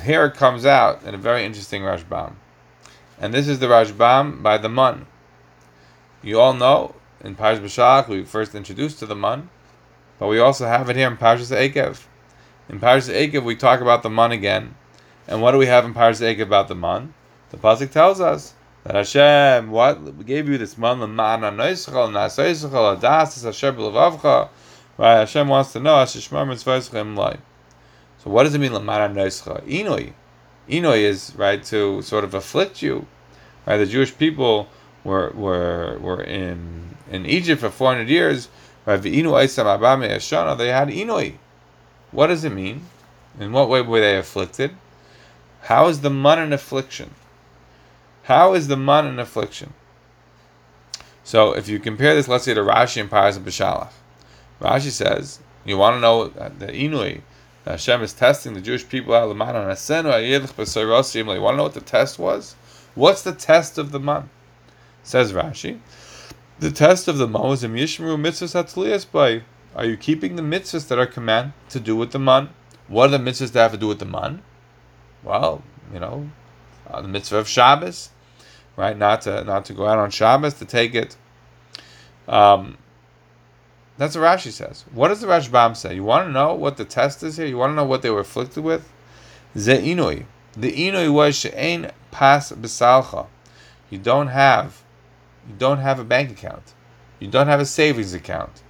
here 0.02 0.24
it 0.26 0.34
comes 0.34 0.64
out 0.64 1.02
in 1.02 1.14
a 1.14 1.18
very 1.18 1.44
interesting 1.44 1.82
Rashbam 1.82 2.34
And 3.20 3.34
this 3.34 3.48
is 3.48 3.58
the 3.58 3.66
Rashbam 3.66 4.42
by 4.42 4.58
the 4.58 4.68
Mun. 4.68 5.06
You 6.22 6.40
all 6.40 6.54
know 6.54 6.94
in 7.22 7.36
Parsh 7.36 7.58
B'Shalach 7.58 8.08
we 8.08 8.24
first 8.24 8.54
introduced 8.54 8.98
to 9.00 9.06
the 9.06 9.14
Mun, 9.14 9.50
but 10.18 10.28
we 10.28 10.38
also 10.38 10.66
have 10.66 10.88
it 10.88 10.96
here 10.96 11.08
in 11.08 11.16
Parshas 11.16 11.54
Ekev. 11.54 12.04
In 12.66 12.80
Parshas 12.80 13.12
Ekev 13.12 13.44
we 13.44 13.56
talk 13.56 13.82
about 13.82 14.02
the 14.02 14.08
man 14.08 14.32
again. 14.32 14.74
And 15.28 15.42
what 15.42 15.50
do 15.52 15.58
we 15.58 15.66
have 15.66 15.84
in 15.84 15.92
Parshas 15.92 16.22
Ekev 16.22 16.42
about 16.42 16.68
the 16.68 16.74
man? 16.74 17.12
The 17.50 17.58
pasuk 17.58 17.90
tells 17.90 18.22
us 18.22 18.54
that 18.84 18.94
Hashem, 18.94 19.70
what 19.70 20.00
we 20.00 20.24
gave 20.24 20.48
you 20.48 20.56
this 20.56 20.78
man 20.78 20.98
l'ma'ana 20.98 21.54
noischal 21.54 22.10
nasoischal 22.10 22.98
adas 22.98 23.46
asher 23.46 23.72
b'levavcha. 23.72 24.48
Right? 24.96 25.16
Hashem 25.16 25.46
wants 25.46 25.72
to 25.74 25.80
know 25.80 25.94
Hashishmar 25.96 26.48
mitzvah 26.48 27.04
lai. 27.04 27.36
So 28.18 28.30
what 28.30 28.44
does 28.44 28.54
it 28.54 28.58
mean 28.58 28.72
l'ma'ana 28.72 29.12
noischal? 29.12 29.62
Inoi. 29.68 30.14
Inoi 30.66 31.00
is 31.02 31.34
right 31.36 31.62
to 31.64 32.00
sort 32.00 32.24
of 32.24 32.32
afflict 32.32 32.80
you. 32.80 33.06
Right? 33.66 33.76
The 33.76 33.84
Jewish 33.84 34.16
people 34.16 34.68
were 35.04 35.32
were 35.34 35.98
were 36.00 36.22
in 36.22 36.96
in 37.10 37.26
Egypt 37.26 37.60
for 37.60 37.68
400 37.68 38.08
years. 38.08 38.48
Right? 38.86 39.02
They 39.02 39.10
had 39.10 39.28
inoi. 40.88 41.38
What 42.14 42.28
does 42.28 42.44
it 42.44 42.52
mean? 42.52 42.86
In 43.40 43.50
what 43.50 43.68
way 43.68 43.82
were 43.82 44.00
they 44.00 44.16
afflicted? 44.16 44.70
How 45.62 45.88
is 45.88 46.00
the 46.00 46.10
man 46.10 46.38
an 46.38 46.52
affliction? 46.52 47.10
How 48.22 48.54
is 48.54 48.68
the 48.68 48.76
man 48.76 49.06
an 49.06 49.18
affliction? 49.18 49.74
So 51.24 51.54
if 51.56 51.68
you 51.68 51.80
compare 51.80 52.14
this, 52.14 52.28
let's 52.28 52.44
say 52.44 52.54
to 52.54 52.60
Rashi 52.60 53.00
and 53.00 53.10
Parshas 53.10 53.38
and 53.38 53.44
B'Shalach, 53.44 53.90
Rashi 54.60 54.90
says, 54.90 55.40
you 55.64 55.76
want 55.76 55.96
to 55.96 56.00
know 56.00 56.28
the 56.28 56.66
Inui, 56.66 57.22
Hashem 57.64 58.02
is 58.02 58.12
testing 58.12 58.54
the 58.54 58.60
Jewish 58.60 58.88
people 58.88 59.12
out 59.12 59.24
of 59.24 59.30
the 59.30 59.34
man 59.34 59.56
on 59.56 59.62
You 59.62 59.66
want 59.66 61.54
to 61.54 61.56
know 61.56 61.62
what 61.64 61.74
the 61.74 61.80
test 61.84 62.18
was? 62.20 62.54
What's 62.94 63.22
the 63.22 63.32
test 63.32 63.76
of 63.76 63.90
the 63.90 63.98
man? 63.98 64.30
Says 65.02 65.32
Rashi, 65.32 65.80
the 66.60 66.70
test 66.70 67.08
of 67.08 67.18
the 67.18 67.26
man 67.26 67.42
was 67.42 67.64
a 67.64 67.68
Yishmeru 67.68 68.20
mitzvahs 68.20 68.54
hatzliyas 68.54 69.10
by. 69.10 69.42
Are 69.76 69.84
you 69.84 69.96
keeping 69.96 70.36
the 70.36 70.42
mitzvahs 70.42 70.86
that 70.88 70.98
are 70.98 71.06
command 71.06 71.52
to 71.70 71.80
do 71.80 71.96
with 71.96 72.12
the 72.12 72.18
man? 72.18 72.50
What 72.86 73.06
are 73.06 73.18
the 73.18 73.30
mitzvahs 73.30 73.52
that 73.52 73.62
have 73.62 73.72
to 73.72 73.78
do 73.78 73.88
with 73.88 73.98
the 73.98 74.04
man? 74.04 74.42
Well, 75.22 75.62
you 75.92 75.98
know, 75.98 76.30
uh, 76.86 77.00
the 77.00 77.08
mitzvah 77.08 77.38
of 77.38 77.48
Shabbos, 77.48 78.10
right? 78.76 78.96
Not 78.96 79.22
to 79.22 79.42
not 79.44 79.64
to 79.66 79.72
go 79.72 79.86
out 79.86 79.98
on 79.98 80.10
Shabbos 80.10 80.54
to 80.54 80.64
take 80.64 80.94
it. 80.94 81.16
Um, 82.28 82.78
that's 83.96 84.16
what 84.16 84.24
Rashi 84.24 84.50
says. 84.50 84.84
What 84.92 85.08
does 85.08 85.20
the 85.20 85.26
Rashbam 85.28 85.76
say? 85.76 85.94
You 85.94 86.04
want 86.04 86.26
to 86.26 86.32
know 86.32 86.54
what 86.54 86.76
the 86.76 86.84
test 86.84 87.22
is 87.22 87.36
here? 87.36 87.46
You 87.46 87.56
want 87.56 87.70
to 87.70 87.76
know 87.76 87.84
what 87.84 88.02
they 88.02 88.10
were 88.10 88.20
afflicted 88.20 88.64
with? 88.64 88.90
Ze 89.56 89.94
inui. 89.94 90.26
The 90.56 90.72
inui 90.72 91.12
was 91.12 91.36
she'ein 91.36 91.90
pas 92.10 92.50
besalcha. 92.52 93.26
You 93.90 93.98
don't 93.98 94.28
have, 94.28 94.82
you 95.48 95.54
don't 95.56 95.78
have 95.78 96.00
a 96.00 96.04
bank 96.04 96.30
account. 96.30 96.74
You 97.20 97.28
don't 97.28 97.46
have 97.46 97.60
a 97.60 97.66
savings 97.66 98.14
account. 98.14 98.63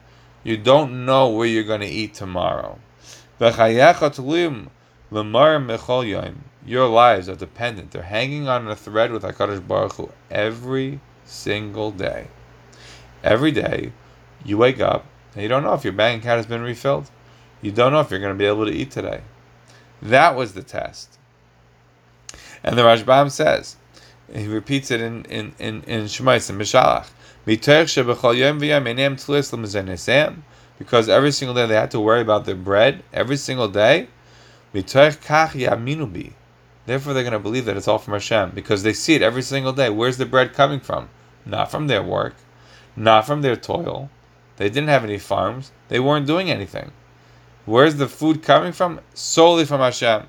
You 0.44 0.56
don't 0.58 1.04
know 1.06 1.30
where 1.30 1.48
you're 1.48 1.64
going 1.64 1.80
to 1.80 1.86
eat 1.86 2.14
tomorrow. 2.14 2.78
Your 6.66 6.86
lives 6.88 7.28
are 7.28 7.34
dependent. 7.34 7.90
They're 7.90 8.02
hanging 8.02 8.46
on 8.48 8.68
a 8.68 8.76
thread 8.76 9.10
with 9.10 9.22
HaKadosh 9.22 9.66
Baruch 9.66 9.94
Hu 9.94 10.10
every 10.30 11.00
single 11.24 11.90
day. 11.90 12.28
Every 13.22 13.50
day, 13.50 13.92
you 14.44 14.58
wake 14.58 14.80
up 14.80 15.06
and 15.34 15.42
you 15.42 15.48
don't 15.48 15.62
know 15.62 15.74
if 15.74 15.82
your 15.82 15.94
bank 15.94 16.22
account 16.22 16.36
has 16.36 16.46
been 16.46 16.62
refilled. 16.62 17.10
You 17.62 17.72
don't 17.72 17.92
know 17.92 18.00
if 18.00 18.10
you're 18.10 18.20
going 18.20 18.34
to 18.34 18.38
be 18.38 18.44
able 18.44 18.66
to 18.66 18.72
eat 18.72 18.90
today. 18.90 19.22
That 20.02 20.36
was 20.36 20.52
the 20.52 20.62
test. 20.62 21.18
And 22.62 22.76
the 22.76 22.82
Rashbam 22.82 23.30
says, 23.30 23.76
he 24.32 24.46
repeats 24.48 24.90
it 24.90 25.00
in 25.00 25.24
in 25.26 25.54
in 25.58 25.82
in 25.84 26.00
and 26.00 26.08
Mishalach. 26.10 27.08
Because 30.78 31.08
every 31.08 31.30
single 31.30 31.54
day 31.54 31.66
they 31.66 31.74
had 31.74 31.90
to 31.90 32.00
worry 32.00 32.20
about 32.20 32.46
their 32.46 32.54
bread 32.54 33.02
every 33.12 33.36
single 33.36 33.68
day. 33.68 34.08
Therefore, 36.86 37.14
they're 37.14 37.22
going 37.22 37.32
to 37.32 37.38
believe 37.38 37.64
that 37.66 37.76
it's 37.76 37.88
all 37.88 37.98
from 37.98 38.14
Hashem 38.14 38.50
because 38.54 38.82
they 38.82 38.92
see 38.92 39.14
it 39.14 39.22
every 39.22 39.42
single 39.42 39.72
day. 39.72 39.88
Where's 39.88 40.16
the 40.16 40.26
bread 40.26 40.52
coming 40.52 40.80
from? 40.80 41.08
Not 41.46 41.70
from 41.70 41.86
their 41.86 42.02
work, 42.02 42.34
not 42.96 43.26
from 43.26 43.42
their 43.42 43.56
toil. 43.56 44.10
They 44.56 44.68
didn't 44.68 44.88
have 44.88 45.04
any 45.04 45.18
farms. 45.18 45.70
They 45.88 46.00
weren't 46.00 46.26
doing 46.26 46.50
anything. 46.50 46.92
Where's 47.66 47.96
the 47.96 48.08
food 48.08 48.42
coming 48.42 48.72
from? 48.72 49.00
Solely 49.14 49.64
from 49.64 49.80
Hashem. 49.80 50.26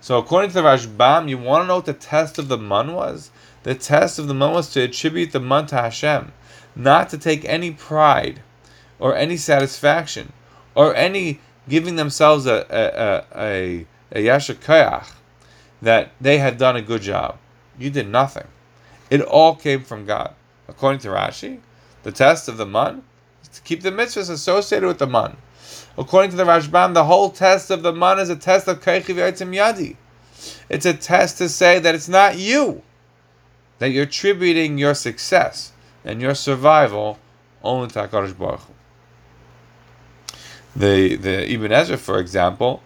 So 0.00 0.18
according 0.18 0.50
to 0.50 0.54
the 0.54 0.62
Rashbam, 0.62 1.28
you 1.28 1.38
want 1.38 1.64
to 1.64 1.66
know 1.66 1.76
what 1.76 1.86
the 1.86 1.92
test 1.92 2.38
of 2.38 2.48
the 2.48 2.58
man 2.58 2.92
was? 2.92 3.30
The 3.62 3.74
test 3.74 4.18
of 4.18 4.28
the 4.28 4.34
man 4.34 4.52
was 4.52 4.70
to 4.72 4.82
attribute 4.82 5.32
the 5.32 5.40
man 5.40 5.66
to 5.66 5.76
Hashem, 5.76 6.32
not 6.74 7.08
to 7.10 7.18
take 7.18 7.44
any 7.44 7.72
pride 7.72 8.42
or 8.98 9.16
any 9.16 9.36
satisfaction 9.36 10.32
or 10.74 10.94
any 10.94 11.40
giving 11.68 11.96
themselves 11.96 12.46
a 12.46 12.66
a 12.70 13.40
a, 13.40 13.86
a 14.12 14.24
yashakayach 14.24 15.12
that 15.82 16.12
they 16.20 16.38
had 16.38 16.58
done 16.58 16.76
a 16.76 16.82
good 16.82 17.02
job. 17.02 17.38
You 17.78 17.90
did 17.90 18.08
nothing. 18.08 18.46
It 19.10 19.20
all 19.20 19.54
came 19.54 19.82
from 19.82 20.06
God. 20.06 20.34
According 20.68 21.00
to 21.00 21.08
Rashi, 21.08 21.60
the 22.02 22.12
test 22.12 22.48
of 22.48 22.56
the 22.56 22.66
man 22.66 23.02
is 23.42 23.48
to 23.48 23.60
keep 23.62 23.82
the 23.82 23.90
mitzvahs 23.90 24.30
associated 24.30 24.86
with 24.86 24.98
the 24.98 25.06
man. 25.06 25.36
According 25.98 26.30
to 26.32 26.36
the 26.36 26.44
Rashbam, 26.44 26.94
the 26.94 27.04
whole 27.04 27.30
test 27.30 27.70
of 27.70 27.82
the 27.82 27.92
man 27.92 28.18
is 28.18 28.28
a 28.28 28.36
test 28.36 28.68
of 28.68 28.80
kaichiv 28.80 29.16
yadi. 29.16 29.96
It's 30.68 30.86
a 30.86 30.94
test 30.94 31.38
to 31.38 31.48
say 31.48 31.78
that 31.78 31.94
it's 31.94 32.08
not 32.08 32.38
you, 32.38 32.82
that 33.78 33.90
you're 33.90 34.04
attributing 34.04 34.78
your 34.78 34.94
success 34.94 35.72
and 36.04 36.20
your 36.20 36.34
survival 36.34 37.18
only 37.62 37.88
to 37.88 38.00
Hakadosh 38.00 38.36
Baruch 38.36 38.60
the 40.76 41.16
the 41.16 41.50
Ibn 41.52 41.72
Ezra, 41.72 41.96
for 41.96 42.18
example, 42.18 42.82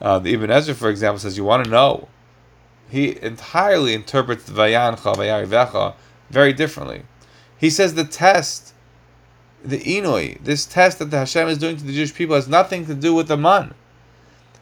uh, 0.00 0.18
the 0.18 0.32
Ibn 0.32 0.50
Ezra, 0.50 0.74
for 0.74 0.88
example, 0.88 1.18
says 1.18 1.36
you 1.36 1.44
want 1.44 1.64
to 1.64 1.70
know. 1.70 2.08
He 2.88 3.20
entirely 3.22 3.94
interprets 3.94 4.44
the 4.44 4.52
Vayancha 4.52 5.14
Vayarivecha 5.14 5.94
very 6.30 6.52
differently. 6.52 7.02
He 7.58 7.70
says 7.70 7.94
the 7.94 8.04
test, 8.04 8.73
the 9.64 9.80
Inoi, 9.80 10.42
this 10.44 10.66
test 10.66 10.98
that 10.98 11.10
the 11.10 11.18
Hashem 11.18 11.48
is 11.48 11.58
doing 11.58 11.76
to 11.76 11.84
the 11.84 11.92
Jewish 11.92 12.14
people 12.14 12.36
has 12.36 12.46
nothing 12.46 12.86
to 12.86 12.94
do 12.94 13.14
with 13.14 13.28
the 13.28 13.36
man. 13.36 13.74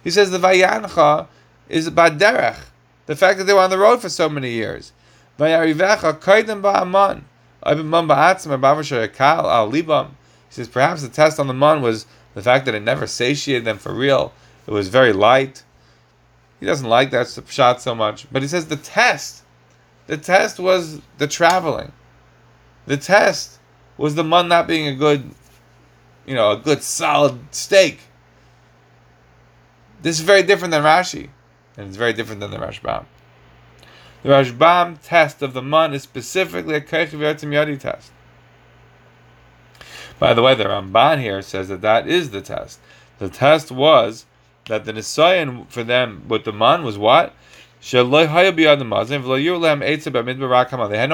He 0.04 0.10
says 0.10 0.30
the 0.30 0.38
Vayancha 0.38 1.26
is 1.68 1.90
Baderech, 1.90 2.58
the 3.06 3.16
fact 3.16 3.38
that 3.38 3.44
they 3.44 3.52
were 3.52 3.60
on 3.60 3.70
the 3.70 3.78
road 3.78 4.00
for 4.00 4.08
so 4.08 4.28
many 4.28 4.50
years. 4.50 4.92
Vayarivecha 5.38 6.20
Kaidem 6.20 6.62
Ba'aman. 6.62 7.22
He 7.64 7.74
says 10.50 10.68
perhaps 10.68 11.02
the 11.02 11.08
test 11.08 11.38
on 11.38 11.46
the 11.46 11.54
man 11.54 11.80
was 11.82 12.06
the 12.34 12.42
fact 12.42 12.64
that 12.66 12.74
it 12.74 12.82
never 12.82 13.06
satiated 13.06 13.64
them 13.64 13.78
for 13.78 13.94
real, 13.94 14.32
it 14.66 14.72
was 14.72 14.88
very 14.88 15.12
light. 15.12 15.62
He 16.60 16.66
doesn't 16.66 16.88
like 16.88 17.10
that 17.10 17.42
shot 17.48 17.80
so 17.82 17.94
much. 17.94 18.26
But 18.30 18.42
he 18.42 18.48
says 18.48 18.66
the 18.66 18.76
test, 18.76 19.42
the 20.06 20.16
test 20.16 20.58
was 20.60 21.00
the 21.18 21.26
traveling. 21.26 21.92
The 22.86 22.96
test 22.96 23.58
was 23.96 24.14
the 24.14 24.24
man 24.24 24.48
not 24.48 24.66
being 24.66 24.86
a 24.86 24.94
good, 24.94 25.30
you 26.26 26.34
know, 26.34 26.52
a 26.52 26.56
good 26.56 26.82
solid 26.82 27.54
steak. 27.54 28.00
This 30.00 30.18
is 30.18 30.24
very 30.24 30.42
different 30.42 30.72
than 30.72 30.82
Rashi, 30.82 31.28
and 31.76 31.86
it's 31.86 31.96
very 31.96 32.12
different 32.12 32.40
than 32.40 32.50
the 32.50 32.58
Rashbam. 32.58 33.04
The 34.22 34.30
Rashbam 34.30 34.98
test 35.02 35.42
of 35.42 35.52
the 35.52 35.62
man 35.62 35.94
is 35.94 36.02
specifically 36.02 36.74
a 36.74 36.80
Keichiv 36.80 37.18
Yadi 37.18 37.78
test. 37.78 38.12
By 40.18 40.34
the 40.34 40.42
way, 40.42 40.54
the 40.54 40.64
Ramban 40.64 41.20
here 41.20 41.42
says 41.42 41.68
that 41.68 41.80
that 41.80 42.06
is 42.06 42.30
the 42.30 42.40
test. 42.40 42.78
The 43.18 43.28
test 43.28 43.72
was 43.72 44.26
that 44.66 44.84
the 44.84 44.92
Nisayan 44.92 45.68
for 45.68 45.82
them 45.82 46.24
with 46.28 46.44
the 46.44 46.52
man 46.52 46.84
was 46.84 46.96
what? 46.96 47.34
They 47.90 47.98
had 47.98 48.08
no 48.08 48.28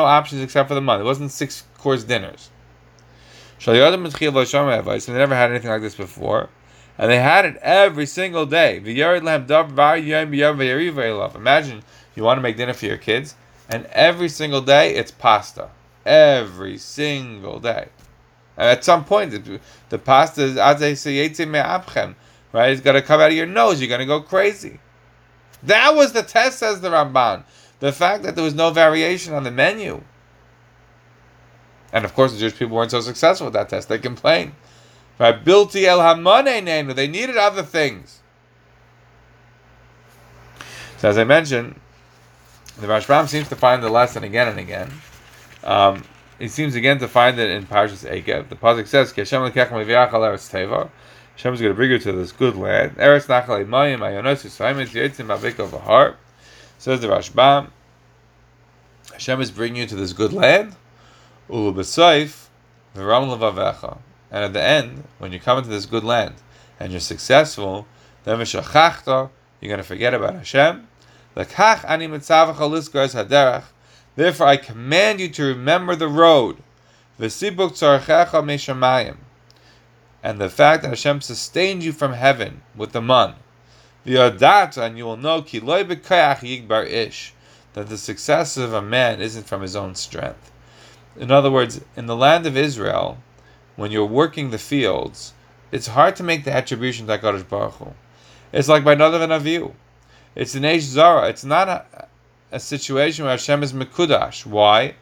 options 0.05 0.43
except 0.43 0.69
for 0.69 0.75
the 0.75 0.83
man. 0.83 1.01
It 1.01 1.05
wasn't 1.05 1.31
six 1.31 1.65
course 1.79 2.05
dinners. 2.05 2.51
And 5.09 5.17
they 5.17 5.21
never 5.21 5.35
had 5.35 5.51
anything 5.51 5.71
like 5.71 5.83
this 5.83 5.95
before. 5.95 6.49
And 6.97 7.11
they 7.11 7.19
had 7.19 7.45
it 7.45 7.57
every 7.63 8.07
single 8.07 8.47
day. 8.47 8.79
Imagine 11.35 11.83
you 12.15 12.25
want 12.25 12.39
to 12.39 12.43
make 12.43 12.57
dinner 12.57 12.73
for 12.73 12.87
your 12.87 12.97
kids, 12.97 13.35
and 13.69 13.87
every 13.87 14.29
single 14.29 14.61
day 14.61 14.95
it's 14.95 15.11
pasta. 15.11 15.71
Every 16.05 16.79
single 16.79 17.61
day. 17.61 17.89
At 18.57 18.85
some 18.85 19.05
point, 19.05 19.31
the, 19.31 19.61
the 19.89 19.99
pasta 19.99 20.43
is 20.43 20.57
right? 22.53 22.71
It's 22.71 22.81
got 22.81 22.93
to 22.93 23.03
come 23.03 23.21
out 23.21 23.31
of 23.31 23.37
your 23.37 23.47
nose. 23.47 23.81
You're 23.81 23.89
going 23.89 24.01
to 24.01 24.07
go 24.07 24.21
crazy. 24.21 24.81
That 25.63 25.95
was 25.95 26.13
the 26.13 26.23
test, 26.23 26.59
says 26.59 26.81
the 26.81 26.89
Ramban. 26.89 27.45
The 27.81 27.93
fact 27.93 28.25
that 28.25 28.35
there 28.35 28.45
was 28.45 28.55
no 28.55 28.71
variation 28.71 29.35
on 29.35 29.45
the 29.45 29.53
menu. 29.53 30.03
And 31.93 32.05
of 32.05 32.15
course, 32.15 32.33
the 32.33 32.39
Jewish 32.39 32.57
people 32.57 32.77
weren't 32.77 32.91
so 32.91 33.01
successful 33.01 33.47
with 33.47 33.55
that 33.55 33.69
test. 33.69 33.89
They 33.89 33.99
complained. 33.99 34.53
El 35.21 35.33
They 35.43 37.09
needed 37.09 37.37
other 37.37 37.63
things. 37.63 38.21
So 40.99 41.09
as 41.09 41.19
I 41.19 41.25
mentioned, 41.25 41.81
the 42.79 42.87
Rashbam 42.87 43.29
seems 43.29 43.49
to 43.49 43.57
find 43.57 43.83
the 43.83 43.89
lesson 43.89 44.23
again 44.25 44.49
and 44.49 44.59
again. 44.59 44.93
Um, 45.65 46.05
he 46.39 46.49
seems 46.49 46.75
again 46.77 46.99
to 47.01 47.09
find 47.09 47.39
it 47.39 47.51
in 47.51 47.67
Parshas 47.67 48.09
Ekev. 48.09 48.49
The 48.49 48.57
pasuk 48.57 48.87
says, 48.87 49.13
"Ki 49.13 49.23
Hashem 49.23 49.43
lekech 49.43 49.71
meviach 49.71 50.13
al 50.13 50.21
eretz 50.21 50.49
teva." 50.51 50.91
Hashem 51.35 51.55
is 51.55 51.61
going 51.61 51.71
to 51.71 51.77
bring 51.77 51.91
you 51.91 51.99
to 52.01 52.13
this 52.13 52.33
good 52.33 52.57
land. 52.57 52.97
Says 56.79 57.01
the 57.01 57.07
Rashbam, 57.07 57.71
Hashem 59.13 59.41
is 59.41 59.51
bringing 59.53 59.83
you 59.83 59.87
to 59.87 59.95
this 59.95 60.13
good 60.13 60.33
land. 60.33 60.75
Ulu 61.51 61.73
b'soif. 61.73 62.45
And 62.95 64.45
at 64.45 64.53
the 64.53 64.63
end, 64.63 65.05
when 65.19 65.33
you 65.33 65.41
come 65.41 65.59
into 65.59 65.71
this 65.71 65.87
good 65.87 66.05
land 66.05 66.37
and 66.81 66.93
you're 66.93 67.01
successful, 67.01 67.87
then 68.25 68.39
you're 68.39 68.63
going 68.63 69.31
to 69.61 69.83
forget 69.83 70.15
about 70.15 70.35
Hashem. 70.35 70.89
Therefore, 74.17 74.47
I 74.47 74.57
command 74.57 75.21
you 75.21 75.29
to 75.29 75.45
remember 75.45 75.95
the 75.95 76.09
road. 76.09 76.57
And 77.19 77.31
the 80.41 80.51
fact 80.51 80.83
that 80.83 80.89
Hashem 80.89 81.21
sustained 81.21 81.85
you 81.85 81.93
from 81.93 82.15
heaven 82.15 82.63
with 82.75 82.91
the 82.93 83.01
man. 83.01 83.37
And 84.05 84.99
you 84.99 85.05
will 85.05 85.17
know. 85.17 85.41
That 85.41 85.53
the 87.75 87.99
success 87.99 88.57
of 88.57 88.73
a 88.73 88.83
man 88.83 89.21
isn't 89.21 89.47
from 89.47 89.63
his 89.63 89.77
own 89.77 89.95
strength. 89.95 90.51
In 91.19 91.33
other 91.33 91.51
words, 91.51 91.81
in 91.97 92.07
the 92.07 92.15
land 92.17 92.47
of 92.47 92.57
Israel, 92.57 93.19
when 93.75 93.91
you're 93.91 94.07
working 94.07 94.51
the 94.51 94.59
fields, 94.59 95.35
it's 95.73 95.89
hard 95.89 96.15
to 96.17 96.23
make 96.23 96.45
the 96.45 96.53
attribution 96.53 97.09
to 97.09 97.19
HaKadosh 97.19 97.49
Baruch 97.49 97.75
Hu. 97.75 97.93
It's 98.53 98.69
like 98.69 98.85
by 98.85 98.95
Nadav 98.95 99.23
and 99.23 99.33
Avihu. 99.33 99.73
It's 100.37 100.55
an 100.55 100.63
Eish 100.63 100.83
Zara. 100.83 101.29
It's 101.29 101.45
not 101.45 101.69
a, 101.69 102.09
a 102.53 102.61
situation 102.61 103.25
where 103.25 103.33
Hashem 103.33 103.65
is 103.65 103.73
Mekudash. 103.73 104.47
Why? 104.47 104.95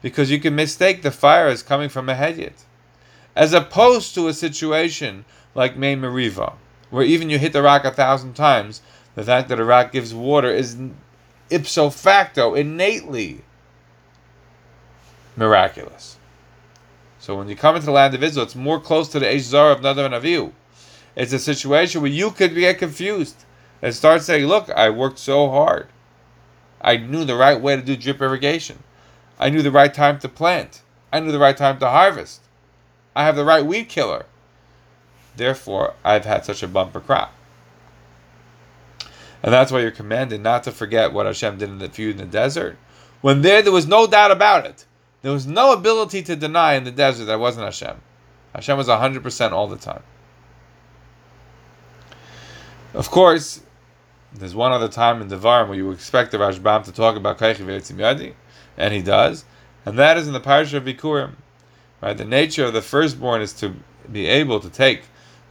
Because 0.00 0.30
you 0.30 0.40
can 0.40 0.56
mistake 0.56 1.02
the 1.02 1.10
fire 1.10 1.48
as 1.48 1.62
coming 1.62 1.90
from 1.90 2.08
a 2.08 2.14
Hedyot. 2.14 2.64
As 3.36 3.52
opposed 3.52 4.14
to 4.14 4.28
a 4.28 4.32
situation 4.32 5.26
like 5.54 5.76
Mei 5.76 5.94
Meriva, 5.94 6.54
where 6.88 7.04
even 7.04 7.28
you 7.28 7.38
hit 7.38 7.52
the 7.52 7.62
rock 7.62 7.84
a 7.84 7.90
thousand 7.90 8.34
times, 8.34 8.80
the 9.14 9.22
fact 9.22 9.50
that 9.50 9.60
a 9.60 9.64
rock 9.64 9.92
gives 9.92 10.14
water 10.14 10.50
is 10.50 10.78
ipso 11.50 11.90
facto, 11.90 12.54
innately 12.54 13.42
miraculous. 15.38 16.18
So 17.20 17.36
when 17.36 17.48
you 17.48 17.56
come 17.56 17.76
into 17.76 17.86
the 17.86 17.92
land 17.92 18.14
of 18.14 18.22
Israel, 18.22 18.44
it's 18.44 18.56
more 18.56 18.80
close 18.80 19.08
to 19.10 19.20
the 19.20 19.26
Eish 19.26 19.40
Zara 19.40 19.72
of 19.72 19.80
Nadav 19.80 20.06
and 20.06 20.14
Avihu. 20.14 20.52
It's 21.14 21.32
a 21.32 21.38
situation 21.38 22.00
where 22.00 22.10
you 22.10 22.30
could 22.30 22.54
get 22.54 22.78
confused 22.78 23.44
and 23.80 23.94
start 23.94 24.22
saying, 24.22 24.46
look, 24.46 24.68
I 24.70 24.90
worked 24.90 25.18
so 25.18 25.48
hard. 25.50 25.86
I 26.80 26.96
knew 26.96 27.24
the 27.24 27.36
right 27.36 27.60
way 27.60 27.76
to 27.76 27.82
do 27.82 27.96
drip 27.96 28.20
irrigation. 28.20 28.82
I 29.38 29.50
knew 29.50 29.62
the 29.62 29.70
right 29.70 29.92
time 29.92 30.18
to 30.20 30.28
plant. 30.28 30.82
I 31.12 31.20
knew 31.20 31.32
the 31.32 31.38
right 31.38 31.56
time 31.56 31.78
to 31.78 31.88
harvest. 31.88 32.42
I 33.14 33.24
have 33.24 33.36
the 33.36 33.44
right 33.44 33.64
weed 33.64 33.88
killer. 33.88 34.26
Therefore, 35.36 35.94
I've 36.04 36.24
had 36.24 36.44
such 36.44 36.62
a 36.62 36.68
bumper 36.68 37.00
crop. 37.00 37.32
And 39.42 39.52
that's 39.52 39.70
why 39.70 39.80
you're 39.80 39.92
commanded 39.92 40.40
not 40.40 40.64
to 40.64 40.72
forget 40.72 41.12
what 41.12 41.26
Hashem 41.26 41.58
did 41.58 41.68
in 41.68 41.78
the 41.78 41.88
feud 41.88 42.12
in 42.12 42.18
the 42.18 42.24
desert. 42.26 42.76
When 43.20 43.42
there, 43.42 43.62
there 43.62 43.72
was 43.72 43.86
no 43.86 44.06
doubt 44.06 44.30
about 44.32 44.66
it. 44.66 44.84
There 45.22 45.32
was 45.32 45.46
no 45.46 45.72
ability 45.72 46.22
to 46.22 46.36
deny 46.36 46.74
in 46.74 46.84
the 46.84 46.90
desert 46.90 47.24
that 47.26 47.40
wasn't 47.40 47.64
Hashem. 47.64 48.00
Hashem 48.54 48.76
was 48.78 48.88
100% 48.88 49.52
all 49.52 49.66
the 49.66 49.76
time. 49.76 50.02
Of 52.94 53.10
course, 53.10 53.60
there's 54.32 54.54
one 54.54 54.72
other 54.72 54.88
time 54.88 55.20
in 55.20 55.28
Devarim 55.28 55.68
where 55.68 55.76
you 55.76 55.90
expect 55.90 56.30
the 56.30 56.38
Rashbam 56.38 56.84
to 56.84 56.92
talk 56.92 57.16
about 57.16 57.38
Kaichi 57.38 57.64
Yadi, 57.64 58.34
and 58.76 58.94
he 58.94 59.02
does, 59.02 59.44
and 59.84 59.98
that 59.98 60.16
is 60.16 60.26
in 60.26 60.32
the 60.32 60.40
Parsha 60.40 60.74
of 60.74 60.84
Bikurim. 60.84 61.32
Right, 62.00 62.16
the 62.16 62.24
nature 62.24 62.64
of 62.64 62.72
the 62.72 62.82
firstborn 62.82 63.42
is 63.42 63.52
to 63.54 63.74
be 64.10 64.26
able 64.26 64.60
to 64.60 64.70
take 64.70 65.02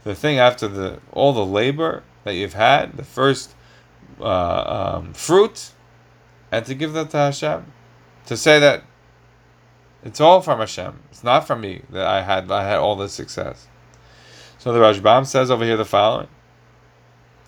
the 0.04 0.14
thing 0.14 0.38
after 0.38 0.66
the 0.66 0.98
all 1.12 1.32
the 1.32 1.44
labor 1.44 2.02
that 2.24 2.34
you've 2.34 2.54
had, 2.54 2.96
the 2.96 3.04
first 3.04 3.54
uh, 4.20 4.96
um, 4.96 5.12
fruit, 5.12 5.72
and 6.50 6.64
to 6.64 6.74
give 6.74 6.94
that 6.94 7.10
to 7.10 7.18
Hashem, 7.18 7.66
to 8.26 8.36
say 8.36 8.58
that 8.60 8.84
it's 10.04 10.20
all 10.20 10.40
from 10.40 10.60
Hashem. 10.60 11.00
It's 11.10 11.24
not 11.24 11.46
from 11.46 11.60
me 11.60 11.82
that 11.90 12.06
I 12.06 12.22
had 12.22 12.50
I 12.50 12.68
had 12.68 12.78
all 12.78 12.96
this 12.96 13.12
success. 13.12 13.66
So 14.58 14.72
the 14.72 14.78
Rashbam 14.78 15.26
says 15.26 15.50
over 15.50 15.64
here 15.64 15.76
the 15.76 15.84
following. 15.84 16.28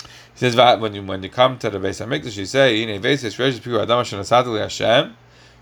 He 0.04 0.08
says 0.34 0.56
when 0.80 0.94
you 0.94 1.02
when 1.02 1.22
you 1.22 1.28
come 1.28 1.58
to 1.58 1.70
the 1.70 1.78
Beis 1.78 2.04
Hamikdash, 2.04 2.36
you 2.36 2.46
say, 2.46 2.82
"In 2.82 3.02
Vesis 3.02 3.36
Reish 3.38 3.62
Piru 3.62 3.80
Adam 3.80 4.04
Shenasatli 4.04 4.60
Hashem, 4.60 5.16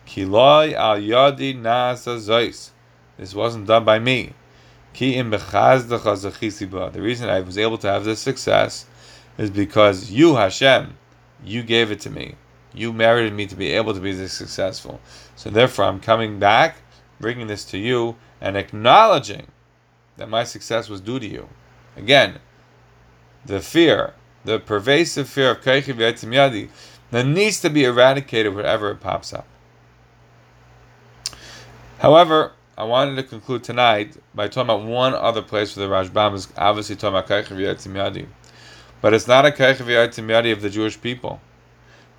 Kiloi 0.06 0.74
Al 0.74 0.98
Yadi 0.98 1.54
Nasa 1.60 2.16
Zois." 2.18 2.70
This 3.16 3.34
wasn't 3.34 3.66
done 3.66 3.84
by 3.84 3.98
me. 3.98 4.34
Ki 4.92 5.14
im 5.16 5.30
The 5.30 6.92
reason 6.96 7.28
I 7.28 7.40
was 7.40 7.58
able 7.58 7.78
to 7.78 7.88
have 7.88 8.04
this 8.04 8.20
success 8.20 8.86
is 9.36 9.50
because 9.50 10.10
you, 10.10 10.36
Hashem, 10.36 10.96
you 11.44 11.62
gave 11.62 11.90
it 11.90 12.00
to 12.00 12.10
me. 12.10 12.36
You 12.78 12.92
merited 12.92 13.32
me 13.32 13.46
to 13.46 13.56
be 13.56 13.70
able 13.72 13.92
to 13.92 14.00
be 14.00 14.12
this 14.12 14.32
successful. 14.32 15.00
So 15.34 15.50
therefore, 15.50 15.86
I'm 15.86 15.98
coming 15.98 16.38
back, 16.38 16.76
bringing 17.18 17.48
this 17.48 17.64
to 17.66 17.78
you, 17.78 18.14
and 18.40 18.56
acknowledging 18.56 19.48
that 20.16 20.28
my 20.28 20.44
success 20.44 20.88
was 20.88 21.00
due 21.00 21.18
to 21.18 21.26
you. 21.26 21.48
Again, 21.96 22.38
the 23.44 23.60
fear, 23.60 24.14
the 24.44 24.60
pervasive 24.60 25.28
fear 25.28 25.50
of 25.50 25.60
Keichi 25.60 25.92
Yadi, 25.92 26.68
that 27.10 27.26
needs 27.26 27.60
to 27.62 27.70
be 27.70 27.84
eradicated 27.84 28.54
wherever 28.54 28.92
it 28.92 29.00
pops 29.00 29.32
up. 29.32 29.46
However, 31.98 32.52
I 32.76 32.84
wanted 32.84 33.16
to 33.16 33.24
conclude 33.24 33.64
tonight 33.64 34.16
by 34.36 34.46
talking 34.46 34.70
about 34.70 34.84
one 34.84 35.14
other 35.14 35.42
place 35.42 35.76
where 35.76 35.88
the 35.88 35.92
Rashbam 35.92 36.34
is 36.34 36.46
obviously 36.56 36.94
talking 36.94 37.18
about 37.18 37.26
Keichi 37.26 37.56
Yadi. 37.56 38.28
But 39.00 39.14
it's 39.14 39.26
not 39.26 39.46
a 39.46 39.50
Keichi 39.50 39.84
Yadi 39.84 40.52
of 40.52 40.62
the 40.62 40.70
Jewish 40.70 41.00
people. 41.00 41.40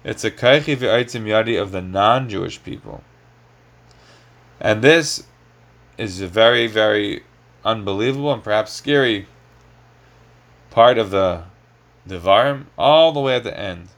It's 0.03 0.23
a 0.23 0.31
Keichi 0.31 0.77
Yadi 0.77 1.61
of 1.61 1.71
the 1.71 1.81
non-Jewish 1.81 2.63
people. 2.63 3.03
And 4.59 4.81
this 4.81 5.27
is 5.97 6.21
a 6.21 6.27
very, 6.27 6.67
very 6.67 7.23
unbelievable 7.65 8.33
and 8.33 8.43
perhaps 8.43 8.71
scary 8.71 9.27
part 10.69 10.97
of 10.97 11.11
the 11.11 11.43
Devarim, 12.07 12.65
all 12.77 13.11
the 13.11 13.19
way 13.19 13.35
at 13.35 13.43
the 13.43 13.57
end. 13.57 13.89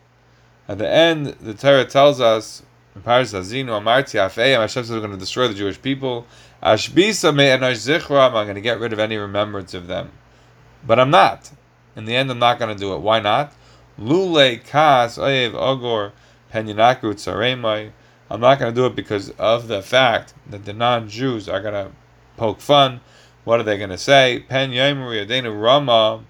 At 0.67 0.77
the 0.77 0.89
end, 0.89 1.27
the 1.39 1.53
Torah 1.53 1.85
tells 1.85 2.19
us, 2.19 2.63
in 2.95 3.01
Parshas 3.01 3.39
Azinu, 3.39 3.69
Amarti 3.69 4.19
Afeim, 4.19 4.59
Hashem 4.59 4.83
says 4.83 4.91
we're 4.91 4.99
going 4.99 5.11
to 5.11 5.17
destroy 5.17 5.47
the 5.47 5.53
Jewish 5.53 5.81
people. 5.81 6.25
Ashbisa 6.61 7.35
me 7.35 7.45
enosh 7.45 7.87
zichram, 7.87 8.33
I'm 8.33 8.45
going 8.45 8.55
to 8.55 8.61
get 8.61 8.79
rid 8.79 8.93
of 8.93 8.99
any 8.99 9.17
remembrance 9.17 9.73
of 9.73 9.87
them. 9.87 10.11
But 10.85 10.99
I'm 10.99 11.09
not. 11.09 11.51
In 11.95 12.05
the 12.05 12.15
end, 12.15 12.31
I'm 12.31 12.39
not 12.39 12.59
going 12.59 12.73
to 12.73 12.79
do 12.79 12.93
it. 12.93 12.99
Why 12.99 13.19
not? 13.19 13.53
Lule 14.01 14.63
kas 14.65 15.17
oyev 15.17 15.53
ogor 15.53 16.11
penyanaku 16.51 17.13
tsaremai. 17.13 17.91
I'm 18.29 18.39
not 18.39 18.59
going 18.59 18.73
to 18.73 18.75
do 18.75 18.85
it 18.85 18.95
because 18.95 19.29
of 19.31 19.67
the 19.67 19.81
fact 19.81 20.33
that 20.49 20.65
the 20.65 20.73
non-Jews 20.73 21.47
are 21.47 21.61
going 21.61 21.73
to 21.73 21.91
poke 22.37 22.61
fun. 22.61 23.01
What 23.43 23.59
are 23.59 23.63
they 23.63 23.77
going 23.77 23.89
to 23.89 23.97
say? 23.97 24.43
Pen 24.47 24.71
rama 24.71 26.23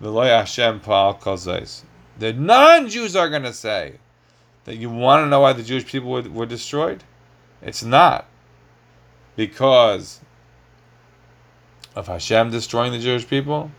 Hashem 0.00 0.80
The 0.80 2.32
non-Jews 2.32 3.16
are 3.16 3.28
going 3.30 3.42
to 3.42 3.52
say 3.52 3.94
that 4.64 4.76
you 4.76 4.90
want 4.90 5.24
to 5.24 5.28
know 5.28 5.40
why 5.40 5.52
the 5.52 5.62
Jewish 5.62 5.86
people 5.86 6.10
were, 6.10 6.22
were 6.22 6.46
destroyed. 6.46 7.04
It's 7.62 7.84
not 7.84 8.26
because 9.36 10.20
of 11.94 12.06
Hashem 12.08 12.50
destroying 12.50 12.92
the 12.92 12.98
Jewish 12.98 13.28
people. 13.28 13.70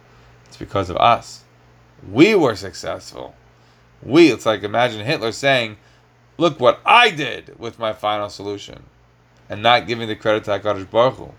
It's 0.46 0.58
because 0.58 0.90
of 0.90 0.98
us. 0.98 1.45
We 2.12 2.36
were 2.36 2.56
successful. 2.56 3.36
We. 4.02 4.32
It's 4.32 4.46
like 4.46 4.64
imagine 4.64 5.06
Hitler 5.06 5.32
saying 5.32 5.78
look 6.38 6.60
what 6.60 6.80
I 6.86 7.12
did 7.12 7.58
with 7.60 7.80
my 7.80 7.94
final 7.94 8.30
solution, 8.30 8.84
and 9.50 9.62
not 9.62 9.88
giving 9.88 10.08
the 10.08 10.16
credit 10.16 10.44
to 10.46 10.52
Hakadosh 10.52 10.90
Baruch 10.90 11.16
Hu. 11.16 11.32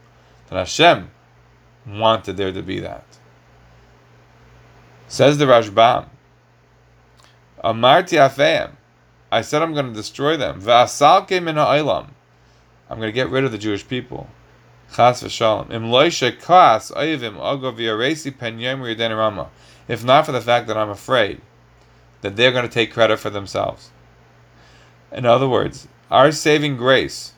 That 0.48 0.56
Hashem 0.56 1.10
wanted 1.86 2.36
there 2.36 2.52
to 2.52 2.62
be 2.62 2.80
that. 2.80 3.04
Says 5.08 5.38
the 5.38 5.44
Rashbam, 5.44 6.06
Amarti 7.62 8.18
Afeim, 8.18 8.72
I 9.30 9.42
said 9.42 9.62
I'm 9.62 9.72
going 9.74 9.88
to 9.88 9.92
destroy 9.92 10.36
them. 10.36 10.60
V'asalke 10.60 11.42
min 11.42 11.56
ha'olam, 11.56 12.08
I'm 12.88 12.98
going 12.98 13.08
to 13.08 13.12
get 13.12 13.28
rid 13.28 13.44
of 13.44 13.52
the 13.52 13.58
Jewish 13.58 13.86
people. 13.86 14.28
Chas 14.94 15.22
v'shalom. 15.22 15.72
Im 15.72 15.84
loishe 15.84 16.40
kas 16.40 16.90
oyivim 16.92 17.36
ogo 17.36 17.72
v'yaresi 17.76 18.36
pen 18.36 18.58
yom. 18.58 18.80
If 19.88 20.04
not 20.04 20.26
for 20.26 20.32
the 20.32 20.40
fact 20.40 20.66
that 20.66 20.76
I'm 20.76 20.90
afraid 20.90 21.40
that 22.22 22.36
they're 22.36 22.52
going 22.52 22.66
to 22.66 22.72
take 22.72 22.92
credit 22.92 23.18
for 23.18 23.30
themselves. 23.30 23.90
In 25.12 25.24
other 25.24 25.48
words, 25.48 25.86
our 26.10 26.32
saving 26.32 26.76
grace, 26.76 27.32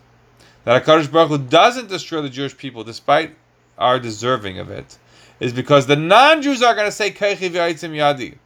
that 0.65 0.85
HaKadosh 0.85 1.11
Baruch 1.11 1.29
Hu 1.29 1.39
doesn't 1.39 1.89
destroy 1.89 2.23
the 2.23 2.31
Jewish 2.31 2.57
people 2.57 2.85
despite 2.85 3.37
our 3.77 3.99
deserving 3.99 4.59
of 4.59 4.71
it, 4.71 4.99
is 5.41 5.53
because 5.53 5.87
the 5.87 5.97
non-Jews 5.97 6.63
are 6.63 6.75
going 6.75 6.87
to 6.87 6.93
say 6.93 7.11
Yadi. 7.11 8.39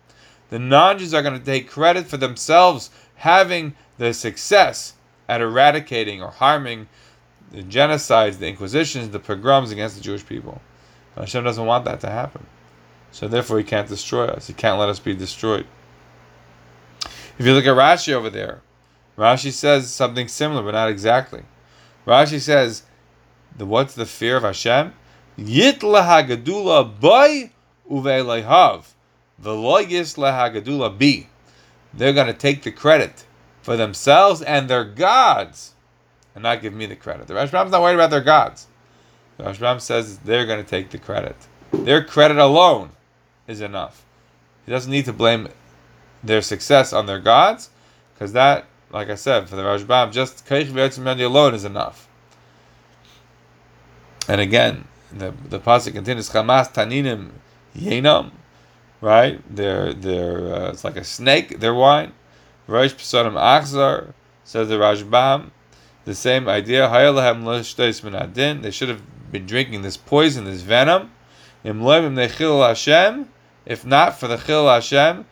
the 0.51 0.59
non-Jews 0.59 1.15
are 1.15 1.23
going 1.23 1.39
to 1.39 1.45
take 1.45 1.69
credit 1.69 2.07
for 2.07 2.17
themselves 2.17 2.91
having 3.17 3.75
the 3.99 4.13
success 4.13 4.95
at 5.29 5.41
eradicating 5.41 6.23
or 6.23 6.31
harming 6.31 6.89
the 7.53 7.63
genocides, 7.63 8.39
the 8.39 8.49
inquisitions, 8.49 9.11
the 9.11 9.19
pogroms 9.19 9.71
against 9.71 9.97
the 9.97 10.03
Jewish 10.03 10.27
people. 10.27 10.61
Hashem 11.17 11.45
doesn't 11.45 11.67
want 11.67 11.85
that 11.85 12.01
to 12.01 12.09
happen. 12.09 12.45
So 13.13 13.29
therefore 13.29 13.59
he 13.59 13.65
can't 13.65 13.89
destroy 13.89 14.27
us. 14.27 14.47
He 14.47 14.55
can't 14.55 14.79
let 14.79 14.89
us 14.89 14.99
be 14.99 15.15
destroyed. 15.15 15.67
If 17.39 17.47
you 17.47 17.53
look 17.53 17.67
at 17.67 17.77
Rashi 17.77 18.13
over 18.13 18.31
there, 18.31 18.63
Rashi 19.17 19.53
says 19.53 19.93
something 19.93 20.29
similar, 20.29 20.63
but 20.63 20.73
not 20.73 20.89
exactly. 20.89 21.43
Rashi 22.07 22.41
says, 22.41 22.83
the, 23.57 23.67
what's 23.67 23.95
the 23.95 24.07
fear 24.07 24.39
of 24.39 24.43
Hashem? 24.43 24.95
Yit 25.37 25.81
lehagadula 25.81 26.99
boy 27.01 27.53
uveilehav. 27.91 28.87
Veloyis 29.43 30.17
lehagadula 30.17 30.99
bi. 30.99 31.29
They're 31.93 32.15
going 32.15 32.27
to 32.29 32.33
take 32.33 32.63
the 32.63 32.73
credit 32.73 33.25
for 33.61 33.77
themselves 33.77 34.41
and 34.41 34.69
their 34.69 34.85
gods 34.85 35.75
and 36.35 36.43
not 36.43 36.63
give 36.63 36.73
me 36.73 36.87
the 36.87 36.97
credit. 36.97 37.27
The 37.27 37.35
Rashbam's 37.35 37.71
not 37.71 37.83
worried 37.83 37.95
about 37.95 38.11
their 38.11 38.23
gods. 38.23 38.67
The 39.37 39.45
Rashbam 39.45 39.81
says 39.81 40.19
they're 40.19 40.47
going 40.47 40.63
to 40.63 40.69
take 40.69 40.91
the 40.91 40.99
credit. 40.99 41.37
Their 41.73 42.03
credit 42.03 42.39
alone 42.39 42.91
is 43.47 43.61
enough. 43.61 44.05
He 44.65 44.73
doesn't 44.73 44.91
need 44.91 45.05
to 45.07 45.13
blame 45.13 45.49
their 46.23 46.43
success 46.43 46.93
on 46.93 47.07
their 47.07 47.19
gods, 47.19 47.71
because 48.15 48.33
that, 48.33 48.67
like 48.91 49.11
I 49.11 49.17
said, 49.17 49.49
for 49.49 49.57
the 49.57 49.63
Rashbam, 49.63 50.13
just 50.13 50.47
Kaich 50.47 50.67
V'etzim 50.67 51.21
alone 51.21 51.55
is 51.55 51.65
enough. 51.65 52.09
And 54.29 54.41
again, 54.41 54.87
the 55.11 55.35
the 55.49 55.59
pasuk 55.59 55.95
continues, 55.95 56.31
Chamas 56.31 56.73
Taninim 56.73 57.31
Yenam, 57.77 58.31
right? 59.01 59.43
They're 59.49 59.93
they're 59.93 60.55
uh, 60.55 60.71
it's 60.71 60.85
like 60.85 60.97
a 60.97 61.05
snake. 61.05 61.59
Their 61.59 61.75
wine. 61.75 62.13
Rosh 62.69 62.93
Pesonim 62.93 63.35
Achzar 63.35 64.15
says 64.45 64.69
the 64.69 64.77
Rashbam. 64.77 65.51
The 66.05 66.15
same 66.15 66.49
idea. 66.49 66.89
They 66.89 68.71
should 68.71 68.89
have 68.89 69.03
been 69.33 69.47
drinking 69.47 69.83
this 69.83 69.97
poison, 69.97 70.45
this 70.45 70.63
venom. 70.63 71.11
If 71.65 71.77
not 73.87 74.19
for 74.19 74.29
the 74.29 74.37
Chil 74.37 74.69
Hashem, 74.69 75.25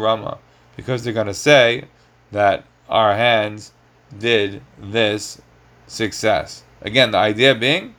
Rama, 0.00 0.38
because 0.76 1.04
they're 1.04 1.12
going 1.12 1.26
to 1.26 1.34
say 1.34 1.84
that 2.30 2.64
our 2.88 3.14
hands 3.14 3.72
did 4.18 4.62
this 4.78 5.40
success. 5.86 6.62
Again, 6.82 7.10
the 7.10 7.18
idea 7.18 7.54
being 7.54 7.94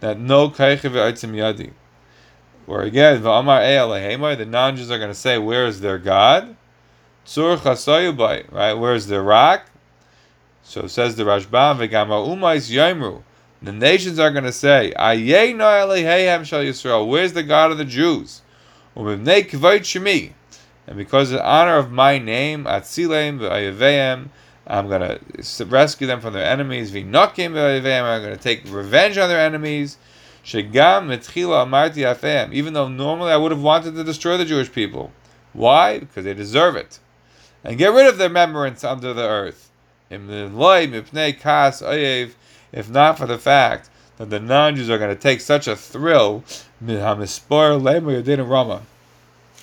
that 0.00 0.18
no 0.18 0.50
kaichiv 0.50 0.92
yadi. 0.92 1.72
Where 2.66 2.82
again, 2.82 3.22
the 3.22 4.46
non-Jews 4.46 4.90
are 4.90 4.98
going 4.98 5.10
to 5.10 5.14
say, 5.14 5.38
"Where 5.38 5.66
is 5.66 5.80
their 5.80 5.98
God?" 5.98 6.56
right? 7.36 8.74
Where 8.74 8.94
is 8.94 9.06
their 9.06 9.22
rock? 9.22 9.70
So 10.62 10.86
says 10.86 11.16
the 11.16 11.24
Rashbam, 11.24 11.78
"V'gama 11.78 12.26
umais 12.26 12.70
yomru." 12.70 13.22
The 13.60 13.72
nations 13.72 14.18
are 14.20 14.30
going 14.30 14.44
to 14.44 14.52
say, 14.52 14.92
"Ayei 14.96 15.56
no 15.56 15.64
Eloheihem 15.64 16.44
shal 16.44 16.60
Yisrael." 16.60 17.08
Where's 17.08 17.32
the 17.32 17.42
God 17.42 17.72
of 17.72 17.78
the 17.78 17.84
Jews? 17.84 18.42
And 18.94 19.24
because 20.96 21.32
of 21.32 21.38
the 21.38 21.44
honor 21.44 21.76
of 21.76 21.90
my 21.92 22.18
name, 22.18 22.66
I'm 22.66 22.82
going 24.88 25.00
to 25.00 25.18
rescue 25.66 26.06
them 26.06 26.20
from 26.20 26.32
their 26.34 26.44
enemies. 26.44 26.94
I'm 26.94 27.10
going 27.10 27.52
to 27.52 28.36
take 28.40 28.62
revenge 28.68 29.18
on 29.18 29.28
their 29.28 29.40
enemies. 29.40 29.98
Even 30.44 30.72
though 32.72 32.88
normally 32.88 33.32
I 33.32 33.36
would 33.36 33.50
have 33.50 33.62
wanted 33.62 33.94
to 33.96 34.04
destroy 34.04 34.36
the 34.36 34.44
Jewish 34.44 34.72
people. 34.72 35.12
Why? 35.52 35.98
Because 35.98 36.24
they 36.24 36.34
deserve 36.34 36.76
it. 36.76 37.00
And 37.64 37.76
get 37.76 37.92
rid 37.92 38.06
of 38.06 38.18
their 38.18 38.28
remembrance 38.28 38.84
under 38.84 39.12
the 39.12 39.28
earth. 39.28 39.70
If 42.72 42.90
not 42.90 43.18
for 43.18 43.26
the 43.26 43.38
fact 43.38 43.90
that 44.18 44.30
the 44.30 44.40
non-Jews 44.40 44.90
are 44.90 44.98
going 44.98 45.14
to 45.14 45.20
take 45.20 45.40
such 45.40 45.66
a 45.68 45.76
thrill 45.76 46.44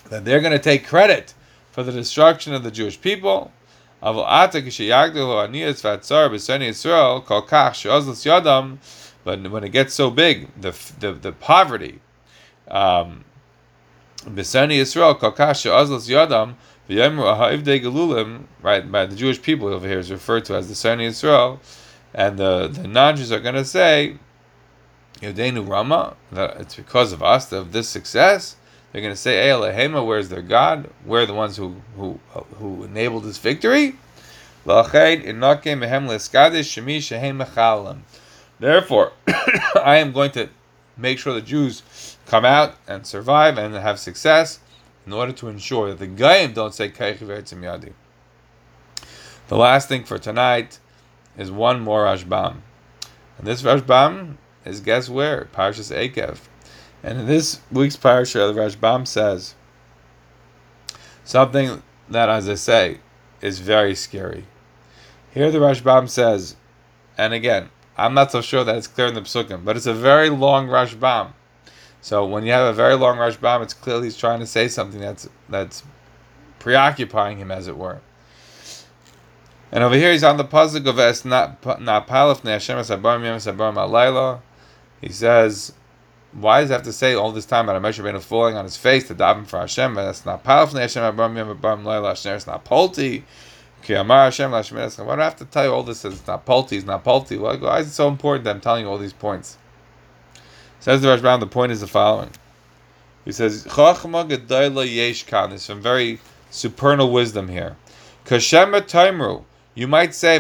that 0.10 0.24
they're 0.24 0.42
going 0.42 0.52
to 0.52 0.60
take 0.60 0.86
credit 0.88 1.34
for 1.72 1.84
the 1.84 1.92
destruction 1.92 2.54
of 2.54 2.64
the 2.64 2.72
Jewish 2.72 3.00
people. 3.02 3.52
But 4.02 4.18
when 9.50 9.64
it 9.64 9.70
gets 9.70 9.94
so 9.94 10.12
big, 10.12 10.50
the 10.62 10.72
the, 11.00 11.14
the 11.14 11.32
poverty, 11.32 12.00
um, 12.68 13.24
right, 18.62 18.92
by 18.92 19.06
the 19.08 19.16
Jewish 19.16 19.42
people 19.42 19.68
over 19.68 19.88
here 19.88 20.00
is 20.00 20.12
referred 20.12 20.46
to 20.46 20.56
as 20.56 20.68
the 20.68 20.76
Sani 20.76 21.08
Yisrael, 21.08 21.60
and 22.16 22.40
the, 22.40 22.70
the 22.70 22.88
non-Jews 22.88 23.32
are 23.34 23.42
going 23.42 23.56
to 23.56 23.66
say, 23.66 24.16
Yodenu 25.20 25.68
Rama, 25.68 26.16
that 26.32 26.56
it's 26.62 26.76
because 26.76 27.12
of 27.12 27.22
us, 27.22 27.52
of 27.52 27.74
this 27.74 27.90
success. 27.90 28.56
They're 28.92 29.02
going 29.02 29.14
to 29.14 29.20
say, 29.20 29.50
Elahema, 29.50 30.06
where's 30.06 30.30
their 30.30 30.42
God? 30.42 30.90
We're 31.06 31.26
the 31.26 31.34
ones 31.34 31.58
who 31.58 31.76
who 31.98 32.22
uh, 32.34 32.44
who 32.56 32.86
enabled 32.86 33.26
this 33.26 33.38
victory. 33.38 33.98
Therefore, 34.66 34.90
I 39.28 39.98
am 39.98 40.14
going 40.14 40.32
to 40.32 40.50
make 40.96 41.20
sure 41.20 41.34
the 41.34 41.42
Jews 41.42 42.16
come 42.26 42.46
out 42.46 42.76
and 42.88 43.06
survive 43.06 43.58
and 43.58 43.76
have 43.76 44.00
success 44.00 44.60
in 45.06 45.12
order 45.12 45.34
to 45.34 45.50
ensure 45.50 45.90
that 45.90 46.00
the 46.00 46.08
Gaim 46.08 46.54
don't 46.54 46.74
say 46.74 46.90
Yadi. 46.90 47.92
The 49.48 49.58
last 49.58 49.90
thing 49.90 50.06
for 50.06 50.18
tonight 50.18 50.80
is 51.38 51.52
one 51.52 51.80
more 51.82 52.06
Rashbam. 52.06 52.58
And 53.38 53.48
this 53.48 53.62
Rashbam 53.62 54.38
is 54.64 54.80
guess 54.80 55.10
where? 55.10 55.48
Parshas 55.54 55.94
Ekev. 55.94 56.40
And 57.04 57.22
in 57.22 57.26
this 57.28 57.60
week's 57.72 57.98
Parsha, 57.98 58.54
the 58.54 58.60
Rashbam 58.60 59.06
says 59.08 59.56
something 61.24 61.84
that, 62.10 62.30
as 62.30 62.50
I 62.50 62.56
say, 62.56 63.00
is 63.42 63.60
very 63.60 63.96
scary. 63.96 64.46
Here 65.34 65.52
the 65.52 65.60
Rashbam 65.60 66.10
says, 66.10 66.56
and 67.18 67.34
again, 67.34 67.70
I'm 67.98 68.14
not 68.14 68.32
so 68.32 68.42
sure 68.42 68.64
that 68.64 68.76
it's 68.76 68.88
clear 68.88 69.08
in 69.08 69.14
the 69.14 69.22
Psukim, 69.22 69.64
but 69.64 69.78
it's 69.78 69.86
a 69.86 69.94
very 69.94 70.30
long 70.30 70.68
Rashbam. 70.68 71.34
So 72.02 72.26
when 72.26 72.46
you 72.46 72.52
have 72.52 72.68
a 72.68 72.74
very 72.74 72.96
long 72.96 73.18
Rashbam, 73.18 73.64
it's 73.64 73.74
clearly 73.74 74.06
he's 74.06 74.18
trying 74.18 74.40
to 74.40 74.46
say 74.46 74.68
something 74.68 75.00
that's 75.00 75.30
that's 75.50 75.84
preoccupying 76.60 77.38
him, 77.38 77.52
as 77.52 77.68
it 77.68 77.78
were. 77.78 78.02
And 79.72 79.84
over 79.84 79.96
here 79.96 80.12
he's 80.12 80.24
on 80.24 80.38
the 80.38 80.46
pasuk 80.46 80.88
of 80.88 81.00
Es 81.00 81.24
Napalif 81.24 82.44
Hashem 82.44 82.78
Sabar 82.78 83.20
Miyam 83.20 83.38
Sabar 83.38 83.74
Malayla. 83.74 84.40
He 85.02 85.10
says, 85.10 85.74
why 86.32 86.62
does 86.62 86.70
he 86.70 86.74
have 86.74 86.84
to 86.84 86.94
say 86.94 87.14
all 87.14 87.32
this 87.32 87.46
time 87.46 87.70
about 87.70 87.78
a 87.78 87.80
Moshe 87.80 88.00
Rabbeinu 88.02 88.22
falling 88.22 88.56
on 88.56 88.64
his 88.66 88.78
face 88.78 89.08
to 89.08 89.16
daven 89.16 89.46
for 89.46 89.60
Hashem? 89.60 89.96
That's 89.96 90.26
not 90.26 90.44
Palif 90.44 90.72
Hashem 90.78 91.04
Sabar 91.04 91.30
Miyam 91.30 91.56
Sabar 91.56 91.78
Malayla. 91.82 92.10
Hashem 92.10 92.36
is 92.36 92.48
not 92.48 92.64
Polti. 92.64 93.24
Why 93.88 94.02
do 94.02 94.02
I 94.02 95.24
have 95.24 95.36
to 95.36 95.46
tell 95.46 95.64
you 95.64 95.72
all 95.72 95.84
this? 95.84 96.04
It's 96.06 96.26
not 96.26 96.44
Polti. 96.44 96.78
It's 96.78 96.88
not 96.88 97.04
Polti. 97.04 97.38
Why 97.38 97.80
is 97.80 97.86
it 97.88 97.92
so 97.92 98.08
important 98.08 98.46
that 98.46 98.56
I'm 98.56 98.62
telling 98.62 98.84
you 98.84 98.90
all 98.90 98.98
these 98.98 99.14
points? 99.14 99.60
Says 100.80 101.04
the 101.04 101.08
Rashbam, 101.10 101.40
the 101.40 101.46
point 101.46 101.72
is 101.72 101.82
the 101.82 101.88
following. 101.88 102.32
He 103.26 103.32
says, 103.32 103.64
Chachma 103.66 104.28
Gedayla 104.28 104.88
Yeshkan. 104.88 105.50
There's 105.50 105.62
some 105.62 105.82
very 105.82 106.20
supernal 106.50 107.12
wisdom 107.12 107.48
here. 107.48 107.76
Kashema 108.26 108.82
Taimru. 108.82 109.44
You 109.76 109.90
might 109.90 110.16
say, 110.16 110.40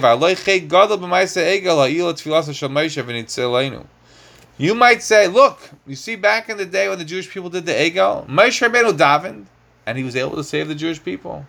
You 4.58 4.74
might 4.74 5.04
say, 5.04 5.28
look, 5.28 5.70
you 5.86 5.96
see 5.96 6.16
back 6.16 6.50
in 6.50 6.56
the 6.56 6.66
day 6.66 6.88
when 6.88 6.98
the 6.98 7.04
Jewish 7.04 7.30
people 7.30 7.50
did 7.50 7.66
the 7.66 7.74
Egel, 7.74 8.26
Moshe 8.28 8.66
Rabbeinu 8.66 8.98
davened, 8.98 9.48
and 9.86 9.98
he 9.98 10.06
was 10.06 10.16
able 10.16 10.38
to 10.38 10.44
save 10.44 10.70
the 10.70 10.76
Jewish 10.76 11.04
people. 11.04 11.46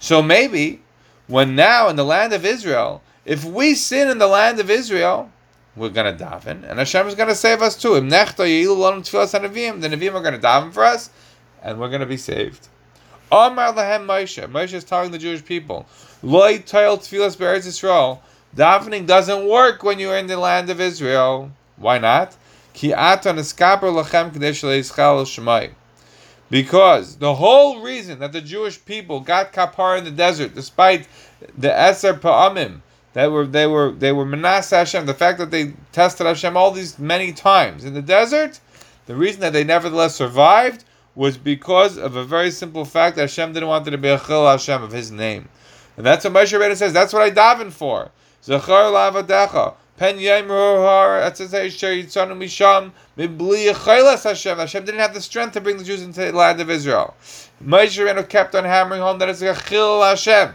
So 0.00 0.22
maybe, 0.22 0.82
when 1.28 1.54
now 1.54 1.88
in 1.88 1.94
the 1.94 2.04
land 2.04 2.32
of 2.32 2.44
Israel, 2.44 3.02
if 3.24 3.44
we 3.44 3.76
sin 3.76 4.08
in 4.08 4.18
the 4.18 4.26
land 4.26 4.58
of 4.58 4.68
Israel, 4.68 5.30
we're 5.76 5.90
going 5.90 6.16
to 6.16 6.24
daven, 6.24 6.68
and 6.68 6.80
Hashem 6.80 7.06
is 7.06 7.14
going 7.14 7.28
to 7.28 7.36
save 7.36 7.62
us 7.62 7.80
too. 7.80 7.94
The 7.94 8.00
Nevi'im 8.00 10.14
are 10.14 10.22
going 10.22 10.34
to 10.34 10.40
daven 10.40 10.72
for 10.72 10.82
us, 10.82 11.10
and 11.62 11.78
we're 11.78 11.88
going 11.88 12.00
to 12.00 12.06
be 12.06 12.16
saved. 12.16 12.66
Amar 13.32 13.72
lahem 13.72 14.06
Moshe. 14.06 14.44
Moshe 14.50 14.74
is 14.74 14.84
telling 14.84 15.10
the 15.10 15.18
Jewish 15.18 15.44
people, 15.44 15.86
Loi 16.22 16.58
toil 16.58 16.98
tefillas 16.98 17.38
be'eretz 17.38 17.66
Yisrael. 17.66 18.18
Davening 18.56 19.06
doesn't 19.06 19.46
work 19.46 19.82
when 19.82 19.98
you're 19.98 20.16
in 20.16 20.26
the 20.26 20.36
land 20.36 20.70
of 20.70 20.80
Israel. 20.80 21.52
Why 21.76 21.98
not? 21.98 22.36
Ki 22.72 22.90
atan 22.90 23.38
eskaper 23.38 23.82
lachem 23.82 24.32
kadesh 24.32 24.62
shemai. 24.62 25.70
Because 26.50 27.16
the 27.16 27.34
whole 27.36 27.80
reason 27.80 28.18
that 28.18 28.32
the 28.32 28.40
Jewish 28.40 28.84
people 28.84 29.20
got 29.20 29.52
kapar 29.52 29.96
in 29.96 30.04
the 30.04 30.10
desert, 30.10 30.54
despite 30.54 31.06
the 31.56 31.68
Eser 31.68 32.18
Pa'amim, 32.18 32.80
that 33.12 33.30
were 33.30 33.46
they 33.46 33.66
were 33.66 33.92
they 33.92 34.10
were 34.10 34.26
Manasseh 34.26 34.78
Hashem. 34.78 35.06
The 35.06 35.14
fact 35.14 35.38
that 35.38 35.52
they 35.52 35.74
tested 35.92 36.26
Hashem 36.26 36.56
all 36.56 36.72
these 36.72 36.98
many 36.98 37.32
times 37.32 37.84
in 37.84 37.94
the 37.94 38.02
desert, 38.02 38.58
The 39.06 39.14
reason 39.14 39.40
that 39.40 39.52
they 39.52 39.64
nevertheless 39.64 40.16
survived 40.16 40.84
was 41.14 41.36
because 41.36 41.98
of 41.98 42.16
a 42.16 42.24
very 42.24 42.50
simple 42.50 42.84
fact 42.84 43.16
that 43.16 43.22
Hashem 43.22 43.52
didn't 43.52 43.68
want 43.68 43.84
there 43.84 43.92
to 43.92 43.98
be 43.98 44.08
a 44.08 44.18
chil 44.18 44.46
Hashem 44.46 44.82
of 44.82 44.92
His 44.92 45.10
name, 45.10 45.48
and 45.96 46.06
that's 46.06 46.24
what 46.24 46.32
Moshe 46.32 46.58
Rabbeinu 46.58 46.76
says. 46.76 46.92
That's 46.92 47.12
what 47.12 47.22
I 47.22 47.30
daven 47.30 47.72
for. 47.72 48.10
Zachar 48.42 48.90
lavadecha. 48.90 49.74
Pen 49.96 50.18
Hashem. 50.18 50.48
Hashem 54.58 54.84
didn't 54.86 55.00
have 55.00 55.12
the 55.12 55.20
strength 55.20 55.52
to 55.52 55.60
bring 55.60 55.76
the 55.76 55.84
Jews 55.84 56.00
into 56.02 56.20
the 56.20 56.32
land 56.32 56.58
of 56.58 56.70
Israel. 56.70 57.14
Moshe 57.62 58.02
Rabbeinu 58.02 58.26
kept 58.26 58.54
on 58.54 58.64
hammering 58.64 59.02
home 59.02 59.18
that 59.18 59.28
it's 59.28 59.42
a 59.42 59.54
chil 59.54 60.02
Hashem. 60.02 60.54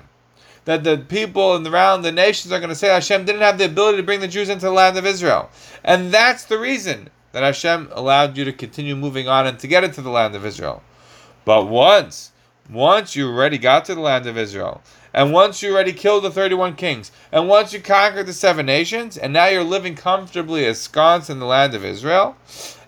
That 0.64 0.84
the 0.84 0.97
people 0.97 1.56
and 1.56 1.68
around 1.68 2.01
the 2.01 2.12
nations 2.12 2.51
are 2.51 2.58
going 2.60 2.70
to 2.70 2.76
say 2.76 2.88
Hashem 2.88 3.26
didn't 3.26 3.41
have 3.41 3.60
the 3.60 3.66
ability 3.66 3.97
to 3.97 4.03
bring 4.03 4.20
the 4.22 4.28
Jews 4.28 4.49
into 4.49 4.66
the 4.66 4.72
land 4.72 4.97
of 4.97 5.06
Israel. 5.06 5.51
And 5.84 6.12
that's 6.12 6.45
the 6.45 6.58
reason 6.58 7.12
that 7.36 7.44
Hashem 7.44 7.90
allowed 7.92 8.38
you 8.38 8.46
to 8.46 8.54
continue 8.54 8.96
moving 8.96 9.28
on 9.28 9.46
and 9.46 9.60
to 9.60 9.68
get 9.68 9.84
into 9.84 10.02
the 10.02 10.10
land 10.10 10.36
of 10.36 10.46
Israel. 10.46 10.82
But 11.44 11.68
once, 11.68 12.32
once 12.72 13.14
you 13.14 13.28
already 13.28 13.58
got 13.58 13.84
to 13.86 13.94
the 13.94 14.00
land 14.00 14.26
of 14.26 14.38
Israel, 14.38 14.82
and 15.14 15.34
once 15.34 15.62
you 15.62 15.74
already 15.74 15.92
killed 15.92 16.24
the 16.24 16.32
31 16.32 16.78
kings, 16.78 17.12
and 17.34 17.50
once 17.50 17.74
you 17.74 17.82
conquered 17.82 18.28
the 18.28 18.32
seven 18.32 18.66
nations, 18.66 19.18
and 19.18 19.34
now 19.34 19.48
you're 19.48 19.66
living 19.66 19.96
comfortably 19.96 20.66
ensconced 20.66 21.30
in 21.30 21.40
the 21.40 21.46
land 21.46 21.74
of 21.74 21.84
Israel, 21.84 22.38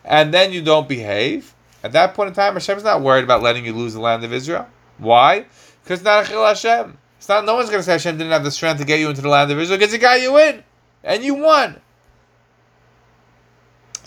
and 0.05 0.33
then 0.33 0.53
you 0.53 0.61
don't 0.61 0.87
behave, 0.87 1.53
at 1.83 1.91
that 1.91 2.13
point 2.13 2.29
in 2.29 2.33
time, 2.33 2.53
Hashem's 2.53 2.85
not 2.85 3.01
worried 3.01 3.25
about 3.25 3.43
letting 3.43 3.65
you 3.65 3.73
lose 3.73 3.95
the 3.95 3.99
land 3.99 4.23
of 4.23 4.31
Israel. 4.31 4.65
Why? 4.97 5.45
Because 5.83 6.01
not 6.05 6.23
Achil 6.23 6.47
Hashem. 6.47 6.97
It's 7.17 7.27
not. 7.27 7.43
No 7.43 7.55
one's 7.55 7.69
going 7.69 7.81
to 7.81 7.83
say 7.83 7.91
Hashem 7.91 8.17
didn't 8.17 8.31
have 8.31 8.45
the 8.45 8.51
strength 8.51 8.79
to 8.79 8.85
get 8.85 9.01
you 9.01 9.09
into 9.09 9.21
the 9.21 9.27
land 9.27 9.51
of 9.51 9.59
Israel 9.59 9.77
because 9.77 9.91
He 9.91 9.99
got 9.99 10.21
you 10.21 10.37
in, 10.37 10.63
and 11.03 11.21
you 11.21 11.33
won. 11.33 11.81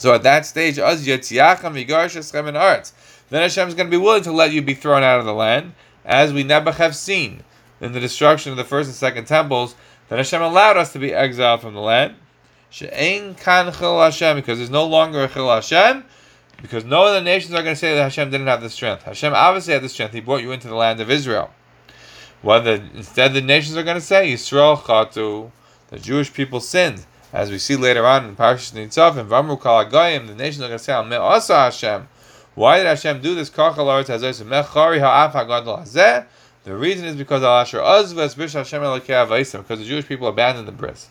So 0.01 0.15
at 0.15 0.23
that 0.23 0.47
stage, 0.47 0.79
Az 0.79 1.07
Yetziacham 1.07 1.77
Yigarsh 1.77 2.49
in 2.49 2.57
Arts. 2.57 2.95
Then 3.29 3.43
Hashem 3.43 3.69
is 3.69 3.75
going 3.75 3.89
to 3.89 3.91
be 3.91 4.03
willing 4.03 4.23
to 4.23 4.33
let 4.33 4.51
you 4.51 4.63
be 4.63 4.73
thrown 4.73 5.03
out 5.03 5.21
of 5.21 5.27
the 5.27 5.35
land, 5.35 5.75
as 6.07 6.33
we 6.33 6.43
Nebuch 6.43 6.77
have 6.77 6.97
seen 6.97 7.45
in 7.83 7.93
the 7.93 8.01
destruction 8.01 8.51
of 8.51 8.57
the 8.57 8.65
first 8.65 8.89
and 8.89 8.97
second 8.97 9.27
temples, 9.27 9.75
that 10.09 10.17
Hashem 10.17 10.41
allowed 10.41 10.79
us 10.79 10.95
to 10.95 10.99
be 10.99 11.13
exiled 11.13 11.61
from 11.61 11.75
the 11.75 11.83
land. 11.83 12.15
She'ein 12.71 13.35
kan 13.35 13.71
chil 13.75 14.01
Hashem, 14.01 14.37
because 14.37 14.57
there's 14.57 14.71
no 14.71 14.87
longer 14.87 15.25
a 15.25 15.29
chil 15.29 15.51
Hashem, 15.51 16.03
because 16.63 16.87
no 16.87 17.03
other 17.03 17.21
nations 17.21 17.53
are 17.53 17.63
going 17.63 17.75
to 17.75 17.79
say 17.79 17.95
that 17.95 18.05
Hashem 18.05 18.31
didn't 18.31 18.47
have 18.47 18.63
the 18.63 18.71
strength. 18.71 19.03
Hashem 19.03 19.35
obviously 19.35 19.75
had 19.75 19.83
the 19.83 19.91
strength. 19.91 20.15
He 20.15 20.21
brought 20.21 20.41
you 20.41 20.53
into 20.53 20.69
the 20.69 20.77
land 20.77 21.01
of 21.01 21.11
Israel. 21.11 21.51
Whether 22.41 22.83
instead 22.95 23.35
the 23.35 23.43
nations 23.43 23.77
are 23.77 23.83
going 23.83 23.99
to 23.99 24.01
say 24.01 24.33
Yisrael 24.33 24.79
chatu, 24.79 25.51
the 25.89 25.99
Jewish 25.99 26.33
people 26.33 26.61
sinned, 26.61 27.05
as 27.33 27.51
we 27.51 27.59
see 27.59 27.77
later 27.77 28.07
on 28.07 28.25
in 28.27 28.37
Parashat 28.37 28.73
Nitzavim, 28.73 29.27
Vamru 29.29 29.61
Kal 29.61 29.89
the 29.89 30.35
nations 30.35 30.63
are 30.63 30.69
going 30.69 30.79
to 30.79 30.85
say 30.85 30.93
Al 30.93 31.13
Asa 31.13 31.55
Hashem. 31.55 32.09
Why 32.55 32.79
did 32.79 32.87
Hashem 32.87 33.23
do 33.23 33.35
this? 33.35 33.51
The 36.63 36.77
reason 36.77 37.07
is 37.07 37.17
because 37.17 37.43
because 39.63 39.79
the 39.79 39.85
Jewish 39.85 40.07
people 40.07 40.29
abandoned 40.29 40.69
the 40.69 40.73
bris. 40.73 41.09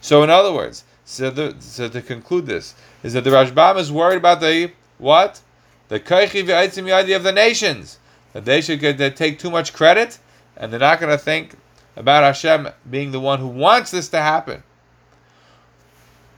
So 0.00 0.22
in 0.22 0.30
other 0.30 0.52
words, 0.52 0.84
so, 1.04 1.30
the, 1.30 1.56
so 1.58 1.88
to 1.88 2.02
conclude 2.02 2.46
this 2.46 2.74
is 3.02 3.14
that 3.14 3.24
the 3.24 3.30
Rashbam 3.30 3.78
is 3.78 3.90
worried 3.90 4.18
about 4.18 4.40
the 4.40 4.72
what 4.98 5.40
the 5.88 5.98
kaichi 5.98 6.92
idea 6.92 7.16
of 7.16 7.22
the 7.22 7.32
nations 7.32 7.98
that 8.32 8.44
they 8.44 8.60
should 8.60 8.80
get, 8.80 8.98
they 8.98 9.10
take 9.10 9.38
too 9.38 9.50
much 9.50 9.72
credit 9.72 10.18
and 10.56 10.72
they're 10.72 10.80
not 10.80 11.00
going 11.00 11.10
to 11.10 11.18
think 11.18 11.56
about 11.96 12.22
Hashem 12.22 12.68
being 12.88 13.10
the 13.10 13.20
one 13.20 13.40
who 13.40 13.48
wants 13.48 13.90
this 13.90 14.08
to 14.10 14.18
happen. 14.18 14.62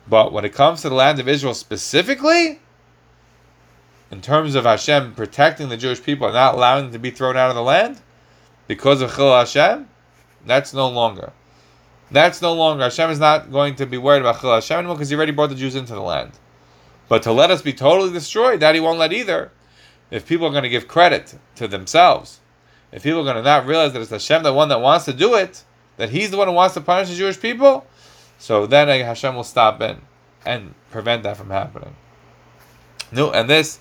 But 0.07 0.33
when 0.33 0.45
it 0.45 0.53
comes 0.53 0.83
to 0.83 0.89
the 0.89 0.95
land 0.95 1.19
of 1.19 1.29
Israel 1.29 1.55
specifically, 1.55 2.61
in 4.11 4.21
terms 4.21 4.55
of 4.55 4.65
Hashem 4.65 5.15
protecting 5.15 5.69
the 5.69 5.77
Jewish 5.77 6.03
people 6.03 6.27
and 6.27 6.35
not 6.35 6.55
allowing 6.55 6.85
them 6.85 6.93
to 6.93 6.99
be 6.99 7.11
thrown 7.11 7.37
out 7.37 7.51
of 7.51 7.57
the 7.57 7.63
land 7.63 8.01
because 8.67 9.01
of 9.01 9.15
Chil 9.15 9.35
Hashem, 9.35 9.89
that's 10.47 10.75
no 10.75 10.89
longer. 10.89 11.33
That's 12.11 12.43
no 12.43 12.53
longer. 12.53 12.85
Hashem 12.85 13.11
is 13.11 13.19
not 13.19 13.51
going 13.51 13.77
to 13.77 13.87
be 13.87 13.99
worried 13.99 14.21
about 14.21 14.41
Chil 14.41 14.53
Hashem 14.53 14.79
anymore 14.79 14.97
because 14.97 15.09
He 15.09 15.17
already 15.17 15.33
brought 15.33 15.49
the 15.49 15.57
Jews 15.57 15.75
into 15.75 15.95
the 15.95 16.03
land. 16.03 16.33
But 17.09 17.23
to 17.25 17.33
let 17.33 17.51
us 17.51 17.63
be 17.63 17.73
totally 17.73 18.13
destroyed, 18.13 18.61
that 18.61 18.75
He 18.75 18.81
won't 18.81 18.99
let 18.99 19.13
either. 19.13 19.51
If 20.11 20.29
people 20.29 20.47
are 20.47 20.51
going 20.51 20.63
to 20.63 20.69
give 20.69 20.87
credit 20.87 21.37
to 21.57 21.67
themselves, 21.67 22.41
if 22.93 23.03
people 23.03 23.21
are 23.21 23.25
going 23.25 23.37
to 23.37 23.43
not 23.43 23.67
realize 23.67 23.93
that 23.95 24.03
it's 24.03 24.11
Hashem 24.11 24.43
the 24.43 24.53
one 24.53 24.69
that 24.69 24.81
wants 24.81 25.07
to 25.07 25.13
do 25.13 25.35
it, 25.35 25.65
that 25.97 26.11
He's 26.11 26.31
the 26.31 26.37
one 26.37 26.47
who 26.47 26.55
wants 26.55 26.75
to 26.75 26.81
punish 26.81 27.09
the 27.09 27.17
Jewish 27.17 27.41
people, 27.41 27.87
so 28.45 28.67
then 28.67 28.89
Hashem 28.89 29.35
will 29.35 29.43
stop 29.43 29.81
in 29.81 30.03
and 30.45 30.75
prevent 30.91 31.23
that 31.23 31.39
from 31.39 31.49
happening. 31.49 31.97
No, 33.11 33.33
and 33.33 33.49
this 33.49 33.79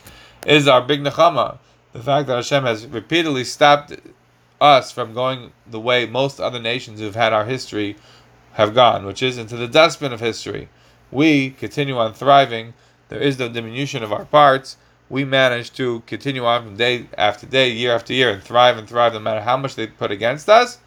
is 0.47 0.69
our 0.69 0.81
big 0.81 1.01
nechama, 1.01 1.57
the 1.91 1.99
fact 1.99 2.27
that 2.27 2.37
Hashem 2.37 2.63
has 2.63 2.87
repeatedly 2.87 3.43
stopped 3.43 3.91
us 4.61 4.89
from 4.89 5.13
going 5.13 5.51
the 5.67 5.81
way 5.81 6.05
most 6.05 6.39
other 6.39 6.61
nations 6.61 7.01
who've 7.01 7.13
had 7.13 7.33
our 7.33 7.43
history 7.43 7.97
have 8.53 8.73
gone, 8.73 9.05
which 9.05 9.21
is 9.21 9.37
into 9.37 9.57
the 9.57 9.67
dustbin 9.67 10.13
of 10.13 10.21
history. 10.21 10.69
We 11.11 11.49
continue 11.49 11.97
on 11.97 12.13
thriving. 12.13 12.73
There 13.09 13.19
is 13.19 13.37
no 13.37 13.49
diminution 13.49 14.01
of 14.01 14.13
our 14.13 14.23
parts. 14.23 14.77
We 15.09 15.25
manage 15.25 15.73
to 15.73 16.03
continue 16.07 16.45
on 16.45 16.63
from 16.63 16.77
day 16.77 17.07
after 17.17 17.45
day, 17.45 17.69
year 17.69 17.93
after 17.93 18.13
year, 18.13 18.29
and 18.29 18.41
thrive 18.41 18.77
and 18.77 18.87
thrive 18.87 19.11
no 19.11 19.19
matter 19.19 19.41
how 19.41 19.57
much 19.57 19.75
they 19.75 19.87
put 19.87 20.09
against 20.09 20.47
us. 20.47 20.77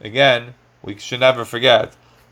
Again, 0.00 0.54
we 0.82 0.98
should 0.98 1.20
never 1.20 1.44
forget 1.44 1.94